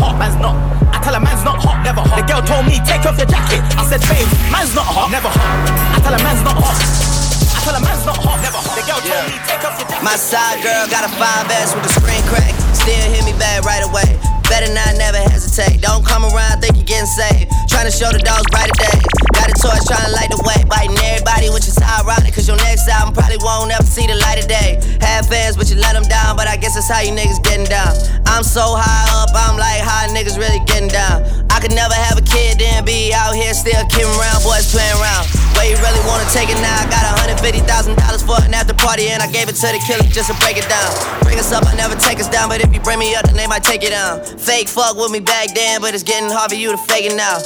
Hot, 0.06 0.16
man's 0.22 0.38
not. 0.38 0.54
I 0.94 1.02
tell 1.02 1.18
man's 1.18 1.42
not 1.42 1.58
hot, 1.58 1.82
never 1.82 2.02
hot. 2.06 2.22
The 2.22 2.26
girl 2.30 2.44
told 2.46 2.70
me, 2.70 2.78
take 2.86 3.04
off 3.10 3.18
your 3.18 3.26
jacket. 3.26 3.62
I 3.74 3.84
said, 3.90 4.02
babe, 4.06 4.30
man's 4.54 4.78
not 4.78 4.86
hot, 4.86 5.10
never 5.10 5.30
hot. 5.30 5.50
I 5.94 5.98
tell 6.06 6.14
a 6.14 6.22
man's 6.22 6.44
not 6.46 6.58
hot. 6.62 6.78
I 6.78 7.60
tell 7.66 7.78
man's 7.82 8.06
not 8.06 8.20
hot, 8.22 8.38
never 8.46 8.62
hot. 8.62 8.78
The 8.78 8.86
girl 8.86 9.02
told 9.02 9.26
me, 9.26 9.36
take 9.50 9.66
off 9.66 9.82
your 9.82 9.90
jacket. 9.90 10.06
My 10.06 10.16
side 10.16 10.62
girl 10.62 10.86
got 10.94 11.10
a 11.10 11.12
5S 11.18 11.74
with 11.74 11.90
a 11.90 11.94
screen 11.98 12.22
crack. 12.30 12.54
Still 12.78 13.02
hit 13.10 13.26
me 13.26 13.34
back 13.42 13.66
right 13.66 13.82
away. 13.82 14.35
Better 14.50 14.70
not 14.74 14.96
never 14.98 15.18
hesitate. 15.18 15.82
Don't 15.82 16.06
come 16.06 16.24
around, 16.24 16.62
think 16.62 16.78
you're 16.78 16.86
getting 16.86 17.10
saved. 17.10 17.50
Trying 17.70 17.90
to 17.90 17.96
show 17.96 18.12
the 18.14 18.22
dogs 18.22 18.46
brighter 18.54 18.78
days. 18.78 19.04
Got 19.34 19.50
a 19.50 19.56
torch 19.58 19.84
trying 19.90 20.06
to 20.06 20.14
light 20.14 20.30
the 20.30 20.42
way. 20.46 20.62
Biting 20.70 20.96
everybody, 21.02 21.50
which 21.50 21.68
is 21.68 21.78
ironic. 21.82 22.34
Cause 22.34 22.48
your 22.48 22.58
next 22.64 22.88
album 22.88 23.14
probably 23.14 23.42
won't 23.42 23.72
ever 23.74 23.84
see 23.84 24.08
the 24.08 24.16
light 24.22 24.40
of 24.40 24.48
day. 24.48 24.80
Have 25.02 25.28
fans, 25.28 25.58
but 25.58 25.70
you 25.70 25.76
let 25.76 25.94
them 25.94 26.06
down. 26.08 26.38
But 26.38 26.48
I 26.48 26.58
guess 26.58 26.76
that's 26.76 26.90
how 26.90 27.02
you 27.02 27.12
niggas 27.12 27.42
getting 27.44 27.66
down. 27.66 27.94
I'm 28.26 28.44
so 28.44 28.76
high 28.76 29.08
up, 29.24 29.32
I'm 29.32 29.56
like, 29.58 29.80
how 29.80 30.08
niggas 30.12 30.38
really 30.38 30.60
getting 30.68 30.90
down? 30.92 31.24
I 31.50 31.64
could 31.64 31.72
never 31.72 31.96
have 31.96 32.20
a 32.20 32.26
kid, 32.26 32.60
then 32.60 32.84
be 32.84 33.16
out 33.16 33.32
here 33.32 33.56
still 33.56 33.80
kidding 33.88 34.12
around, 34.20 34.44
boys 34.44 34.68
playing 34.68 34.92
around. 35.00 35.24
Where 35.56 35.64
you 35.72 35.80
really 35.80 36.04
wanna 36.04 36.28
take 36.36 36.52
it 36.52 36.60
now? 36.60 36.84
I 36.84 36.86
got 36.92 37.08
$150,000 37.40 37.96
for 38.28 38.36
an 38.44 38.52
after 38.52 38.76
party, 38.76 39.08
and 39.08 39.24
I 39.24 39.32
gave 39.32 39.48
it 39.48 39.56
to 39.64 39.68
the 39.72 39.80
killer 39.88 40.04
just 40.12 40.28
to 40.28 40.36
break 40.44 40.60
it 40.60 40.68
down. 40.68 40.92
Bring 41.24 41.40
us 41.40 41.56
up, 41.56 41.64
I 41.64 41.76
never 41.80 41.96
take 41.96 42.20
us 42.20 42.28
down, 42.28 42.52
but 42.52 42.60
if 42.60 42.74
you 42.76 42.82
bring 42.84 43.00
me 43.00 43.16
up, 43.16 43.24
then 43.24 43.40
they 43.40 43.48
might 43.48 43.64
take 43.64 43.88
it 43.88 43.96
down. 43.96 44.20
Fake 44.38 44.68
fuck 44.68 44.96
with 44.98 45.12
me 45.12 45.20
back 45.20 45.54
then, 45.54 45.82
but 45.82 45.94
it's 45.94 46.04
getting 46.04 46.30
hard 46.30 46.52
for 46.52 46.58
you 46.58 46.72
to 46.72 46.78
fake 46.78 47.06
it 47.06 47.16
now. 47.16 47.40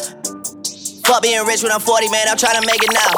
Fuck 1.06 1.24
being 1.24 1.42
rich 1.46 1.64
when 1.64 1.72
I'm 1.72 1.80
40, 1.80 2.10
man, 2.10 2.28
I'm 2.28 2.38
trying 2.38 2.60
to 2.60 2.66
make 2.66 2.82
it 2.82 2.94
now. 2.94 3.14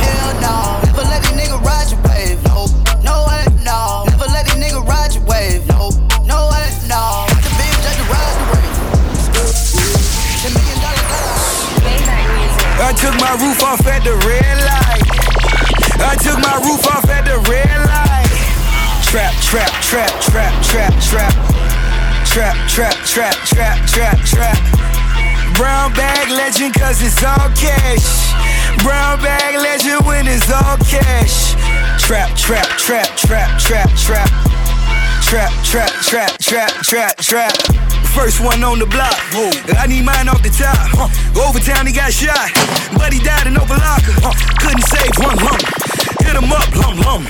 Hell 0.00 0.30
no, 0.40 0.80
never 0.86 1.02
let 1.06 1.22
these 1.22 1.34
nigga 1.34 1.58
ride 1.60 1.90
your 1.90 2.00
wave. 2.06 2.38
No, 2.46 2.66
no 3.02 3.26
way, 3.26 3.42
no. 3.66 4.06
Never 4.06 4.26
let 4.30 4.46
these 4.46 4.58
nigga 4.58 4.80
ride 4.86 5.14
your 5.14 5.26
wave. 5.26 5.66
No, 5.68 5.90
no 6.24 6.50
way, 6.50 6.66
no. 6.86 7.26
The 7.42 7.50
bitch 7.58 7.78
just 7.82 7.98
to 8.00 8.06
ride 8.06 8.34
the 8.38 8.46
wave. 8.54 8.74
Ten 10.40 10.50
million 10.56 10.78
dollar 10.82 11.04
I 12.80 12.90
took 12.96 13.14
my 13.18 13.34
roof 13.38 13.62
off 13.62 13.86
at 13.86 14.02
the 14.06 14.14
red 14.26 14.56
light. 14.66 15.04
I 16.00 16.14
took 16.18 16.38
my 16.38 16.58
roof 16.64 16.86
off 16.86 17.06
at 17.10 17.26
the 17.26 17.38
red 17.50 17.78
light. 17.86 18.30
Trap, 19.06 19.34
trap, 19.42 19.72
trap, 19.82 20.10
trap, 20.22 20.54
trap, 20.62 20.94
trap. 21.02 21.61
Trap, 22.32 22.56
trap, 22.66 22.94
trap, 23.04 23.34
trap, 23.44 23.86
trap, 23.86 24.18
trap. 24.24 24.56
Brown 25.54 25.92
bag 25.92 26.30
legend 26.30 26.72
cause 26.72 27.02
it's 27.04 27.22
all 27.22 27.52
cash. 27.52 28.32
Brown 28.82 29.20
bag 29.20 29.60
legend 29.60 30.00
when 30.06 30.26
it's 30.26 30.50
all 30.50 30.78
cash. 30.78 31.52
Trap, 32.00 32.34
trap, 32.34 32.64
trap, 32.80 33.04
trap, 33.18 33.60
trap, 33.60 33.90
trap. 34.00 34.30
Trap, 35.28 35.52
trap, 35.62 35.92
trap, 36.00 36.38
trap, 36.38 36.72
trap, 36.80 37.16
trap. 37.18 37.52
First 38.16 38.40
one 38.40 38.64
on 38.64 38.78
the 38.78 38.86
block. 38.86 39.12
I 39.76 39.86
need 39.86 40.06
mine 40.06 40.26
off 40.26 40.42
the 40.42 40.48
top. 40.48 40.88
Overtown, 41.36 41.86
he 41.86 41.92
got 41.92 42.14
shot. 42.14 42.48
He 43.12 43.20
died 43.20 43.46
in 43.46 43.58
open 43.58 43.76
locker. 43.76 44.16
Couldn't 44.56 44.88
save 44.88 45.12
one 45.20 45.36
lump. 45.36 45.60
Hit 46.24 46.32
him 46.32 46.50
up, 46.50 46.64
lum 46.80 46.96
lum. 46.96 47.26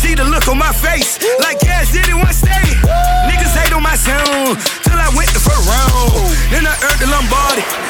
See 0.00 0.14
the 0.14 0.24
look 0.24 0.48
on 0.48 0.56
my 0.56 0.72
face. 0.72 1.20
Like 1.40 1.60
cash 1.60 1.92
did 1.92 2.08
it 2.08 2.14
one 2.14 2.32
stay. 2.32 2.66
Niggas 3.28 3.54
hate 3.60 3.72
on 3.72 3.82
my 3.82 3.96
sound 3.96 4.56
till 4.82 4.96
I 4.96 5.12
went 5.14 5.28
the 5.36 5.42
first 5.44 5.68
round. 5.68 6.12
Then 6.48 6.64
I 6.66 6.74
earned 6.88 7.00
the 7.00 7.08
Lombardi. 7.12 7.89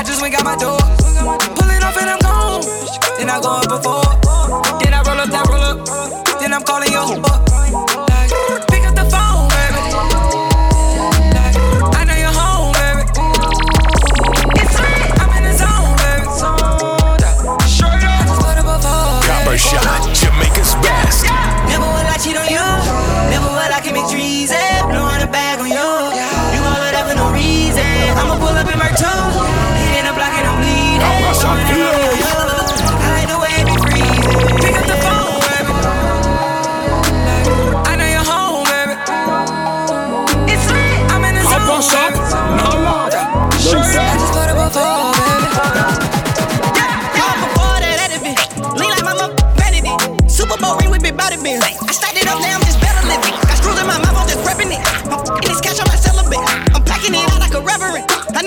I 0.00 0.02
just 0.02 0.22
went 0.22 0.32
got 0.32 0.44
my 0.44 0.56
door, 0.56 0.78
pull 0.78 1.68
it 1.68 1.84
off 1.84 2.00
and 2.00 2.08
I'm 2.08 2.18
gone. 2.20 2.62
Then 3.18 3.28
I 3.28 3.38
go 3.38 3.50
up 3.60 3.68
before, 3.68 4.29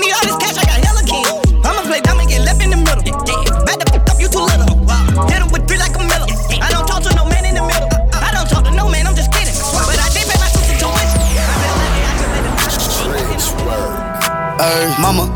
need 0.06 0.32
all 0.32 0.42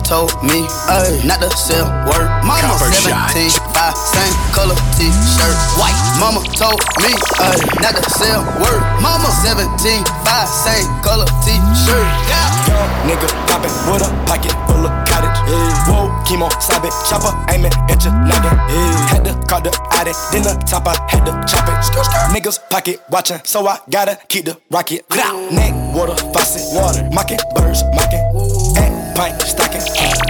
told 0.08 0.32
me, 0.40 0.64
ay, 0.88 1.20
not 1.28 1.44
to 1.44 1.52
sell 1.52 1.84
word. 2.08 2.28
Mama 2.48 2.64
Copper 2.80 2.96
17, 2.96 3.52
five, 3.76 3.92
same 3.92 4.36
color 4.56 4.80
t-shirt, 4.96 5.58
white. 5.76 6.00
Mama 6.16 6.40
told 6.56 6.80
me, 7.04 7.12
ay, 7.44 7.60
not 7.84 7.92
to 7.92 8.04
sell 8.16 8.40
word. 8.56 8.80
Mama 9.04 9.28
17, 9.44 9.68
five, 10.24 10.48
same 10.48 10.88
color 11.04 11.28
t-shirt. 11.44 12.08
Yeah. 12.32 12.48
Young 12.72 12.92
nigga 13.04 13.28
poppin' 13.52 13.76
with 13.92 14.08
a 14.08 14.10
pocket 14.24 14.56
full 14.72 14.88
of 14.88 14.96
cottage. 15.04 15.36
Whoa, 15.92 16.08
chemo, 16.24 16.48
stop 16.64 16.88
it, 16.88 16.96
chopper, 17.12 17.36
aiming 17.52 17.76
at 17.92 18.00
your 18.00 18.16
noggin. 18.16 18.56
Had 19.12 19.28
to 19.28 19.36
call 19.52 19.60
the 19.60 19.76
addict, 19.92 20.16
then 20.32 20.44
the 20.44 20.56
top 20.64 20.88
I 20.88 20.96
had 21.12 21.28
to 21.28 21.36
chop 21.52 21.68
it. 21.68 21.84
Niggas 22.32 22.60
pocket 22.70 23.04
watching, 23.12 23.40
so 23.44 23.68
I 23.68 23.80
gotta 23.90 24.18
keep 24.30 24.46
the 24.46 24.58
rocket. 24.72 25.04
Neck, 25.52 25.76
water, 25.94 26.16
faucet, 26.32 26.64
water, 26.72 27.04
mocking, 27.12 27.40
birds, 27.56 27.84
mocking. 27.92 28.57
Pint, 29.18 29.42
stocking, 29.42 29.82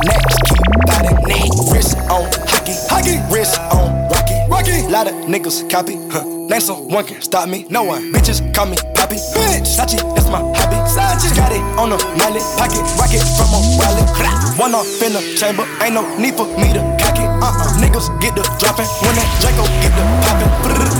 next, 0.07 0.39
keep 0.47 0.63
biting. 0.87 1.19
Neck, 1.27 1.51
wrist 1.75 1.99
on 2.07 2.23
hockey, 2.47 2.71
hockey, 2.87 3.19
wrist 3.27 3.59
on 3.75 3.91
rocky, 4.07 4.39
rocky. 4.47 4.87
Lot 4.87 5.11
of 5.11 5.13
niggas 5.27 5.69
copy, 5.69 5.99
huh? 6.07 6.23
Name 6.23 6.61
someone 6.61 7.03
can 7.03 7.21
stop 7.21 7.49
me, 7.49 7.67
no 7.69 7.83
one. 7.83 8.13
Bitches 8.13 8.39
call 8.55 8.67
me 8.67 8.77
Poppy, 8.95 9.19
bitch. 9.35 9.67
Sachi, 9.67 9.99
that's 10.15 10.31
my 10.31 10.39
hobby. 10.39 10.79
Sachi, 10.87 11.35
got 11.35 11.51
it 11.51 11.59
on 11.75 11.91
the 11.91 11.99
mallet, 12.15 12.39
pocket, 12.55 12.79
rocket 12.95 13.19
from 13.35 13.51
a 13.51 13.59
wallet. 13.75 14.07
One 14.55 14.73
off 14.73 14.87
in 15.03 15.11
the 15.11 15.21
chamber, 15.35 15.67
ain't 15.83 15.93
no 15.93 16.07
need 16.15 16.39
for 16.39 16.47
me 16.55 16.71
to 16.71 16.79
cock 16.95 17.19
it. 17.19 17.27
Uh-uh, 17.27 17.83
niggas 17.83 18.07
get 18.23 18.39
the 18.39 18.43
dropping 18.55 18.87
when 19.03 19.19
that 19.19 19.27
Draco 19.43 19.67
get 19.83 19.91
the 19.99 20.03
popping. 20.23 20.47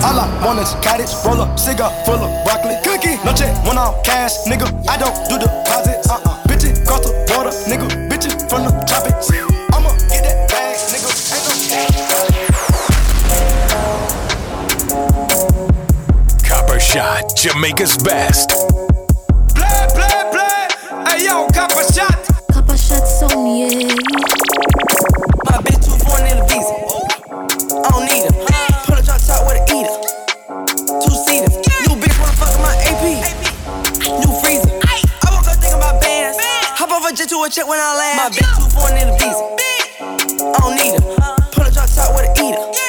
All 0.04 0.20
I 0.20 0.28
want 0.44 0.60
is 0.60 0.76
cottage, 0.84 1.16
roll 1.24 1.40
up, 1.40 1.58
cigar 1.58 1.90
full 2.04 2.20
of 2.20 2.30
broccoli, 2.44 2.76
cookie. 2.84 3.16
No 3.24 3.32
check, 3.32 3.56
one 3.64 3.80
off 3.80 4.04
cash, 4.04 4.44
nigga. 4.44 4.68
I 4.92 5.00
don't 5.00 5.16
do 5.32 5.40
deposits. 5.40 6.12
Uh-uh, 6.12 6.37
bitches 7.48 7.68
cross 7.68 7.68
nigga. 7.68 7.88
Bitches 8.10 8.50
from 8.50 8.64
the 8.64 8.72
tropics. 8.86 9.30
I'ma 9.74 9.92
get 10.10 10.24
that 10.24 10.50
bag, 10.50 10.78
nigga. 10.92 11.10
Ain't 11.34 11.46
no 11.48 11.54
Copper 16.48 16.80
Shot, 16.80 17.36
Jamaica's 17.36 17.98
best. 17.98 18.50
Play, 19.56 19.88
play, 19.94 20.24
play. 20.32 20.68
Hey 21.08 21.26
yo, 21.26 21.48
copper 21.50 21.84
shot. 21.94 22.28
Copper 22.52 22.78
shots 22.78 23.24
on 23.24 23.56
yeah. 23.56 24.37
Hop 37.18 37.24
off 37.24 37.26
a 37.26 37.30
to 37.30 37.44
a 37.44 37.50
check 37.50 37.68
when 37.68 37.80
I 37.80 37.96
land. 37.98 38.18
My 38.18 38.30
bitch 38.30 38.46
too 38.58 38.70
foreign 38.78 38.98
in 38.98 39.08
the 39.08 39.18
visa. 39.18 39.42
I 40.54 40.60
don't 40.62 40.76
need 40.76 41.02
her. 41.02 41.50
Put 41.52 41.68
a 41.68 41.72
drop 41.72 41.90
top 41.90 42.14
with 42.16 42.30
a 42.30 42.46
eater. 42.46 42.87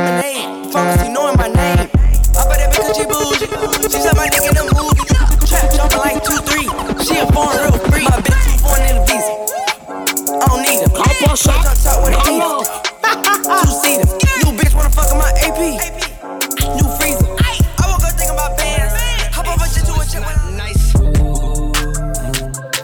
Lemonade. 0.00 0.72
Pharmacy 0.72 1.08
knowing 1.12 1.36
my 1.36 1.48
name. 1.48 1.88
I 2.32 2.42
bet 2.48 2.58
that 2.60 2.70
bitch 2.72 2.96
she 2.96 3.04
bougie. 3.04 3.48
She 3.92 3.98
said 4.00 4.16
my 4.16 4.28
dick 4.28 4.44
in 4.48 4.54
the 4.56 4.64
movie. 4.72 5.04
Trap 5.44 5.66
jumping 5.76 6.00
like 6.00 6.22
2-3. 6.24 7.04
She 7.04 7.20
a 7.20 7.26
foreign 7.32 7.60
real 7.60 7.76
free. 7.90 8.04
My 8.08 8.16
bitch 8.24 8.40
too 8.44 8.56
foreign 8.64 8.86
in 8.88 8.96
the 8.96 9.04
visa. 9.04 9.32
I 10.40 10.44
don't 10.48 10.62
need 10.64 10.80
her. 10.80 10.88
Drop 10.90 11.76
top 11.84 11.98
with 12.04 12.16
a 12.16 12.20
heater. 12.24 12.64
Two 13.60 13.72
seater. 13.82 14.08
New 14.40 14.52
bitch 14.56 14.74
wanna 14.74 14.90
fuck 14.90 15.12
my 15.20 15.30
AP. 15.44 15.60
New 16.76 16.88
freezer. 16.96 17.28
I 17.36 17.84
woke 17.90 18.04
up 18.04 18.14
thinking 18.16 18.36
about 18.36 18.56
bands. 18.56 18.94
Hop 19.36 19.48
over 19.52 19.68
shit 19.68 19.84
to 19.84 19.94
a 20.00 20.04
chick 20.08 20.24
when 20.24 20.56
nice. 20.56 20.92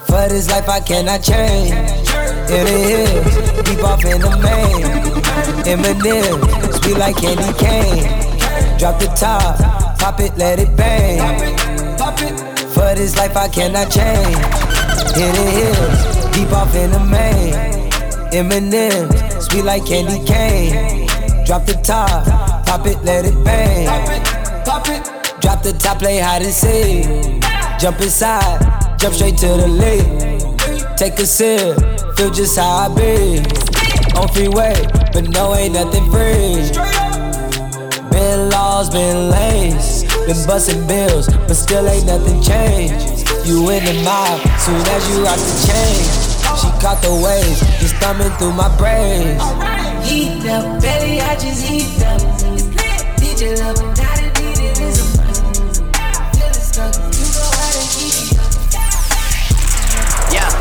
For 0.04 0.24
this 0.28 0.50
life 0.50 0.68
I 0.68 0.80
cannot 0.80 1.22
change. 1.22 1.72
In 2.46 2.64
the 2.64 2.78
hills, 2.88 3.66
deep 3.66 3.82
off 3.82 4.04
in 4.04 4.20
the 4.20 4.30
main. 4.38 5.16
Eminem, 5.66 6.38
sweet 6.86 6.98
like 6.98 7.16
candy 7.16 7.52
cane. 7.58 8.78
Drop 8.78 8.98
the 9.00 9.06
top, 9.16 9.58
pop 9.98 10.20
it, 10.20 10.36
let 10.36 10.60
it 10.60 10.76
bang. 10.76 11.18
Pop 11.98 12.20
it, 12.20 12.38
For 12.74 12.94
this 12.94 13.16
life 13.16 13.36
I 13.36 13.48
cannot 13.48 13.90
change. 13.90 14.36
In 15.18 15.32
the 15.34 15.46
hills, 15.58 16.34
deep 16.34 16.52
off 16.52 16.74
in 16.76 16.90
the 16.92 17.00
main. 17.00 17.54
Eminem, 18.30 19.10
sweet 19.42 19.64
like 19.64 19.84
candy 19.86 20.24
cane. 20.24 21.08
Drop 21.44 21.66
the 21.66 21.74
top, 21.82 22.24
pop 22.66 22.86
it, 22.86 23.02
let 23.02 23.24
it 23.24 23.44
bang. 23.44 23.86
Pop 24.64 24.88
it, 24.88 25.02
Drop 25.40 25.62
the 25.62 25.72
top, 25.72 25.98
play 25.98 26.18
hide 26.18 26.42
and 26.42 26.52
seek. 26.52 27.42
Jump 27.80 28.00
inside, 28.00 28.98
jump 28.98 29.14
straight 29.14 29.36
to 29.38 29.48
the 29.48 29.68
lead. 29.68 30.96
Take 30.96 31.18
a 31.18 31.26
sip, 31.26 31.76
feel 32.16 32.30
just 32.30 32.56
how 32.58 32.86
I 32.86 32.94
be. 32.94 33.38
On 34.16 34.28
freeway, 34.28 34.74
but 35.16 35.30
no, 35.30 35.54
ain't 35.54 35.72
nothing 35.72 36.04
free. 36.12 36.60
Been 38.10 38.50
lanes. 38.50 38.90
Been 38.90 39.30
laced, 39.30 40.06
been 40.26 40.46
busting 40.46 40.86
bills, 40.86 41.28
but 41.48 41.54
still 41.54 41.88
ain't 41.88 42.04
nothing 42.04 42.42
changed. 42.42 43.26
You 43.46 43.70
in 43.70 43.82
the 43.86 43.94
mob, 44.04 44.38
soon 44.60 44.76
as 44.76 45.08
you 45.08 45.24
rock 45.24 45.38
the 45.38 45.56
chain. 45.64 46.04
She 46.60 46.68
caught 46.84 47.00
the 47.00 47.14
waves, 47.24 47.60
just 47.80 47.94
thumbing 47.96 48.30
through 48.36 48.52
my 48.52 48.68
brains. 48.76 49.40
Heat 50.06 50.44
up, 50.50 50.82
baby, 50.82 51.22
I 51.22 51.34
just 51.36 51.62
heat 51.64 52.04
up. 52.04 52.20
DJ 53.16 53.56
love, 53.58 53.80
not 53.96 54.20
a 54.20 54.26
need 54.36 54.60
it 54.60 54.80
is 54.80 55.00
a 55.00 55.24
must. 55.24 55.80
Feeling 56.36 56.52
stuck, 56.52 56.92
you 57.16 57.28
know 57.32 57.48
how 57.56 57.72
to 57.72 57.80
keep 57.96 58.12
it 58.28 58.36
up. 58.36 58.92
Yeah. 60.36 60.52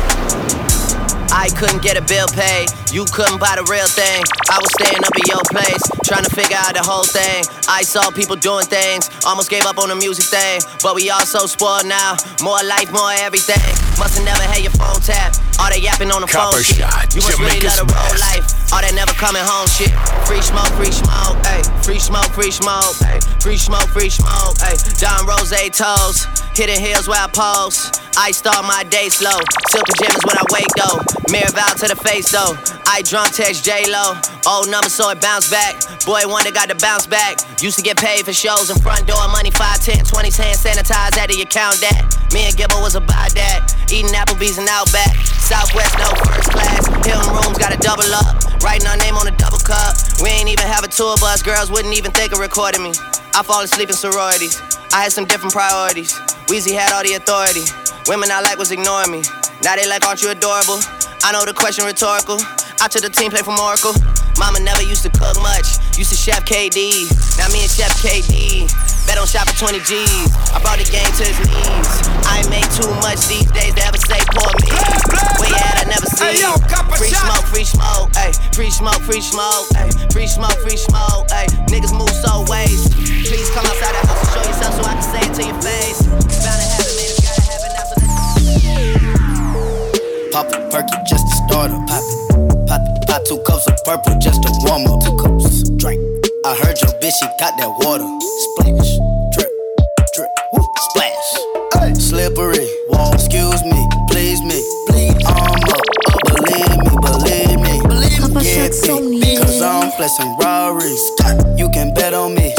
I 1.30 1.50
couldn't 1.58 1.82
get 1.82 1.98
a 1.98 2.02
bill 2.02 2.28
paid. 2.28 2.70
You 2.96 3.04
couldn't 3.12 3.36
buy 3.36 3.52
the 3.60 3.66
real 3.68 3.84
thing. 3.92 4.24
I 4.48 4.56
was 4.56 4.72
staying 4.72 5.04
up 5.04 5.12
in 5.12 5.28
your 5.28 5.44
place, 5.52 5.84
trying 6.08 6.24
to 6.24 6.32
figure 6.32 6.56
out 6.56 6.72
the 6.72 6.80
whole 6.80 7.04
thing. 7.04 7.44
I 7.68 7.84
saw 7.84 8.08
people 8.08 8.40
doing 8.40 8.64
things, 8.64 9.12
almost 9.28 9.52
gave 9.52 9.68
up 9.68 9.76
on 9.76 9.92
the 9.92 9.96
music 10.00 10.24
thing. 10.32 10.64
But 10.80 10.96
we 10.96 11.12
all 11.12 11.28
so 11.28 11.44
spoiled 11.44 11.84
now. 11.84 12.16
More 12.40 12.56
life, 12.64 12.88
more 12.96 13.12
everything. 13.20 13.60
Must've 14.00 14.24
never 14.24 14.40
had 14.48 14.64
your 14.64 14.72
phone 14.80 14.96
tap. 15.04 15.36
All 15.60 15.68
that 15.68 15.84
yapping 15.84 16.08
on 16.08 16.24
the 16.24 16.30
Copper 16.32 16.56
phone 16.56 16.64
shit. 16.64 16.88
shot, 16.88 17.12
You 17.12 17.20
must 17.20 17.36
really 17.36 17.68
love 17.68 17.84
the 17.84 17.92
road 17.92 18.16
life. 18.16 18.48
All 18.72 18.80
that 18.80 18.96
never 18.96 19.12
coming 19.12 19.44
home 19.44 19.68
shit. 19.68 19.92
Free 20.24 20.40
smoke, 20.40 20.72
free 20.80 20.88
smoke, 20.88 21.36
ayy. 21.52 21.68
Free 21.84 22.00
smoke, 22.00 22.32
free 22.32 22.48
smoke, 22.48 22.96
ayy. 23.04 23.20
Free 23.46 23.62
smoke, 23.62 23.86
free 23.94 24.10
smoke, 24.10 24.58
ayy. 24.66 24.74
Don 24.98 25.22
Rose 25.22 25.54
toes. 25.70 26.26
Hitting 26.58 26.82
hills 26.82 27.06
where 27.06 27.22
I 27.22 27.30
pose. 27.30 27.94
I 28.18 28.34
start 28.34 28.66
my 28.66 28.82
day 28.90 29.06
slow. 29.06 29.38
Silk 29.70 29.86
pajamas 29.86 30.26
when 30.26 30.34
I 30.34 30.42
wake 30.50 30.72
though. 30.74 30.98
Mirror 31.30 31.54
vow 31.54 31.70
to 31.78 31.86
the 31.86 31.94
face 31.94 32.26
though. 32.34 32.58
I 32.90 33.06
drunk 33.06 33.38
text 33.38 33.62
J 33.62 33.86
Lo. 33.86 34.18
Old 34.50 34.66
number 34.66 34.90
so 34.90 35.14
it 35.14 35.22
bounce 35.22 35.46
back. 35.46 35.78
Boy 36.02 36.26
wonder 36.26 36.50
got 36.50 36.74
to 36.74 36.78
bounce 36.82 37.06
back. 37.06 37.38
Used 37.62 37.78
to 37.78 37.86
get 37.86 38.02
paid 38.02 38.26
for 38.26 38.34
shows 38.34 38.66
in 38.66 38.82
front 38.82 39.06
door. 39.06 39.22
Money 39.30 39.54
5, 39.54 39.78
10, 39.78 40.02
20 40.02 40.42
hand 40.42 40.58
sanitized. 40.58 41.14
Had 41.14 41.30
to 41.30 41.38
count 41.46 41.78
that. 41.86 42.02
Me 42.34 42.50
and 42.50 42.54
Gibbo 42.58 42.82
was 42.82 42.98
about 42.98 43.30
that. 43.38 43.62
Eating 43.94 44.10
Applebee's 44.10 44.58
and 44.58 44.66
Outback. 44.66 45.14
Southwest 45.38 45.94
no 46.02 46.10
first 46.26 46.50
class. 46.50 46.82
Hilton 47.06 47.30
rooms 47.30 47.62
got 47.62 47.70
to 47.70 47.78
double 47.78 48.10
up. 48.10 48.42
Writing 48.58 48.90
our 48.90 48.98
name 48.98 49.14
on 49.14 49.30
a 49.30 49.34
double 49.38 49.62
cup. 49.62 49.94
We 50.18 50.34
ain't 50.34 50.50
even 50.50 50.66
have 50.66 50.82
a 50.82 50.90
tour 50.90 51.14
bus. 51.22 51.46
Girls 51.46 51.70
wouldn't 51.70 51.94
even 51.94 52.10
think 52.10 52.34
of 52.34 52.42
recording 52.42 52.82
me. 52.82 52.90
I 53.36 53.42
fall 53.42 53.60
asleep 53.60 53.90
in 53.90 53.94
sororities. 53.94 54.62
I 54.96 55.04
had 55.04 55.12
some 55.12 55.26
different 55.26 55.52
priorities. 55.52 56.14
Weezy 56.48 56.72
had 56.72 56.88
all 56.96 57.04
the 57.04 57.20
authority. 57.20 57.68
Women 58.08 58.32
I 58.32 58.40
like 58.40 58.56
was 58.56 58.72
ignoring 58.72 59.12
me. 59.12 59.20
Now 59.60 59.76
they 59.76 59.84
like, 59.86 60.08
aren't 60.08 60.22
you 60.22 60.30
adorable? 60.32 60.80
I 61.20 61.36
know 61.36 61.44
the 61.44 61.52
question 61.52 61.84
rhetorical. 61.84 62.40
I 62.80 62.88
took 62.88 63.04
the 63.04 63.12
team 63.12 63.28
play 63.30 63.44
from 63.44 63.60
Oracle. 63.60 63.92
Mama 64.40 64.60
never 64.60 64.80
used 64.80 65.04
to 65.04 65.12
cook 65.12 65.36
much. 65.44 65.68
Used 66.00 66.16
to 66.16 66.16
chef 66.16 66.48
KD. 66.48 67.12
Now 67.36 67.52
me 67.52 67.60
and 67.60 67.68
chef 67.68 67.92
KD. 68.00 68.72
Bet 69.06 69.18
on 69.22 69.26
shop 69.26 69.46
for 69.46 69.54
20 69.70 69.78
G's. 69.86 70.34
I 70.50 70.58
brought 70.58 70.82
the 70.82 70.88
game 70.90 71.06
to 71.06 71.22
his 71.22 71.38
knees. 71.46 71.88
I 72.26 72.42
ain't 72.42 72.50
made 72.50 72.66
too 72.74 72.90
much 73.06 73.22
these 73.30 73.46
days 73.54 73.70
to 73.78 73.82
ever 73.86 73.98
say 74.02 74.18
poor 74.34 74.50
me. 74.66 74.70
Where 75.38 75.46
you 75.46 75.54
at? 75.62 75.78
I 75.78 75.86
never 75.86 76.10
see. 76.10 76.26
Hey, 76.26 76.42
yo, 76.42 76.58
free 76.98 77.14
shot. 77.14 77.22
smoke, 77.22 77.46
free 77.46 77.62
smoke, 77.62 78.10
ayy. 78.18 78.34
Free 78.50 78.70
smoke, 78.70 78.98
free 79.06 79.22
smoke, 79.22 79.70
ayy. 79.78 79.94
Free 80.10 80.26
smoke, 80.26 80.58
free 80.58 80.76
smoke, 80.76 81.30
ayy. 81.30 81.46
Niggas 81.70 81.94
move 81.94 82.10
so 82.10 82.42
ways. 82.50 82.90
Please 83.30 83.46
come 83.54 83.62
outside 83.62 83.94
the 83.94 84.02
house 84.10 84.18
and 84.18 84.30
show 84.34 84.42
yourself 84.42 84.74
so 84.74 84.82
I 84.82 84.94
can 84.98 85.06
say 85.06 85.22
it 85.22 85.32
to 85.38 85.42
your 85.54 85.60
face. 85.62 86.02
Bound 86.02 86.58
to 86.58 86.66
happen, 86.66 86.90
man. 86.98 87.06
It's 87.06 87.22
gotta 87.22 87.46
happen 87.46 87.70
now. 87.78 87.94
So 87.94 88.50
Pop 90.34 90.50
a 90.50 90.58
perky 90.66 90.98
just 91.06 91.22
to 91.30 91.34
start 91.46 91.70
up. 91.70 91.86
Pop 91.86 92.02
it. 92.02 92.66
Pop, 92.66 92.82
pop 93.06 93.22
two 93.22 93.38
cups 93.46 93.70
of 93.70 93.78
purple 93.86 94.18
just 94.18 94.42
to 94.42 94.50
warm 94.66 94.82
up. 94.90 94.98
Two 94.98 95.14
cups. 95.14 95.70
Drink. 95.78 96.02
I 96.44 96.54
heard 96.54 96.80
your 96.80 96.90
bitch, 97.00 97.14
she 97.18 97.26
got 97.38 97.56
that 97.58 97.70
water. 97.82 98.06
Splash. 98.54 98.95
Drip. 100.76 100.94
Drip. 100.94 101.12
Woo. 101.12 101.12
Splash. 101.12 101.30
Hey. 101.74 101.94
Slippery. 101.94 102.68
Wall. 102.88 103.14
Excuse 103.14 103.64
me. 103.64 103.88
Please 104.10 104.42
me. 104.42 104.60
Please. 104.88 105.24
I'm 105.26 105.36
up. 105.36 105.72
up. 105.72 105.86
Believe 106.26 106.78
me. 106.78 106.90
Believe 107.02 107.60
me. 107.60 107.80
Believe 107.82 108.34
me. 108.34 108.42
Get 108.42 109.02
me. 109.02 109.36
Cause 109.38 109.62
I'm 109.62 109.90
flexing 109.92 110.36
Rarries. 110.38 111.10
You 111.56 111.68
can 111.70 111.94
bet 111.94 112.14
on 112.14 112.34
me. 112.34 112.52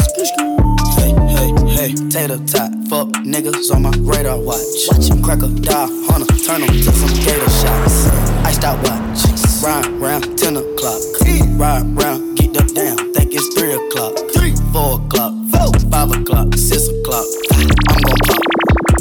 Hey, 0.96 1.14
hey, 1.28 1.52
hey, 1.68 1.94
tater 2.10 2.38
tot, 2.46 2.72
fuck 2.88 3.08
niggas 3.24 3.70
on 3.72 3.82
my 3.82 3.92
radar 3.98 4.38
watch. 4.38 4.88
Watch 4.90 5.08
him 5.08 5.22
crack 5.22 5.42
a 5.42 5.48
die, 5.48 5.86
hunter, 6.08 6.34
turn 6.44 6.62
him 6.62 6.68
to 6.68 6.92
some 6.92 7.14
gator 7.24 7.50
shots. 7.50 8.08
Iced 8.44 8.64
out 8.64 8.78
watch, 8.82 9.22
ride 9.62 9.86
round 10.00 10.38
10 10.38 10.56
o'clock. 10.56 11.00
Ride 11.56 11.86
round, 11.96 12.36
get 12.36 12.56
up 12.56 12.74
down, 12.74 13.12
think 13.14 13.32
it's 13.34 13.48
3 13.54 13.72
o'clock. 13.74 14.16
3, 14.32 14.54
4 14.72 15.00
o'clock, 15.00 15.32
4, 15.52 15.90
5 15.90 16.20
o'clock, 16.20 16.54
6 16.54 16.88
o'clock. 16.88 17.57
I'm 17.98 18.04
gon' 18.04 18.22
pop. 18.30 18.42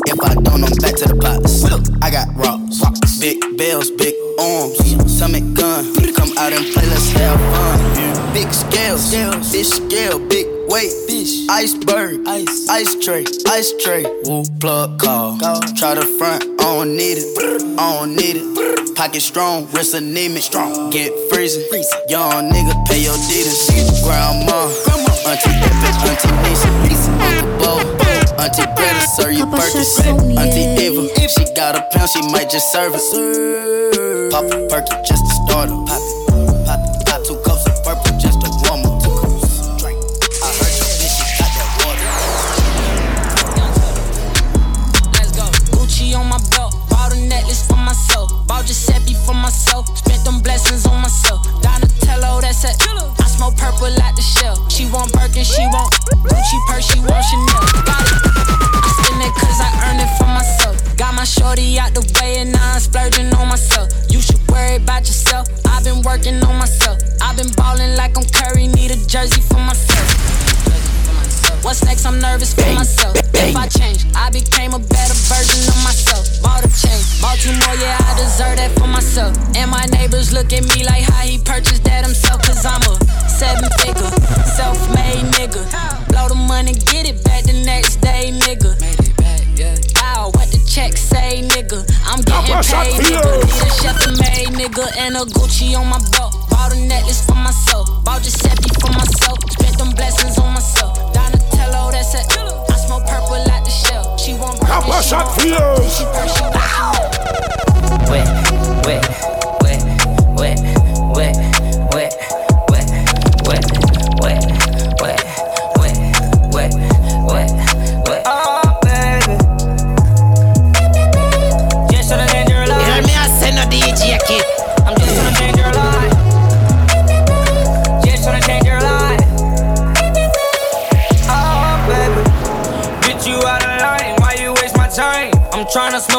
If 0.09 0.19
I 0.23 0.33
don't, 0.33 0.63
I'm 0.65 0.73
back 0.81 0.95
to 0.97 1.05
the 1.05 1.17
pots. 1.21 1.61
I 2.01 2.09
got 2.09 2.33
rocks, 2.33 2.81
big 3.19 3.37
bells, 3.57 3.91
big 3.91 4.15
arms, 4.41 4.73
stomach 5.05 5.45
gun. 5.53 5.85
Come 6.17 6.33
out 6.37 6.49
and 6.49 6.65
play, 6.73 6.85
let's 6.89 7.11
have 7.13 7.37
fun. 7.53 8.33
Big 8.33 8.49
scales, 8.51 9.13
fish 9.51 9.69
scale, 9.69 10.17
big 10.17 10.47
weight, 10.65 10.89
fish, 11.05 11.45
iceberg, 11.47 12.25
ice, 12.25 12.67
ice 12.69 12.95
tray, 12.97 13.23
ice 13.45 13.71
tray. 13.83 14.03
Woo, 14.25 14.43
plug 14.59 14.97
call. 14.97 15.37
Try 15.77 15.93
the 15.93 16.05
front, 16.17 16.43
I 16.59 16.63
don't 16.63 16.97
need 16.97 17.21
it, 17.21 17.77
I 17.77 17.99
don't 17.99 18.15
need 18.15 18.41
it. 18.41 18.95
Pocket 18.95 19.21
strong, 19.21 19.69
wrist 19.73 19.93
anemic, 19.93 20.41
strong. 20.41 20.89
Get 20.89 21.13
freezing, 21.29 21.69
young 22.09 22.49
nigga, 22.49 22.73
pay 22.87 23.05
your 23.05 23.17
deeders. 23.29 23.61
Grandma, 24.01 24.65
auntie 25.29 25.53
auntie 25.53 25.97
Uncle 26.09 26.31
Bo. 26.41 27.06
Auntie 28.47 28.63
Greta, 28.77 29.01
serve 29.01 29.33
you 29.33 29.45
Papa 29.45 29.57
Perkins. 29.57 29.99
Auntie 29.99 30.81
Eva, 30.81 31.09
if 31.21 31.31
she 31.31 31.53
got 31.53 31.75
a 31.75 31.81
pound, 31.91 32.09
she 32.09 32.21
might 32.31 32.49
just 32.49 32.71
serve 32.71 32.93
it. 32.95 34.31
Pop 34.31 34.45
a 34.45 34.67
perky 34.69 34.95
just 35.03 35.25
to 35.25 35.33
start 35.43 35.69
her. 35.69 36.16
40 61.47 61.79
out 61.79 61.93
the 61.93 62.03
way 62.19 62.43
and 62.43 62.53
I'm 62.57 62.77
splurging 62.77 63.31
on 63.39 63.47
myself. 63.47 63.87
You 64.11 64.19
should 64.19 64.43
worry 64.51 64.75
about 64.75 65.07
yourself. 65.07 65.47
I've 65.63 65.81
been 65.85 66.03
working 66.03 66.43
on 66.43 66.59
myself. 66.59 66.99
I've 67.23 67.37
been 67.39 67.47
balling 67.55 67.95
like 67.95 68.19
I'm 68.19 68.27
Curry, 68.35 68.67
need 68.67 68.91
a 68.91 68.99
jersey 69.07 69.39
for 69.39 69.55
myself. 69.55 70.03
What's 71.63 71.85
next? 71.87 72.03
I'm 72.03 72.19
nervous 72.19 72.51
for 72.51 72.67
myself. 72.75 73.15
If 73.31 73.55
I 73.55 73.65
change, 73.71 74.03
I 74.13 74.29
became 74.29 74.75
a 74.75 74.79
better 74.91 75.15
version 75.31 75.63
of 75.71 75.79
myself. 75.87 76.27
Bought 76.43 76.67
a 76.67 76.71
chain, 76.75 76.99
more. 77.63 77.79
yeah, 77.79 77.95
I 77.95 78.11
deserve 78.19 78.59
that 78.59 78.75
for 78.75 78.87
myself. 78.91 79.31
And 79.55 79.71
my 79.71 79.87
neighbors 79.95 80.33
look 80.35 80.51
at 80.51 80.67
me 80.75 80.83
like 80.83 81.07
how 81.07 81.23
he 81.23 81.39
purchased 81.39 81.85
that 81.87 82.03
himself. 82.03 82.43
Cause 82.43 82.67
I'm 82.67 82.83
a 82.91 82.99
seven 83.31 83.71
figure, 83.79 84.11
self 84.51 84.75
made 84.91 85.23
nigga. 85.39 85.63
Blow 86.11 86.27
the 86.27 86.35
money, 86.35 86.73
get 86.91 87.07
it 87.07 87.23
back 87.23 87.47
the 87.47 87.55
next 87.63 88.03
day, 88.03 88.35
nigga. 88.35 88.75
Made 88.83 88.99
it 88.99 89.15
back, 89.15 89.47
yeah 89.55 89.86
check 90.77 90.95
say, 90.95 91.41
nigga? 91.41 91.81
I'm 92.05 92.21
getting 92.21 92.53
Papa 92.53 92.63
shot 92.63 92.85
paid, 92.85 93.01
nigga. 93.01 93.25
feels. 93.25 93.49
Need 93.49 93.65
a 93.65 93.81
chef 93.81 93.97
made, 94.21 94.53
nigga, 94.61 94.85
and 95.01 95.15
a 95.17 95.25
Gucci 95.33 95.75
on 95.75 95.87
my 95.89 95.97
belt. 96.13 96.37
Bought 96.51 96.75
a 96.75 96.77
necklace 96.77 97.25
for 97.25 97.33
myself, 97.33 97.89
bought 98.05 98.21
Giuseppe 98.21 98.69
for 98.79 98.93
myself. 98.93 99.37
Spent 99.49 99.77
them 99.79 99.89
blessings 99.97 100.37
on 100.37 100.53
myself. 100.53 100.93
Donatello, 101.13 101.89
that's 101.89 102.13
it. 102.13 102.29
I 102.69 102.77
smoke 102.85 103.07
purple 103.07 103.41
out 103.49 103.65
the 103.65 103.71
shell. 103.71 104.17
She 104.17 104.33
want 104.35 104.59
Birkin, 104.59 104.67
Papa 104.67 105.01
she 105.01 105.09
shot 105.09 105.25
want 105.25 105.41
feels. 105.41 105.79
Gucci 105.81 106.05
purse, 106.13 106.37
she 106.37 106.43
want 106.45 106.61
Chanel. 106.61 106.93
Wet, 108.11 108.27
wet, 108.45 108.85
wet, 108.85 109.09
wet, 109.25 109.36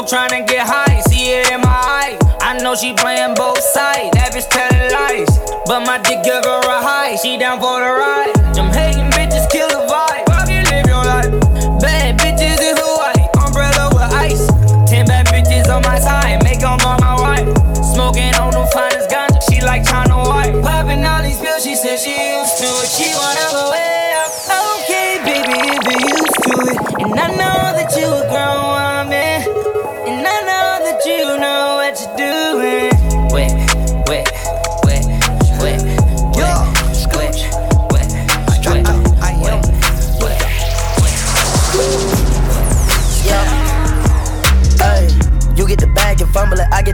smoke, 0.09 0.31
tryna 0.31 0.47
get 0.47 0.67
high. 0.67 1.01
See 1.01 1.33
it 1.33 1.51
in 1.51 1.61
my 1.61 1.69
eye. 1.69 2.19
I 2.41 2.59
know 2.63 2.75
she 2.75 2.93
playing 2.95 3.35
both 3.35 3.61
sides. 3.61 4.11
That 4.13 4.33
bitch 4.33 4.49
telling 4.49 4.93
lies. 4.93 5.39
But 5.67 5.81
my 5.87 5.99
dick 5.99 6.23
give 6.25 6.45
her 6.45 6.61
a 6.61 6.81
high. 6.83 7.17
She 7.17 7.39
down 7.39 7.61
for 7.61 7.81
the 7.81 7.91
ride. 7.91 8.38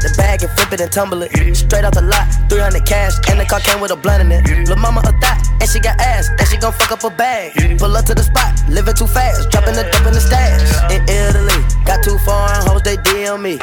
It 0.03 0.81
and 0.81 0.93
tumble 0.93 1.23
it. 1.23 1.31
Straight 1.55 1.85
off 1.85 1.95
the 1.95 2.03
lot, 2.03 2.27
300 2.51 2.85
cash, 2.85 3.15
and 3.31 3.39
the 3.39 3.45
car 3.45 3.61
came 3.61 3.81
with 3.81 3.91
a 3.91 3.97
blunt 3.97 4.23
in 4.23 4.33
it. 4.33 4.43
Lil' 4.69 4.77
mama 4.77 5.01
a 5.07 5.13
thot, 5.23 5.39
and 5.61 5.69
she 5.71 5.79
got 5.79 5.99
ass, 6.01 6.29
and 6.29 6.47
she 6.49 6.57
gon' 6.57 6.73
fuck 6.73 6.93
up 6.93 7.05
a 7.05 7.11
bag. 7.11 7.55
Pull 7.79 7.97
up 7.97 8.05
to 8.07 8.15
the 8.15 8.23
spot, 8.23 8.51
living 8.69 8.95
too 8.95 9.07
fast, 9.07 9.51
dropping 9.51 9.75
the 9.75 9.85
dope 9.85 10.07
in 10.07 10.15
the 10.15 10.21
stash. 10.21 10.61
In 10.91 11.03
Italy, 11.09 11.59
got 11.85 12.03
two 12.03 12.19
foreign 12.27 12.67
hoes, 12.67 12.83
they 12.83 12.97
DM 12.99 13.41
me. 13.41 13.57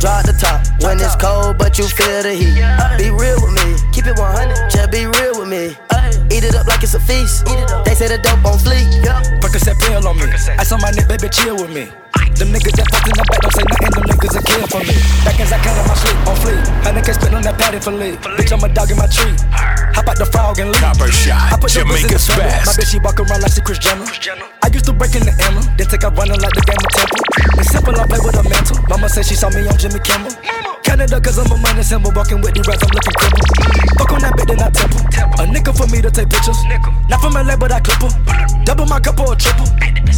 Drop 0.00 0.24
the 0.24 0.34
top 0.38 0.64
when 0.82 0.98
it's 1.00 1.16
cold, 1.16 1.58
but 1.58 1.78
you 1.78 1.86
feel 1.86 2.22
the 2.22 2.32
heat. 2.32 2.56
Be 2.96 3.10
real 3.10 3.36
with 3.40 3.52
me, 3.52 3.76
keep 3.92 4.06
it 4.06 4.18
100, 4.18 4.70
just 4.70 4.90
be 4.90 5.06
real 5.06 5.38
with 5.38 5.48
me. 5.48 5.76
Eat 6.32 6.44
it 6.44 6.54
up 6.56 6.66
like 6.66 6.82
it's 6.82 6.94
a 6.94 7.00
feast. 7.00 7.46
They 7.84 7.94
say 7.94 8.08
the 8.08 8.18
dope 8.18 8.44
on 8.44 8.58
fleek. 8.58 8.88
Percocet 9.40 9.78
pill 9.80 10.06
on 10.06 10.16
me. 10.18 10.26
I 10.58 10.64
saw 10.64 10.76
my 10.78 10.90
neck, 10.90 11.08
baby, 11.08 11.28
chill 11.28 11.56
with 11.56 11.70
me. 11.70 11.88
Them 12.36 12.52
niggas 12.52 12.76
that 12.76 12.84
fucked 12.92 13.08
in 13.08 13.16
the 13.16 13.24
back 13.32 13.40
don't 13.40 13.54
say 13.56 13.64
nothing, 13.64 13.92
them 13.96 14.04
niggas 14.12 14.36
are 14.36 14.44
kill 14.44 14.64
for 14.68 14.82
me. 14.84 14.92
Back 15.24 15.40
as 15.40 15.52
I 15.52 15.58
count 15.64 15.80
on 15.80 15.88
my 15.88 15.96
sleep, 15.96 16.18
on 16.28 16.36
fleek. 16.36 16.60
Honey 16.84 17.00
can 17.00 17.14
spit 17.16 17.32
on 17.32 17.40
that 17.48 17.56
patty 17.56 17.80
for 17.80 17.96
leave. 17.96 18.20
Bitch, 18.36 18.52
I'm 18.52 18.60
a 18.60 18.68
dog 18.68 18.92
in 18.92 19.00
my 19.00 19.08
tree. 19.08 19.32
Hop 19.96 20.04
out 20.04 20.20
the 20.20 20.28
frog 20.28 20.60
and 20.60 20.68
leave. 20.68 20.84
Copper 20.84 21.08
shot, 21.08 21.48
I 21.48 21.56
put 21.56 21.72
your 21.72 21.88
in 21.88 21.96
the 21.96 22.12
Jamaica's 22.12 22.28
center. 22.28 22.44
My 22.44 22.76
bitch, 22.76 22.92
she 22.92 22.98
walk 23.00 23.16
around 23.16 23.40
like 23.40 23.56
she 23.56 23.64
Chris 23.64 23.80
Jenner. 23.80 24.04
I 24.60 24.68
used 24.68 24.84
to 24.84 24.92
break 24.92 25.16
in 25.16 25.24
the 25.24 25.32
Emma, 25.32 25.64
then 25.80 25.88
take 25.88 26.04
up 26.04 26.12
running 26.12 26.36
like 26.36 26.52
the 26.52 26.64
game 26.68 26.76
of 26.76 26.92
Temple. 26.92 27.24
It's 27.56 27.72
simple, 27.72 27.96
I 27.96 28.04
play 28.04 28.20
with 28.20 28.36
a 28.36 28.44
mantle. 28.44 28.84
Mama 28.84 29.08
said 29.08 29.24
she 29.24 29.32
saw 29.32 29.48
me 29.48 29.64
on 29.64 29.76
Jimmy 29.80 30.00
Kimmel. 30.04 30.65
Canada, 30.86 31.20
cause 31.20 31.36
I'm 31.36 31.50
a 31.50 31.56
money 31.58 31.82
symbol. 31.82 32.12
Walking 32.14 32.40
with 32.40 32.54
the 32.54 32.62
rats, 32.62 32.86
I'm 32.86 32.94
looking 32.94 33.16
crippled. 33.18 33.42
Fuck 33.98 34.12
on 34.14 34.20
that 34.22 34.32
bit, 34.38 34.46
then 34.46 34.62
I 34.62 34.70
temple. 34.70 35.02
A 35.42 35.44
nickel 35.50 35.74
for 35.74 35.90
me 35.90 35.98
to 35.98 36.14
take 36.14 36.30
pictures. 36.30 36.62
Not 37.10 37.18
from 37.18 37.34
LA, 37.34 37.58
but 37.58 37.74
I 37.74 37.82
clip 37.82 37.98
her. 38.06 38.14
Double 38.62 38.86
my 38.86 39.02
cup 39.02 39.18
or 39.18 39.34
a 39.34 39.36
triple. 39.36 39.66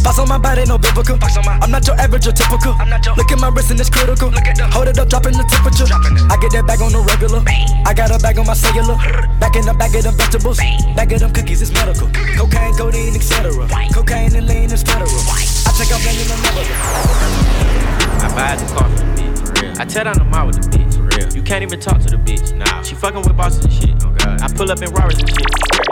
Box 0.05 0.21
on 0.21 0.29
my 0.29 0.37
body, 0.37 0.69
no 0.69 0.77
biblical. 0.77 1.17
I'm 1.17 1.73
not 1.73 1.81
your 1.89 1.97
average 1.97 2.29
or 2.29 2.37
typical. 2.37 2.77
Look 3.17 3.33
at 3.33 3.39
my 3.41 3.49
wrist 3.49 3.73
and 3.73 3.81
it's 3.81 3.89
critical. 3.89 4.29
Hold 4.69 4.87
it 4.87 5.01
up, 5.01 5.09
dropping 5.09 5.33
the 5.33 5.45
temperature. 5.49 5.89
I 6.29 6.37
get 6.37 6.53
that 6.53 6.69
bag 6.69 6.85
on 6.85 6.93
the 6.93 7.01
regular. 7.01 7.41
I 7.89 7.97
got 7.97 8.13
a 8.13 8.21
bag 8.21 8.37
on 8.37 8.45
my 8.45 8.53
cellular. 8.53 8.95
Back 9.41 9.57
in 9.57 9.65
the 9.65 9.73
bag 9.73 9.97
of 9.97 10.05
them 10.05 10.13
vegetables. 10.21 10.61
Bag 10.93 11.11
of 11.17 11.19
them 11.19 11.33
cookies, 11.33 11.65
it's 11.65 11.73
medical. 11.73 12.13
Cocaine, 12.37 12.77
codeine, 12.77 13.17
etc. 13.17 13.65
Cocaine 13.89 14.37
and 14.37 14.45
lean 14.45 14.69
is 14.69 14.85
federal. 14.85 15.09
I 15.09 15.73
check 15.73 15.89
out 15.89 16.05
in 16.05 16.29
the 16.29 16.37
I 18.21 18.27
buy 18.37 18.55
the 18.55 18.65
car 18.73 18.85
for 18.85 19.03
bitch. 19.17 19.19
Real. 19.19 19.28
I 19.79 19.85
tell 19.85 20.03
down 20.03 20.17
the 20.19 20.25
mall 20.25 20.45
with 20.47 20.59
the 20.59 20.67
bitch. 20.77 20.93
For 20.99 21.07
real. 21.15 21.31
You 21.33 21.41
can't 21.41 21.63
even 21.63 21.79
talk 21.79 21.99
to 22.01 22.09
the 22.11 22.17
bitch. 22.17 22.53
Nah. 22.53 22.81
She 22.83 22.95
fucking 22.95 23.21
with 23.21 23.37
bosses 23.37 23.63
and 23.63 23.73
shit. 23.73 23.95
Oh 24.03 24.11
god. 24.11 24.41
I 24.41 24.51
pull 24.51 24.69
up 24.71 24.81
in 24.81 24.91
Rarers 24.91 25.17
and 25.17 25.29
shit. 25.29 25.39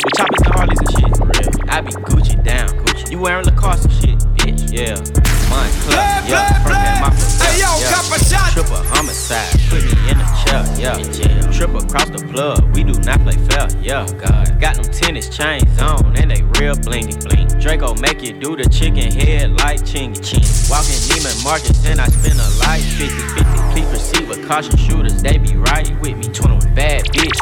We 0.04 0.12
choppies 0.20 0.44
and 0.44 0.54
Harleys 0.54 0.80
and 0.80 0.92
shit. 0.92 1.12
For 1.16 1.24
real. 1.24 1.72
I 1.72 1.80
be 1.82 1.92
Gucci 2.04 2.36
down. 2.44 2.68
Gucci. 2.84 3.12
You 3.12 3.20
wearing 3.20 3.46
Lacoste 3.46 3.86
and 3.86 3.94
shit, 3.96 4.20
bitch. 4.36 4.76
Yeah. 4.76 5.00
Mine 5.48 5.72
club. 5.88 6.28
Yeah. 6.28 6.52
Front 6.68 6.84
and 6.84 7.00
my 7.00 7.10
Hey, 7.48 7.64
yo, 7.64 7.72
yeah. 7.80 7.96
copper 7.96 8.20
shot. 8.28 8.52
Triple 8.52 8.76
homicide. 8.92 9.56
Put 9.72 9.80
me 9.88 9.96
in 10.12 10.18
the 10.20 10.28
chair. 10.44 10.60
Yeah. 10.76 11.52
Triple 11.56 11.80
across 11.80 12.10
the 12.12 12.28
plug. 12.28 12.60
We 12.76 12.84
do 12.84 12.92
not 13.08 13.24
play 13.24 13.40
fair. 13.48 13.72
Yeah. 13.80 14.04
Oh, 14.04 14.14
god. 14.20 14.60
Got 14.60 14.76
them 14.84 14.92
tennis 14.92 15.30
chains 15.32 15.64
on 15.80 16.12
and 16.18 16.32
they 16.32 16.44
real 16.60 16.76
blingy 16.76 17.16
bling. 17.24 17.48
Draco 17.62 17.96
make 17.96 18.22
you 18.22 18.34
do 18.34 18.58
the 18.58 18.68
chicken 18.68 19.12
head 19.16 19.52
like 19.64 19.80
chingy 19.88 20.20
ching. 20.20 20.44
Walking 20.78 21.02
Neiman 21.10 21.44
Marcus 21.44 21.84
and 21.88 22.00
I 22.00 22.06
spend 22.06 22.38
a 22.38 22.50
life 22.62 22.86
50 23.02 23.10
50. 23.10 23.44
Please 23.74 23.90
proceed 23.90 24.30
with 24.30 24.48
caution 24.48 24.78
shooters. 24.78 25.24
They 25.24 25.40
be 25.40 25.58
right 25.58 25.90
with 26.02 26.18
me. 26.18 26.30
21 26.30 26.76
bad 26.76 27.06
bitch, 27.06 27.34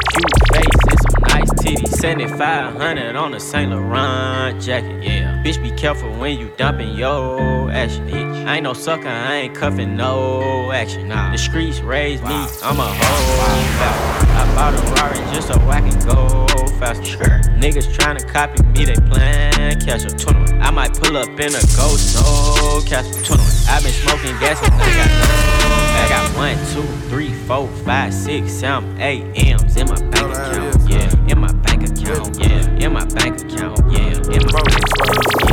titties. 1.66 1.88
7500 1.96 3.16
on 3.16 3.34
a 3.34 3.40
Saint 3.40 3.70
Laurent 3.70 4.60
jacket. 4.60 5.02
Yeah. 5.02 5.42
Bitch, 5.44 5.62
be 5.62 5.70
careful 5.72 6.10
when 6.18 6.38
you 6.38 6.52
dumping 6.56 6.96
your 6.96 7.70
action. 7.70 8.08
Bitch. 8.08 8.46
I 8.46 8.56
ain't 8.56 8.64
no 8.64 8.72
sucker. 8.72 9.08
I 9.08 9.34
ain't 9.36 9.54
cuffing 9.54 9.96
no 9.96 10.70
action. 10.72 11.08
Nah. 11.08 11.32
The 11.32 11.38
streets 11.38 11.80
raised 11.80 12.22
me. 12.22 12.34
I'm 12.62 12.78
a 12.78 12.82
whole 12.82 13.66
falcon. 13.78 14.30
I 14.36 14.54
bought 14.54 14.74
a 14.74 14.92
Rari 14.94 15.34
just 15.34 15.48
so 15.48 15.54
I 15.68 15.80
can 15.80 15.98
go 16.06 16.46
faster. 16.78 17.40
Niggas 17.58 17.88
tryna 17.96 18.26
copy 18.28 18.62
me, 18.62 18.84
they 18.84 18.94
plan 18.94 19.80
catch 19.80 20.04
up. 20.04 20.18
21. 20.18 20.60
I 20.60 20.70
might 20.70 20.94
pull 20.94 21.16
up 21.16 21.28
in 21.28 21.54
a 21.54 21.62
ghost, 21.76 22.16
no 22.16 22.82
catch 22.86 23.06
up. 23.06 23.24
21. 23.24 23.46
I 23.68 23.80
been 23.82 23.92
smoking 23.92 24.38
gas 24.38 24.62
and 24.62 24.74
I 24.74 24.90
got 24.96 25.10
no. 25.20 25.66
I 25.96 26.08
got 26.08 26.36
one, 26.36 26.56
two, 26.72 27.08
three, 27.08 27.32
four, 27.46 27.68
five, 27.84 28.12
six, 28.12 28.52
seven, 28.52 29.00
eight 29.00 29.24
M's 29.34 29.76
in 29.76 29.88
my 29.88 30.00
bank 30.10 30.34
account. 30.34 30.90
Yeah, 30.90 31.30
in 31.30 31.40
my 31.40 31.52
account. 32.08 32.38
Yeah, 32.40 32.86
in 32.86 32.92
my 32.92 33.04
bank 33.04 33.40
account. 33.40 33.80
Yeah, 33.90 34.34
in 34.34 34.42
my 34.52 35.45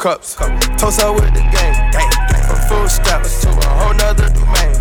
cups, 0.00 0.34
toast 0.80 1.02
her 1.02 1.12
with 1.12 1.28
the 1.36 1.44
gang, 1.52 1.76
from 2.48 2.56
full 2.72 2.88
steps 2.88 3.44
to 3.44 3.52
a 3.52 3.68
whole 3.68 3.92
nother 4.00 4.32
domain. 4.32 4.72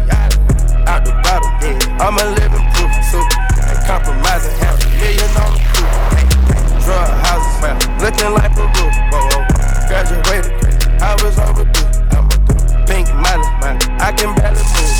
Out 0.88 1.04
the 1.04 1.12
bottle, 1.28 1.52
I'm 2.00 2.16
a 2.16 2.24
living 2.40 2.64
proof, 2.72 2.88
ain't 2.88 3.84
compromising, 3.84 4.56
half 4.64 4.80
a 4.80 4.88
million 4.96 5.28
on 5.44 5.52
the 5.52 5.64
coupe. 5.76 5.92
Drug 6.88 7.12
houses, 7.28 7.52
well, 7.60 7.76
looking 8.00 8.32
like. 8.32 8.56
Whoa, 8.56 8.72
whoa. 9.12 9.44
Graduated, 9.92 10.56
I 11.04 11.20
was 11.20 11.36
overdue. 11.36 11.84
A 12.16 12.24
pink 12.88 13.12
money. 13.20 13.44
I 14.00 14.16
can 14.16 14.32
barely 14.40 14.64
move. 14.72 14.96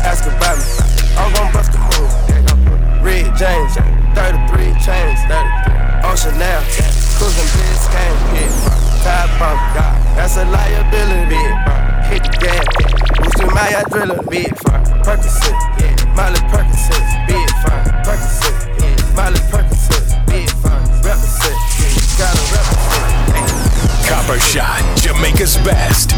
Ask 0.00 0.24
about 0.24 0.56
me, 0.56 0.64
I'm 1.20 1.28
gon' 1.36 1.52
bust 1.52 1.76
a 1.76 1.80
move. 1.92 3.04
Red 3.04 3.36
James, 3.36 3.76
33 4.16 4.72
chains, 4.80 5.20
33. 5.28 6.08
Ocean 6.08 6.38
now, 6.40 6.64
cruising 7.20 7.44
Biscayne, 7.52 8.16
yeah. 8.32 8.75
Tide 9.06 9.30
bump, 9.38 9.60
that's 10.18 10.36
a 10.36 10.44
liability. 10.46 11.38
Hit 12.10 12.26
the 12.26 12.30
gas, 12.42 12.66
boosting 13.22 13.54
my 13.54 13.70
adrenaline, 13.78 14.28
big 14.28 14.50
fire. 14.66 14.82
Percocet, 15.06 15.54
yeah. 15.78 15.94
Miley 16.18 16.42
Percocet, 16.50 17.06
big 17.30 17.46
fire. 17.62 17.86
Percocet, 18.02 18.66
yeah. 18.82 19.14
Miley 19.14 19.38
Percocet, 19.46 20.26
big 20.26 20.50
fire. 20.58 20.82
Represent, 21.06 21.54
yeah. 21.78 22.18
Gotta 22.18 22.42
represent. 22.50 23.46
Copper 24.10 24.40
shot, 24.40 24.82
Jamaica's 24.98 25.54
best. 25.58 26.10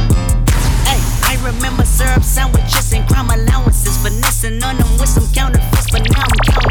Hey, 0.89 0.97
I 1.29 1.37
remember 1.45 1.85
syrup 1.85 2.25
sandwiches 2.25 2.95
and 2.95 3.07
crime 3.07 3.29
allowances. 3.29 3.99
Finessing 3.99 4.65
on 4.65 4.79
them 4.79 4.89
with 4.97 5.11
some 5.11 5.29
counterfeits, 5.35 5.91
but 5.91 6.09
now 6.09 6.25
I'm 6.25 6.41
counting 6.41 6.68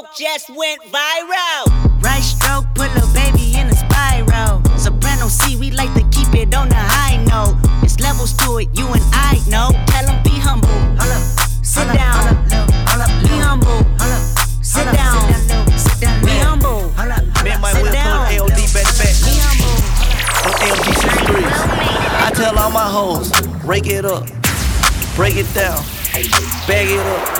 left 0.00 0.16
stroke 0.16 0.30
just 0.30 0.50
went 0.50 0.80
viral. 0.84 2.02
Right 2.02 2.22
stroke 2.22 2.66
put 2.74 2.90
a 2.96 3.06
baby 3.12 3.56
in 3.58 3.68
a 3.68 3.74
spiral. 3.74 4.62
Soprano 4.78 5.28
C, 5.28 5.56
we 5.56 5.70
like 5.70 5.92
to 5.94 6.02
keep 6.10 6.34
it 6.34 6.54
on 6.54 6.68
the 6.68 6.74
high 6.76 7.16
note. 7.24 7.56
It's 7.82 7.98
levels 8.00 8.32
to 8.38 8.58
it, 8.58 8.68
you 8.74 8.86
and 8.86 9.02
I 9.12 9.40
know. 9.48 9.70
Tell 9.86 10.08
'em 10.08 10.22
be 10.22 10.38
humble. 10.38 10.68
Hold 10.98 11.12
up. 11.12 11.22
Sit 11.62 11.86
down. 11.92 12.36
Be 13.22 13.38
humble. 13.38 13.84
Sit 14.62 14.86
down. 14.92 15.28
Be 16.24 16.38
humble. 16.38 16.92
Me 17.44 17.50
and 17.50 17.60
my 17.60 17.72
Sit 17.72 17.82
whip 17.82 17.92
down. 17.92 18.26
put 18.26 18.34
AOD 18.34 18.60
back 18.74 18.86
to 18.86 18.98
back. 18.98 19.14
Be 19.24 19.34
humble. 19.44 19.74
On 20.46 20.52
AMG 20.64 20.94
63. 20.94 21.44
I 22.26 22.30
tell 22.34 22.58
all 22.58 22.70
my 22.70 22.88
hoes, 22.88 23.30
rake 23.64 23.86
it 23.86 24.04
up, 24.04 24.26
break 25.16 25.36
it 25.36 25.52
down, 25.54 25.82
bag 26.66 26.88
it 26.90 27.00
up. 27.00 27.39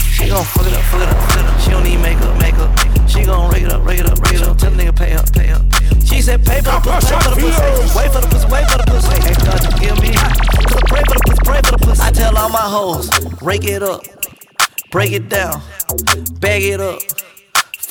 She 0.11 0.27
gon' 0.27 0.43
fuck 0.43 0.67
it 0.67 0.73
up, 0.73 0.83
fuck 0.91 1.01
it 1.01 1.07
up, 1.07 1.17
fuck 1.23 1.39
it 1.39 1.45
up. 1.45 1.59
She 1.61 1.69
don't 1.71 1.83
need 1.83 1.99
makeup, 1.99 2.37
makeup. 2.39 3.09
She 3.09 3.23
gon' 3.23 3.49
rake 3.51 3.63
it 3.63 3.71
up, 3.71 3.85
rake 3.85 3.99
it 3.99 4.05
up, 4.05 4.19
rake 4.19 4.35
it 4.35 4.43
up. 4.43 4.57
Tell 4.57 4.71
the 4.71 4.77
nigga 4.77 4.95
pay 4.95 5.13
up, 5.13 5.31
pay 5.33 5.49
up. 5.51 5.63
She 6.05 6.21
said 6.21 6.45
pay 6.45 6.59
for 6.61 6.71
the 6.71 6.81
pussy, 6.83 7.15
pay 7.15 7.21
for 7.21 7.29
the 7.29 7.39
pussy. 7.41 7.97
Wait 7.97 8.11
for 8.11 8.21
the 8.21 8.27
pussy, 8.27 8.47
wait 8.51 8.65
for 8.69 8.77
the 8.77 8.85
pussy. 8.91 9.15
Hey, 9.23 9.35
God, 9.41 9.61
give 9.79 9.97
me. 10.03 10.11
Pray 10.91 11.03
for 11.07 11.15
the 11.15 11.23
pussy, 11.25 11.41
pray 11.43 11.61
for 11.63 11.71
the 11.71 11.77
pussy. 11.79 12.01
I 12.01 12.11
tell 12.11 12.37
all 12.37 12.49
my 12.49 12.59
hoes, 12.59 13.09
rake 13.41 13.63
it 13.65 13.81
up, 13.81 14.03
break 14.91 15.11
it 15.13 15.29
down, 15.29 15.61
bag 16.39 16.63
it 16.63 16.81
up. 16.81 16.99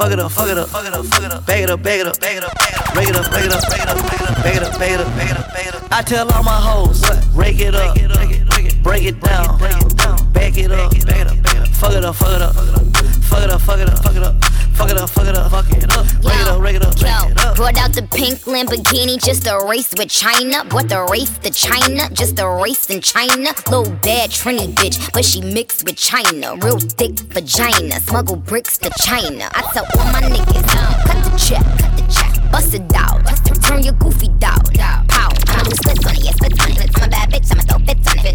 Fuck 0.00 0.12
it 0.12 0.18
up, 0.18 0.32
fuck 0.32 0.48
it 0.48 0.56
up, 0.56 0.68
fuck 0.68 0.86
it 0.86 0.94
up, 0.94 1.04
fuck 1.04 1.24
it 1.24 1.32
up. 1.32 1.44
Bag 1.44 1.62
it 1.62 1.70
up, 1.70 1.82
bag 1.82 2.00
it 2.00 2.06
up, 2.06 2.18
bag 2.20 2.36
it 2.38 2.44
up, 2.44 2.54
bag 2.54 2.68
it 2.68 2.76
up. 2.76 2.96
Rake 2.96 3.08
it 3.08 3.16
up, 3.16 3.30
rake 3.32 3.44
it 3.44 3.52
up, 3.52 3.68
rake 3.68 3.82
it 3.82 3.88
up, 3.88 3.98
bag 4.00 4.56
it 4.56 4.62
up, 4.62 4.78
bag 4.78 4.92
it 4.92 5.00
up, 5.00 5.12
bag 5.16 5.30
it 5.30 5.36
up, 5.36 5.52
bag 5.52 5.66
it 5.66 5.74
up. 5.74 5.92
I 5.92 6.02
tell 6.02 6.32
all 6.32 6.42
my 6.42 6.56
hoes, 6.56 7.02
rake 7.34 7.60
it 7.60 7.74
up, 7.74 7.96
break 8.82 9.04
it 9.04 9.20
down, 9.20 9.58
it 12.00 12.06
up. 12.06 12.16
Fuck 12.16 12.34
it 12.34 12.42
up, 12.42 12.54
fuck 12.54 12.68
it 12.68 12.76
up, 12.76 12.86
fuck 13.22 13.42
it 13.42 13.50
up, 13.50 13.60
fuck 13.60 13.78
it 13.78 13.82
up, 13.82 13.90
fuck 14.00 14.16
it 14.16 14.24
up, 14.24 14.30
fuck 14.74 14.90
it 14.90 14.96
up, 14.96 15.10
fuck 15.10 15.26
it 15.28 15.36
up, 15.36 15.50
fuck 15.50 15.82
it 15.82 15.92
up. 15.92 16.06
Rake 16.24 16.40
it 16.40 16.48
up, 16.48 16.60
rake 16.60 16.76
it 16.76 17.38
up. 17.38 17.56
Brought 17.56 17.76
out 17.76 17.92
the 17.92 18.02
pink 18.14 18.38
Lamborghini 18.40 19.22
just 19.22 19.46
a 19.46 19.58
race 19.68 19.92
with 19.96 20.08
China. 20.08 20.64
What 20.70 20.88
the 20.88 21.04
race 21.10 21.36
to 21.38 21.50
China? 21.50 22.08
Just 22.12 22.38
a 22.38 22.48
race 22.48 22.88
in 22.88 23.00
China. 23.02 23.52
Little 23.68 23.90
bad 24.02 24.30
Trini 24.30 24.72
bitch, 24.74 25.12
but 25.12 25.24
she 25.24 25.42
mixed 25.42 25.84
with 25.84 25.96
China. 25.96 26.56
Real 26.56 26.78
thick 26.78 27.18
vagina. 27.20 28.00
Smuggle 28.00 28.36
bricks 28.36 28.78
to 28.78 28.90
China. 29.02 29.50
I 29.52 29.60
tell 29.74 29.84
all 29.98 30.12
my 30.12 30.22
niggas, 30.22 30.66
cut 31.04 31.24
the 31.24 31.36
check, 31.36 31.64
cut 31.78 31.96
the 31.96 32.04
check. 32.08 32.50
Bust 32.50 32.74
it 32.74 32.94
out. 32.94 33.20
Turn 33.62 33.82
your 33.82 33.94
goofy 33.94 34.28
dog. 34.38 34.72
Pow. 34.74 35.28
I'ma 35.48 35.62
do 35.64 35.76
splits 35.76 36.06
on 36.06 36.14
it, 36.16 36.34
splits 36.34 36.60
on 36.64 36.70
it. 36.70 36.90
I'm 36.96 37.02
a 37.04 37.08
bad 37.08 37.30
bitch, 37.30 37.52
I'ma 37.52 37.59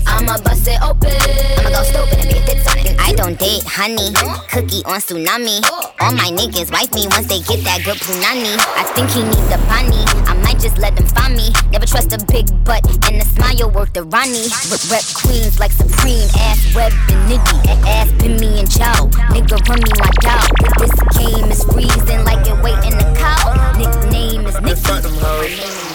I'ma 0.08 0.38
bust 0.44 0.68
it 0.68 0.82
open. 0.82 1.14
I'ma 1.60 1.70
go 1.70 1.84
stupid 1.84 2.20
and 2.20 2.30
be 2.30 2.40
fits 2.46 2.68
on 2.70 2.78
it. 2.80 2.96
I 3.00 3.14
don't 3.14 3.38
date 3.38 3.64
honey. 3.66 4.14
Cookie 4.50 4.84
on 4.86 5.00
tsunami. 5.02 5.62
All 6.00 6.14
my 6.14 6.30
niggas 6.32 6.72
wife 6.72 6.94
me 6.94 7.08
once 7.10 7.28
they 7.28 7.40
get 7.46 7.64
that 7.66 7.84
good 7.84 7.98
punani. 7.98 8.56
I 8.78 8.84
think 8.94 9.10
he 9.12 9.24
need 9.24 9.46
the 9.50 9.60
bunny. 9.70 10.04
I 10.30 10.34
might 10.44 10.60
just 10.60 10.78
let 10.78 10.96
them 10.96 11.08
find 11.08 11.36
me. 11.36 11.52
Never 11.72 11.86
trust 11.86 12.14
a 12.14 12.20
big 12.32 12.48
butt 12.64 12.86
and 13.08 13.22
a 13.22 13.26
smile 13.26 13.72
work 13.72 13.94
the 13.94 14.04
Ronnie. 14.04 14.50
But 14.70 14.82
rep 14.90 15.06
queens 15.14 15.60
like 15.60 15.72
Supreme, 15.72 16.30
ass 16.50 16.60
web 16.76 16.94
and 17.10 17.22
niggy. 17.30 17.60
Ass 17.86 18.12
pin 18.20 18.40
me 18.40 18.60
and 18.60 18.70
chow. 18.70 19.08
Nigga 19.34 19.58
run 19.68 19.80
me 19.82 19.92
my 20.00 20.12
dog. 20.22 20.50
This 20.80 20.96
game 21.18 21.50
is 21.52 21.64
freezing 21.72 22.24
like 22.26 22.46
it 22.48 22.58
waiting 22.64 22.98
to 22.98 23.08
cow. 23.18 23.76
Nickname 23.78 24.46
is 24.48 24.60
Nicky. 24.62 25.95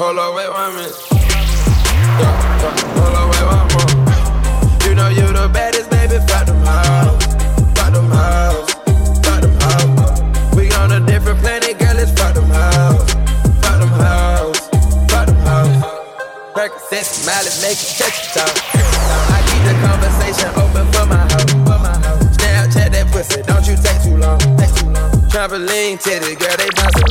Hold 0.00 0.16
on, 0.16 0.34
wait 0.34 0.48
one 0.48 0.74
minute. 0.76 0.96
Yeah, 1.12 1.44
yeah. 2.16 2.72
Hold 2.96 3.20
on, 3.20 3.26
wait 3.28 3.44
one 3.52 3.68
more. 3.68 4.88
You 4.88 4.94
know 4.94 5.08
you 5.12 5.28
the 5.28 5.44
baddest, 5.52 5.90
baby. 5.90 6.16
Fuck 6.24 6.46
them 6.46 6.56
hoes. 6.64 7.20
Fuck 7.76 7.92
them 7.92 8.08
hoes. 8.08 8.72
Fuck 9.20 9.44
them 9.44 9.52
hoes. 9.60 10.56
We 10.56 10.72
on 10.80 10.92
a 10.92 11.04
different 11.04 11.40
planet, 11.40 11.78
girl. 11.78 11.92
Let's 12.00 12.16
fuck 12.16 12.32
them 12.32 12.48
hoes. 12.48 13.12
Fuck 13.60 13.76
them 13.76 13.92
hoes. 13.92 14.56
Fuck 15.12 15.26
them 15.28 15.36
hoes. 15.44 15.84
Percocet, 16.56 17.04
Miley, 17.28 17.52
make 17.60 17.76
it 17.76 17.92
talk. 18.32 18.56
I 18.56 19.44
keep 19.52 19.60
the 19.68 19.76
conversation 19.84 20.48
open 20.64 20.88
for 20.96 21.04
my 21.12 21.28
hoe. 21.28 21.44
For 21.68 21.76
my 21.76 22.00
that 22.72 23.06
pussy, 23.12 23.42
don't 23.42 23.66
you 23.68 23.76
take 23.76 24.00
too 24.02 24.16
long. 24.16 24.40
Take 24.56 24.72
too 24.80 24.88
long. 24.88 25.10
Trampoline 25.28 26.00
titty, 26.00 26.36
girl, 26.36 26.56
they 26.56 26.70
bouncing. 26.72 27.04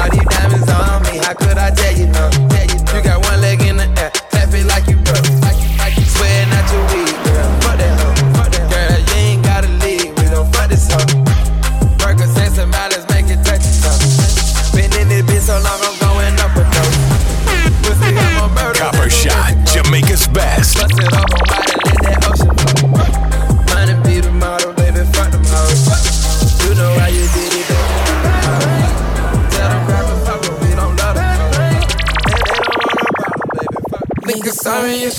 All 0.00 0.08
these 0.08 0.27
on 0.70 1.02
me, 1.02 1.18
how 1.18 1.34
could 1.34 1.58
I 1.58 1.70
tell 1.70 1.96
you 1.96 2.06
no? 2.06 2.30
Tell 2.50 2.66
you, 2.66 2.78
you 2.94 3.02
got 3.02 3.24
one 3.24 3.37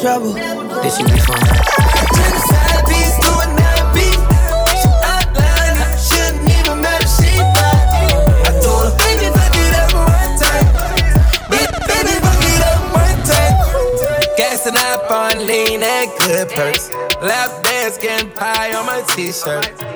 trouble. 0.00 0.32
This 0.32 0.96
should 0.96 1.06
be 1.06 1.18
fun. 1.18 1.40
Side 1.40 2.84
piece 2.86 3.16
to 3.22 3.30
a 3.32 3.46
nine 3.56 3.86
beat. 3.94 4.20
She 4.76 4.88
outline, 5.02 5.76
shouldn't 5.96 6.48
even 6.50 6.80
matter, 6.80 7.08
she 7.08 7.32
fine. 7.56 7.88
I 8.44 8.50
told 8.60 8.82
her, 8.84 8.92
baby, 9.00 9.28
fuck 9.32 9.56
it 9.56 9.74
up 9.80 9.92
one 9.94 10.32
time. 10.36 10.66
Baby, 11.50 12.14
fuck 12.20 12.44
it 12.44 12.62
up 12.70 12.80
one 12.92 13.20
time. 13.24 13.54
Gassing 14.36 14.76
up 14.76 15.10
on 15.10 15.46
lean 15.46 15.82
and 15.82 16.10
good 16.20 16.48
perks. 16.50 16.90
Lap 17.22 17.62
dance 17.64 17.96
getting 17.98 18.30
pie 18.30 18.74
on 18.74 18.86
my 18.86 19.02
t-shirt. 19.14 19.95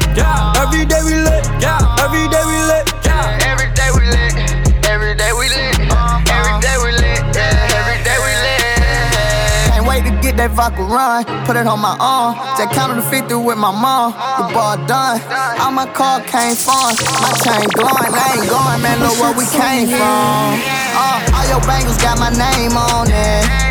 Yeah, 0.15 0.53
every 0.61 0.85
day 0.85 1.01
we 1.03 1.15
lit. 1.15 1.43
Yeah, 1.61 1.79
every 2.03 2.27
day 2.27 2.43
we 2.43 2.57
lit. 2.69 2.85
Yeah, 3.05 3.47
every 3.49 3.69
day 3.73 3.89
we 3.95 4.03
lit. 4.09 4.33
Every 4.85 5.13
day 5.15 5.31
we 5.33 5.47
lit. 5.49 5.75
Every 6.29 6.55
day 6.59 6.75
we 6.83 6.91
lit. 6.91 7.21
Yeah, 7.35 7.77
every 7.79 7.99
day 8.03 8.17
we 8.19 8.31
lit. 8.43 9.71
Can't 9.71 9.85
wait 9.87 10.03
to 10.05 10.11
get 10.21 10.35
that 10.37 10.51
vodka 10.51 10.83
run. 10.83 11.23
Put 11.45 11.55
it 11.55 11.67
on 11.67 11.79
my 11.79 11.95
arm. 11.99 12.35
Just 12.57 12.73
counted 12.73 12.97
the 13.01 13.07
50 13.09 13.35
with 13.35 13.57
my 13.57 13.71
mom. 13.71 14.11
The 14.11 14.53
ball 14.53 14.77
done. 14.85 15.21
All 15.59 15.71
my 15.71 15.87
car 15.87 16.21
came 16.21 16.55
from. 16.55 16.91
My 17.23 17.31
chain 17.43 17.67
glowing. 17.77 18.11
I 18.13 18.37
ain't 18.37 18.49
going, 18.49 18.81
man. 18.83 18.99
Look 18.99 19.15
where 19.21 19.33
we 19.37 19.45
came 19.47 19.87
from. 19.87 20.59
Uh, 20.97 21.35
all 21.35 21.45
your 21.47 21.61
bangles 21.67 21.97
got 21.97 22.19
my 22.19 22.29
name 22.29 22.75
on 22.75 23.07
it. 23.09 23.70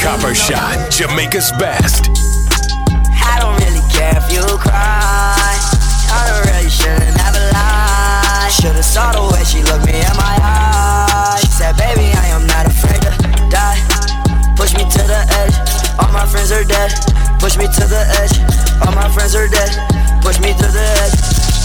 Copper 0.00 0.34
Shot, 0.34 0.90
Jamaica's 0.90 1.50
best. 1.58 2.10
I 3.24 3.38
don't 3.40 3.56
really 3.64 3.82
care 3.90 4.14
if 4.16 4.30
you 4.32 4.44
cry. 4.58 5.34
I 6.12 6.20
don't 6.28 6.44
really 6.46 6.70
lie. 7.52 8.48
Should've 8.50 8.84
saw 8.84 9.12
the 9.12 9.22
way 9.32 9.42
she 9.44 9.62
looked 9.62 9.86
me 9.86 9.98
in 9.98 10.16
my 10.16 10.36
eyes. 10.42 11.40
She 11.40 11.50
said, 11.50 11.76
baby, 11.76 12.12
I 12.12 12.26
am 12.36 12.46
not 12.46 12.66
afraid 12.66 13.00
to 13.02 13.10
die. 13.50 13.80
Push 14.56 14.74
me 14.74 14.84
to 14.84 15.02
the 15.02 15.20
edge, 15.42 15.56
all 15.98 16.10
my 16.12 16.26
friends 16.26 16.52
are 16.52 16.64
dead. 16.64 16.92
Push 17.40 17.56
me 17.56 17.66
to 17.66 17.84
the 17.86 18.02
edge, 18.20 18.36
all 18.86 18.94
my 18.94 19.08
friends 19.08 19.34
are 19.34 19.48
dead. 19.48 19.70
Push 20.22 20.40
me 20.40 20.52
to 20.52 20.68
the 20.68 20.86
edge, 21.02 21.16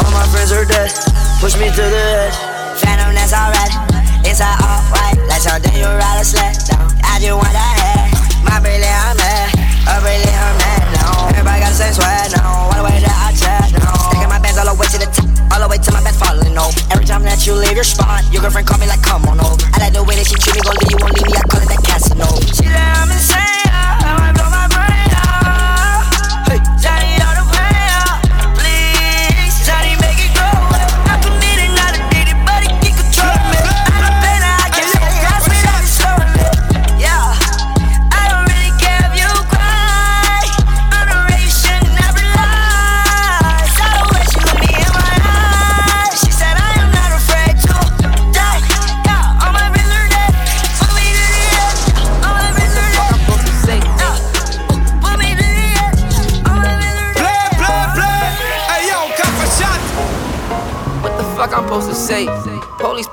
all 0.04 0.12
my 0.12 0.26
friends 0.32 0.52
are 0.52 0.66
dead. 0.66 0.92
Push 1.40 1.56
me 1.58 1.70
to 1.70 1.84
the 1.84 2.04
edge. 2.26 2.36
Phantom, 2.80 3.14
that's 3.14 3.34
alright. 3.34 3.89
It's 4.26 4.42
all 4.42 4.56
white, 4.92 5.18
like 5.28 5.42
something 5.42 5.74
you 5.76 5.86
ride 5.86 6.20
a 6.20 6.26
sled 6.26 6.56
down. 6.68 6.92
I 7.04 7.20
just 7.20 7.36
want 7.36 7.54
that 7.56 7.74
head. 7.80 8.12
My 8.44 8.60
I'm 8.60 9.16
mad, 9.16 9.50
I 9.88 10.00
really 10.04 10.28
I'm 10.28 10.56
now. 10.96 11.30
Everybody 11.32 11.60
got 11.64 11.72
the 11.72 11.80
same 11.80 11.94
sweat 11.96 12.32
now. 12.36 12.68
All 12.68 12.76
the 12.76 12.84
way 12.84 13.00
that 13.00 13.16
I 13.16 13.32
chat 13.36 13.72
now. 13.80 13.96
Sticking 14.12 14.28
my 14.28 14.40
bands 14.40 14.60
all 14.60 14.68
the 14.68 14.76
way 14.76 14.88
to 14.92 14.98
the 15.00 15.08
top, 15.08 15.28
all 15.56 15.62
the 15.64 15.68
way 15.72 15.78
to 15.80 15.92
my 15.96 16.04
bed 16.04 16.16
falling 16.20 16.58
over. 16.58 16.76
Every 16.92 17.06
time 17.06 17.24
that 17.24 17.48
you 17.48 17.54
leave 17.56 17.76
your 17.80 17.88
spot, 17.88 18.28
your 18.32 18.42
girlfriend 18.42 18.68
call 18.68 18.80
me 18.80 18.88
like, 18.88 19.04
come 19.04 19.24
on 19.32 19.40
over. 19.40 19.64
I 19.76 19.88
like 19.88 19.94
the 19.96 20.04
way 20.04 20.16
that 20.20 20.28
she 20.28 20.36
treat 20.36 20.56
me, 20.56 20.62
gon' 20.68 20.76
leave 20.84 20.92
you, 20.92 21.00
won't 21.00 21.16
leave 21.16 21.28
me. 21.30 21.34
I 21.38 21.44
call 21.48 21.62
it 21.64 21.70
that 21.72 21.82
Casanova. 21.86 22.44
She 22.52 22.66
like 22.68 22.76
I'm 22.76 23.12
insane, 23.12 23.40
yeah. 23.40 24.04
Oh, 24.04 24.12
I 24.12 24.20
might 24.20 24.34
blow 24.36 24.49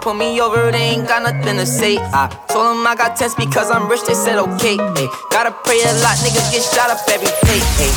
pull 0.07 0.15
me 0.15 0.41
over, 0.41 0.71
they 0.71 0.95
ain't 0.95 1.09
got 1.09 1.27
nothing 1.27 1.59
to 1.59 1.67
say. 1.67 1.99
I 1.99 2.31
told 2.47 2.71
them 2.71 2.87
I 2.87 2.95
got 2.95 3.19
tests 3.19 3.35
because 3.35 3.75
I'm 3.75 3.91
rich, 3.91 4.07
they 4.07 4.15
said 4.15 4.39
okay. 4.39 4.79
Ay, 4.79 5.11
gotta 5.35 5.51
pray 5.67 5.83
a 5.83 5.91
lot, 5.99 6.15
niggas 6.23 6.47
get 6.55 6.63
shot 6.63 6.95
up 6.95 7.03
every 7.11 7.27
day. 7.43 7.59
Ay, 7.83 7.91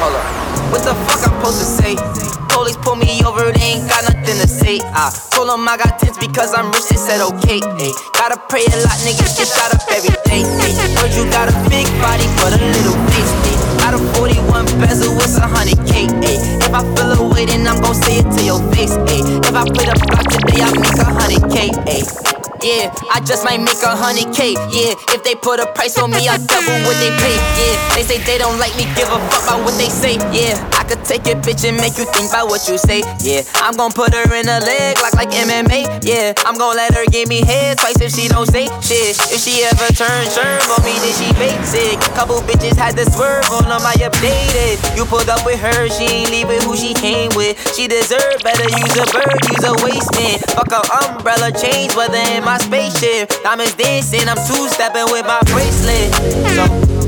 hold 0.00 0.16
up, 0.16 0.24
what 0.72 0.80
the 0.80 0.96
fuck 1.04 1.20
I'm 1.20 1.36
supposed 1.36 1.60
to 1.60 1.68
say? 1.68 2.00
Police 2.48 2.80
pull 2.80 2.96
me 2.96 3.20
over, 3.28 3.52
they 3.52 3.76
ain't 3.76 3.84
got 3.92 4.08
nothing 4.08 4.40
to 4.40 4.48
say. 4.48 4.80
I 4.96 5.12
told 5.36 5.52
them 5.52 5.68
I 5.68 5.76
got 5.76 6.00
tents 6.00 6.16
because 6.16 6.56
I'm 6.56 6.72
rich, 6.72 6.88
they 6.88 6.96
said 6.96 7.20
okay. 7.20 7.60
Ay, 7.60 7.92
gotta 8.16 8.40
pray 8.48 8.64
a 8.64 8.76
lot, 8.80 8.96
niggas 9.04 9.36
get 9.36 9.52
shot 9.52 9.68
up 9.68 9.84
every 9.92 10.16
day. 10.32 10.40
Ay, 10.64 10.72
heard 10.96 11.12
you 11.12 11.28
got 11.28 11.52
a 11.52 11.56
big 11.68 11.84
body, 12.00 12.24
but 12.40 12.56
a 12.56 12.60
little 12.72 12.96
face. 13.12 13.32
Ay, 13.44 13.84
got 13.84 13.92
a 13.92 14.00
41 14.16 14.64
bezel, 14.80 15.12
it's 15.20 15.36
a 15.36 15.44
hundred 15.44 15.76
K. 15.84 16.08
Ay, 16.24 16.40
if 16.70 16.76
I 16.76 16.94
feel 16.94 17.12
a 17.12 17.34
way, 17.34 17.46
then 17.46 17.66
I'm 17.66 17.80
gon' 17.80 17.94
say 17.94 18.18
it 18.18 18.30
to 18.30 18.44
your 18.44 18.60
face. 18.72 18.92
Ay, 18.92 19.22
if 19.42 19.54
I 19.54 19.64
put 19.64 19.88
a 19.88 20.06
block 20.06 20.26
today, 20.30 20.62
I 20.62 20.70
make 20.78 20.98
a 20.98 21.04
hundred 21.04 21.50
K. 21.50 21.70
Ay. 21.86 22.39
Yeah, 22.60 22.92
I 23.08 23.24
just 23.24 23.40
might 23.44 23.60
make 23.60 23.80
a 23.80 23.96
hundred 23.96 24.36
K. 24.36 24.52
Yeah, 24.68 24.92
if 25.16 25.24
they 25.24 25.32
put 25.34 25.60
a 25.60 25.66
price 25.72 25.96
on 25.96 26.12
me, 26.12 26.28
I'll 26.28 26.36
double 26.44 26.76
what 26.84 26.92
they 27.00 27.08
pay. 27.16 27.36
Yeah, 27.56 27.76
they 27.96 28.04
say 28.04 28.20
they 28.28 28.36
don't 28.36 28.60
like 28.60 28.76
me, 28.76 28.84
give 28.92 29.08
a 29.08 29.16
fuck 29.32 29.48
about 29.48 29.64
what 29.64 29.72
they 29.80 29.88
say. 29.88 30.20
Yeah, 30.28 30.60
I 30.76 30.84
could 30.84 31.00
take 31.08 31.24
your 31.24 31.40
bitch 31.40 31.64
and 31.64 31.80
make 31.80 31.96
you 31.96 32.04
think 32.12 32.28
about 32.28 32.52
what 32.52 32.68
you 32.68 32.76
say. 32.76 33.00
Yeah, 33.24 33.48
I'm 33.64 33.80
gon' 33.80 33.96
put 33.96 34.12
her 34.12 34.28
in 34.36 34.44
a 34.44 34.60
leg 34.60 35.00
like 35.00 35.16
like 35.16 35.32
MMA. 35.32 36.04
Yeah, 36.04 36.36
I'm 36.44 36.60
gon' 36.60 36.76
let 36.76 36.92
her 36.92 37.08
give 37.08 37.32
me 37.32 37.40
head 37.40 37.78
twice 37.80 37.96
if 37.96 38.12
she 38.12 38.28
don't 38.28 38.44
say 38.44 38.68
shit. 38.84 39.16
If 39.32 39.40
she 39.40 39.64
ever 39.64 39.88
turn 39.96 40.28
sherm 40.28 40.60
on 40.68 40.84
me, 40.84 40.92
then 41.00 41.16
she 41.16 41.32
basic. 41.40 41.96
Couple 42.12 42.44
bitches 42.44 42.76
had 42.76 42.92
to 43.00 43.08
swerve 43.08 43.48
on 43.56 43.72
them, 43.72 43.80
I 43.88 43.96
updated. 44.04 44.76
You 44.96 45.08
pulled 45.08 45.32
up 45.32 45.48
with 45.48 45.60
her, 45.60 45.88
she 45.88 46.04
ain't 46.04 46.30
leaving 46.30 46.60
who 46.68 46.76
she 46.76 46.92
came 46.92 47.32
with. 47.32 47.56
She 47.72 47.88
deserve 47.88 48.44
better, 48.44 48.68
use 48.68 48.96
a 49.00 49.08
bird, 49.16 49.32
use 49.48 49.64
a 49.64 49.72
waste 49.80 50.12
man. 50.20 50.36
Fuck 50.52 50.76
a 50.76 50.82
umbrella, 51.08 51.48
change 51.56 51.96
weather 51.96 52.20
in 52.36 52.44
my 52.44 52.49
spaceship. 52.58 53.30
Diamonds 53.42 53.74
dancing, 53.74 54.28
I'm 54.28 54.36
two 54.48 54.68
stepping 54.68 55.06
with 55.12 55.26
my 55.26 55.40
bracelet. 55.46 56.10
So, 56.56 56.64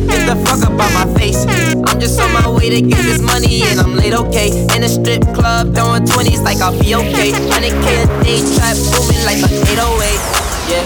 get 0.06 0.28
the 0.28 0.36
fuck 0.46 0.62
up 0.62 0.78
out 0.78 0.92
my 0.94 1.06
face. 1.18 1.46
I'm 1.86 1.98
just 1.98 2.20
on 2.20 2.32
my 2.32 2.48
way 2.48 2.70
to 2.70 2.80
get 2.80 3.02
this 3.02 3.20
money 3.20 3.62
and 3.62 3.80
I'm 3.80 3.96
late, 3.96 4.14
okay. 4.14 4.50
In 4.76 4.82
a 4.84 4.88
strip 4.88 5.22
club, 5.34 5.74
throwing 5.74 6.04
20s 6.04 6.42
like 6.42 6.60
I'll 6.60 6.78
be 6.78 6.94
okay. 6.94 7.32
100k 7.32 7.86
a 8.02 8.24
day, 8.24 8.38
trap 8.56 8.76
booming 8.92 9.22
like 9.24 9.40
a 9.42 9.50
808. 9.72 10.52
Yeah, 10.70 10.84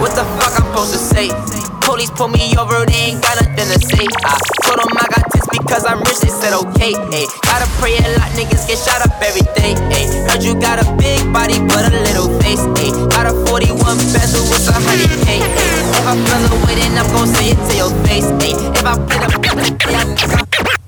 what 0.00 0.14
the 0.14 0.24
fuck 0.38 0.56
I'm 0.56 0.66
supposed 0.72 0.92
to 0.92 0.98
say? 0.98 1.57
Police 1.88 2.10
pull 2.10 2.28
me 2.28 2.52
over, 2.60 2.84
they 2.84 3.16
ain't 3.16 3.22
got 3.24 3.40
nothing 3.40 3.64
to 3.72 3.80
say. 3.80 4.04
I 4.04 4.36
told 4.60 4.76
them 4.76 4.92
I 4.92 5.08
got 5.08 5.24
this 5.32 5.48
because 5.48 5.88
I'm 5.88 6.04
rich, 6.04 6.20
they 6.20 6.28
said 6.28 6.52
okay. 6.52 6.92
Ay. 6.92 7.24
Gotta 7.48 7.64
pray 7.80 7.96
a 7.96 8.12
lot, 8.20 8.28
niggas 8.36 8.68
get 8.68 8.76
shot 8.76 9.00
up 9.00 9.16
every 9.24 9.40
day. 9.56 9.72
Ay. 9.96 10.04
Heard 10.28 10.44
you 10.44 10.52
got 10.60 10.76
a 10.76 10.86
big 11.00 11.24
body, 11.32 11.56
but 11.64 11.88
a 11.88 11.96
little 12.12 12.28
face. 12.44 12.60
Ay. 12.76 12.92
Got 13.08 13.32
a 13.32 13.34
41 13.48 13.72
bezel 14.12 14.44
with 14.52 14.68
a 14.68 14.76
hundred 14.76 15.16
K. 15.24 15.40
If 15.40 16.04
I 16.04 16.12
feel 16.12 16.60
away, 16.60 16.76
then 16.76 16.92
I'm 16.92 17.08
gon' 17.08 17.24
say 17.24 17.56
it 17.56 17.60
to 17.72 17.72
your 17.72 17.88
face. 18.04 18.28
Ay. 18.36 18.52
If 18.52 18.84
I 18.84 18.92
play 19.08 19.24
the 19.24 20.28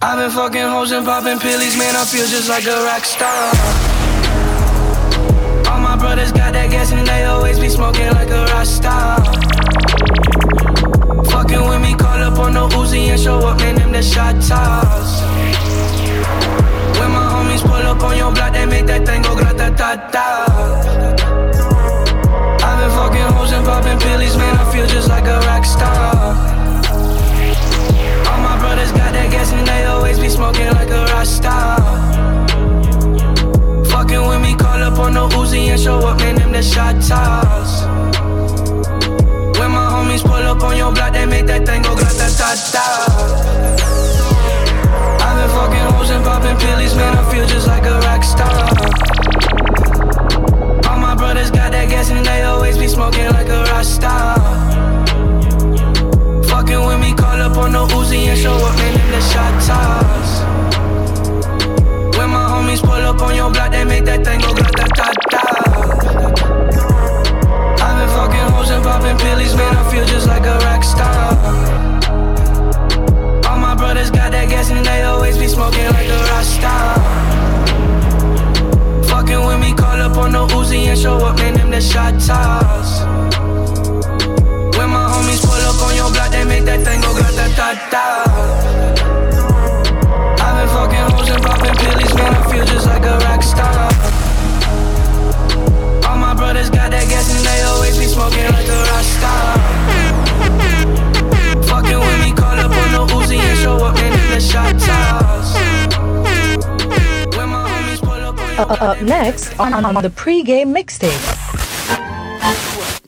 I've 0.05 0.19
been 0.21 0.31
fucking 0.31 0.69
hoes 0.69 0.93
and 0.93 1.07
popping 1.09 1.41
pillies, 1.41 1.81
man. 1.81 1.97
I 1.97 2.05
feel 2.05 2.29
just 2.29 2.53
like 2.53 2.69
a 2.69 2.77
rock 2.85 3.09
star. 3.09 3.49
All 5.65 5.81
my 5.81 5.97
brothers 5.97 6.31
got 6.31 6.53
that 6.53 6.69
gas 6.69 6.93
and 6.93 7.09
they 7.09 7.25
always 7.25 7.59
be 7.59 7.71
smoking 7.71 8.13
like 8.13 8.29
a 8.29 8.45
rock 8.53 8.67
star. 8.67 9.80
Fucking 11.31 11.63
with 11.69 11.81
me, 11.81 11.95
call 11.95 12.21
up 12.21 12.39
on 12.39 12.55
the 12.55 12.69
Uzi 12.77 13.09
and 13.09 13.21
show 13.21 13.39
up, 13.39 13.59
man. 13.59 13.77
Them 13.77 13.93
the 13.93 14.03
shot 14.03 14.35
toss. 14.43 15.23
When 16.99 17.11
my 17.13 17.25
homies 17.33 17.63
pull 17.63 17.85
up 17.91 18.03
on 18.03 18.17
your 18.17 18.33
block, 18.33 18.53
they 18.53 18.67
make 18.67 18.87
that 18.87 19.07
thing 19.07 19.23
go 19.23 19.35
grata 19.37 19.73
ta 19.77 19.91
ta. 20.15 20.27
I've 22.67 22.79
been 22.81 22.91
fucking 22.99 23.29
hoes 23.35 23.53
and 23.53 23.65
popping 23.65 23.99
pillies, 23.99 24.37
man. 24.37 24.57
I 24.57 24.73
feel 24.73 24.87
just 24.87 25.09
like 25.09 25.25
a 25.25 25.39
rock 25.47 25.65
star. 25.65 26.35
All 28.29 28.41
my 28.49 28.59
brothers 28.59 28.93
got 28.93 29.13
that 29.13 29.31
gas 29.31 29.53
and 29.53 29.67
they 29.67 29.85
always 29.85 30.19
be 30.19 30.29
smoking 30.29 30.67
like 30.67 30.91
a 30.91 31.05
rock 31.13 31.27
star. 31.27 31.79
Fucking 33.87 34.23
with 34.29 34.41
me, 34.43 34.55
call 34.57 34.83
up 34.83 34.99
on 34.99 35.15
the 35.15 35.29
Uzi 35.37 35.69
and 35.71 35.81
show 35.81 35.99
up, 35.99 36.19
man. 36.19 36.37
Them 36.37 36.53
the 36.53 36.63
shot 36.63 36.97
toss. 37.03 38.30
Homies 40.11 40.23
pull 40.23 40.33
up 40.33 40.61
on 40.65 40.77
your 40.77 40.93
block, 40.93 41.13
they 41.13 41.25
make 41.25 41.47
that 41.47 41.65
thing 41.65 41.83
go 41.83 41.95
grata 41.95 42.27
ta 42.37 42.51
ta. 42.75 42.85
I've 45.23 45.37
been 45.39 45.51
fucking 45.55 45.87
hoes 45.95 46.11
and 46.11 46.25
popping 46.25 46.57
pills, 46.59 46.97
man. 46.97 47.17
I 47.17 47.23
feel 47.31 47.47
just 47.47 47.69
like 47.69 47.85
a 47.87 48.01
rock 48.01 48.25
star. 48.25 48.51
All 50.91 50.99
my 50.99 51.15
brothers 51.15 51.53
got 51.53 51.71
that 51.71 51.89
gas 51.89 52.11
and 52.11 52.27
they 52.27 52.43
always 52.43 52.77
be 52.77 52.89
smoking 52.89 53.27
like 53.31 53.47
a 53.47 53.63
rock 53.71 53.85
star. 53.85 54.35
Fucking 56.51 56.85
with 56.87 56.99
me, 56.99 57.15
call 57.15 57.41
up 57.41 57.57
on 57.57 57.71
the 57.71 57.87
Uzi 57.95 58.27
and 58.27 58.37
show 58.37 58.55
up, 58.55 58.77
man, 58.79 58.99
in 58.99 59.11
the 59.15 59.21
shot 59.31 59.55
toss. 59.63 60.43
When 62.19 62.31
my 62.31 62.51
homies 62.51 62.81
pull 62.83 63.05
up 63.11 63.23
on 63.23 63.37
your 63.37 63.53
block, 63.53 63.71
they 63.71 63.85
make 63.85 64.05
that 64.07 64.25
thing 64.25 64.41
go 64.41 64.55
grata 64.55 64.89
ta 64.93 65.13
ta. 65.31 65.51
I've 67.83 67.97
been 67.99 68.09
fucking 68.15 68.47
hoes 68.53 68.71
and 68.71 68.85
popping 68.85 69.17
pills, 69.17 69.55
man. 69.57 69.77
I 69.77 69.91
feel 69.91 70.05
just 70.05 70.27
like 70.27 70.45
a 70.45 70.59
rock 70.67 70.85
star. 70.85 71.37
All 73.49 73.59
my 73.59 73.75
brothers 73.75 74.11
got 74.11 74.33
that 74.33 74.49
gas 74.49 74.71
and 74.71 74.85
they 74.85 75.03
always 75.03 75.39
be 75.39 75.49
smoking 75.49 75.87
like 75.87 76.09
a 76.09 76.21
rock 76.31 76.45
star. 76.45 76.95
Fucking 79.09 79.43
with 79.47 79.61
me, 79.61 79.73
call 79.75 80.01
up 80.01 80.17
on 80.19 80.33
the 80.33 80.47
Uzi 80.55 80.87
and 80.87 80.99
show 80.99 81.17
up, 81.19 81.39
man. 81.39 81.55
Them 81.55 81.71
the 81.71 81.81
shot 81.81 82.15
toss. 82.21 83.01
When 84.77 84.89
my 84.91 85.07
homies 85.13 85.41
pull 85.41 85.65
up 85.71 85.81
on 85.83 85.95
your 85.97 86.11
block, 86.13 86.31
they 86.31 86.45
make 86.45 86.65
that 86.65 86.85
thing 86.85 87.01
go 87.01 87.13
grata 87.15 87.49
ta 87.57 87.69
ta. 87.93 88.07
I've 90.45 90.55
been 90.59 90.69
fucking 90.77 91.07
hoes 91.17 91.31
and 91.31 91.43
popping 91.43 91.75
pills, 91.75 92.15
man. 92.15 92.35
I 92.35 92.43
feel 92.53 92.65
just 92.67 92.87
like 92.87 93.05
a 93.05 93.19
rock 93.25 93.43
star. 93.43 94.30
All 96.61 96.67
brothers 96.67 96.79
got 96.79 96.91
that 96.91 97.09
gas 97.09 97.35
and 97.35 97.41
they 97.47 97.63
always 97.63 97.97
be 97.97 98.05
smoking 98.05 98.45
like 98.53 98.69
a 98.69 98.77
rock 98.93 99.05
star. 99.17 99.57
Fucking 101.65 101.99
with 101.99 102.21
me, 102.21 102.33
call 102.37 102.59
up 102.59 102.71
on 102.71 102.93
the 102.93 103.15
Uzi 103.15 103.39
and 103.39 103.59
show 103.59 103.77
up. 103.83 103.97
In 103.97 104.13
the 104.29 104.41
shot 104.41 104.79
toss. 104.79 105.55
When 107.35 107.49
my 107.49 107.65
homies 107.67 108.01
pull 108.01 108.13
up 108.13 108.39
on 108.39 108.79
Uh, 108.79 108.93
up 108.93 109.01
next 109.01 109.59
on, 109.59 109.73
on, 109.73 109.85
on 109.87 110.03
the 110.03 110.11
pre-game 110.11 110.75
mixtape. 110.75 111.17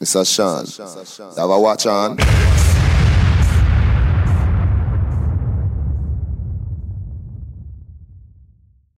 Mr. 0.00 0.24
Sean, 0.24 0.64
have 1.36 1.50
a 1.50 1.60
watch 1.60 1.84
on. 1.86 2.16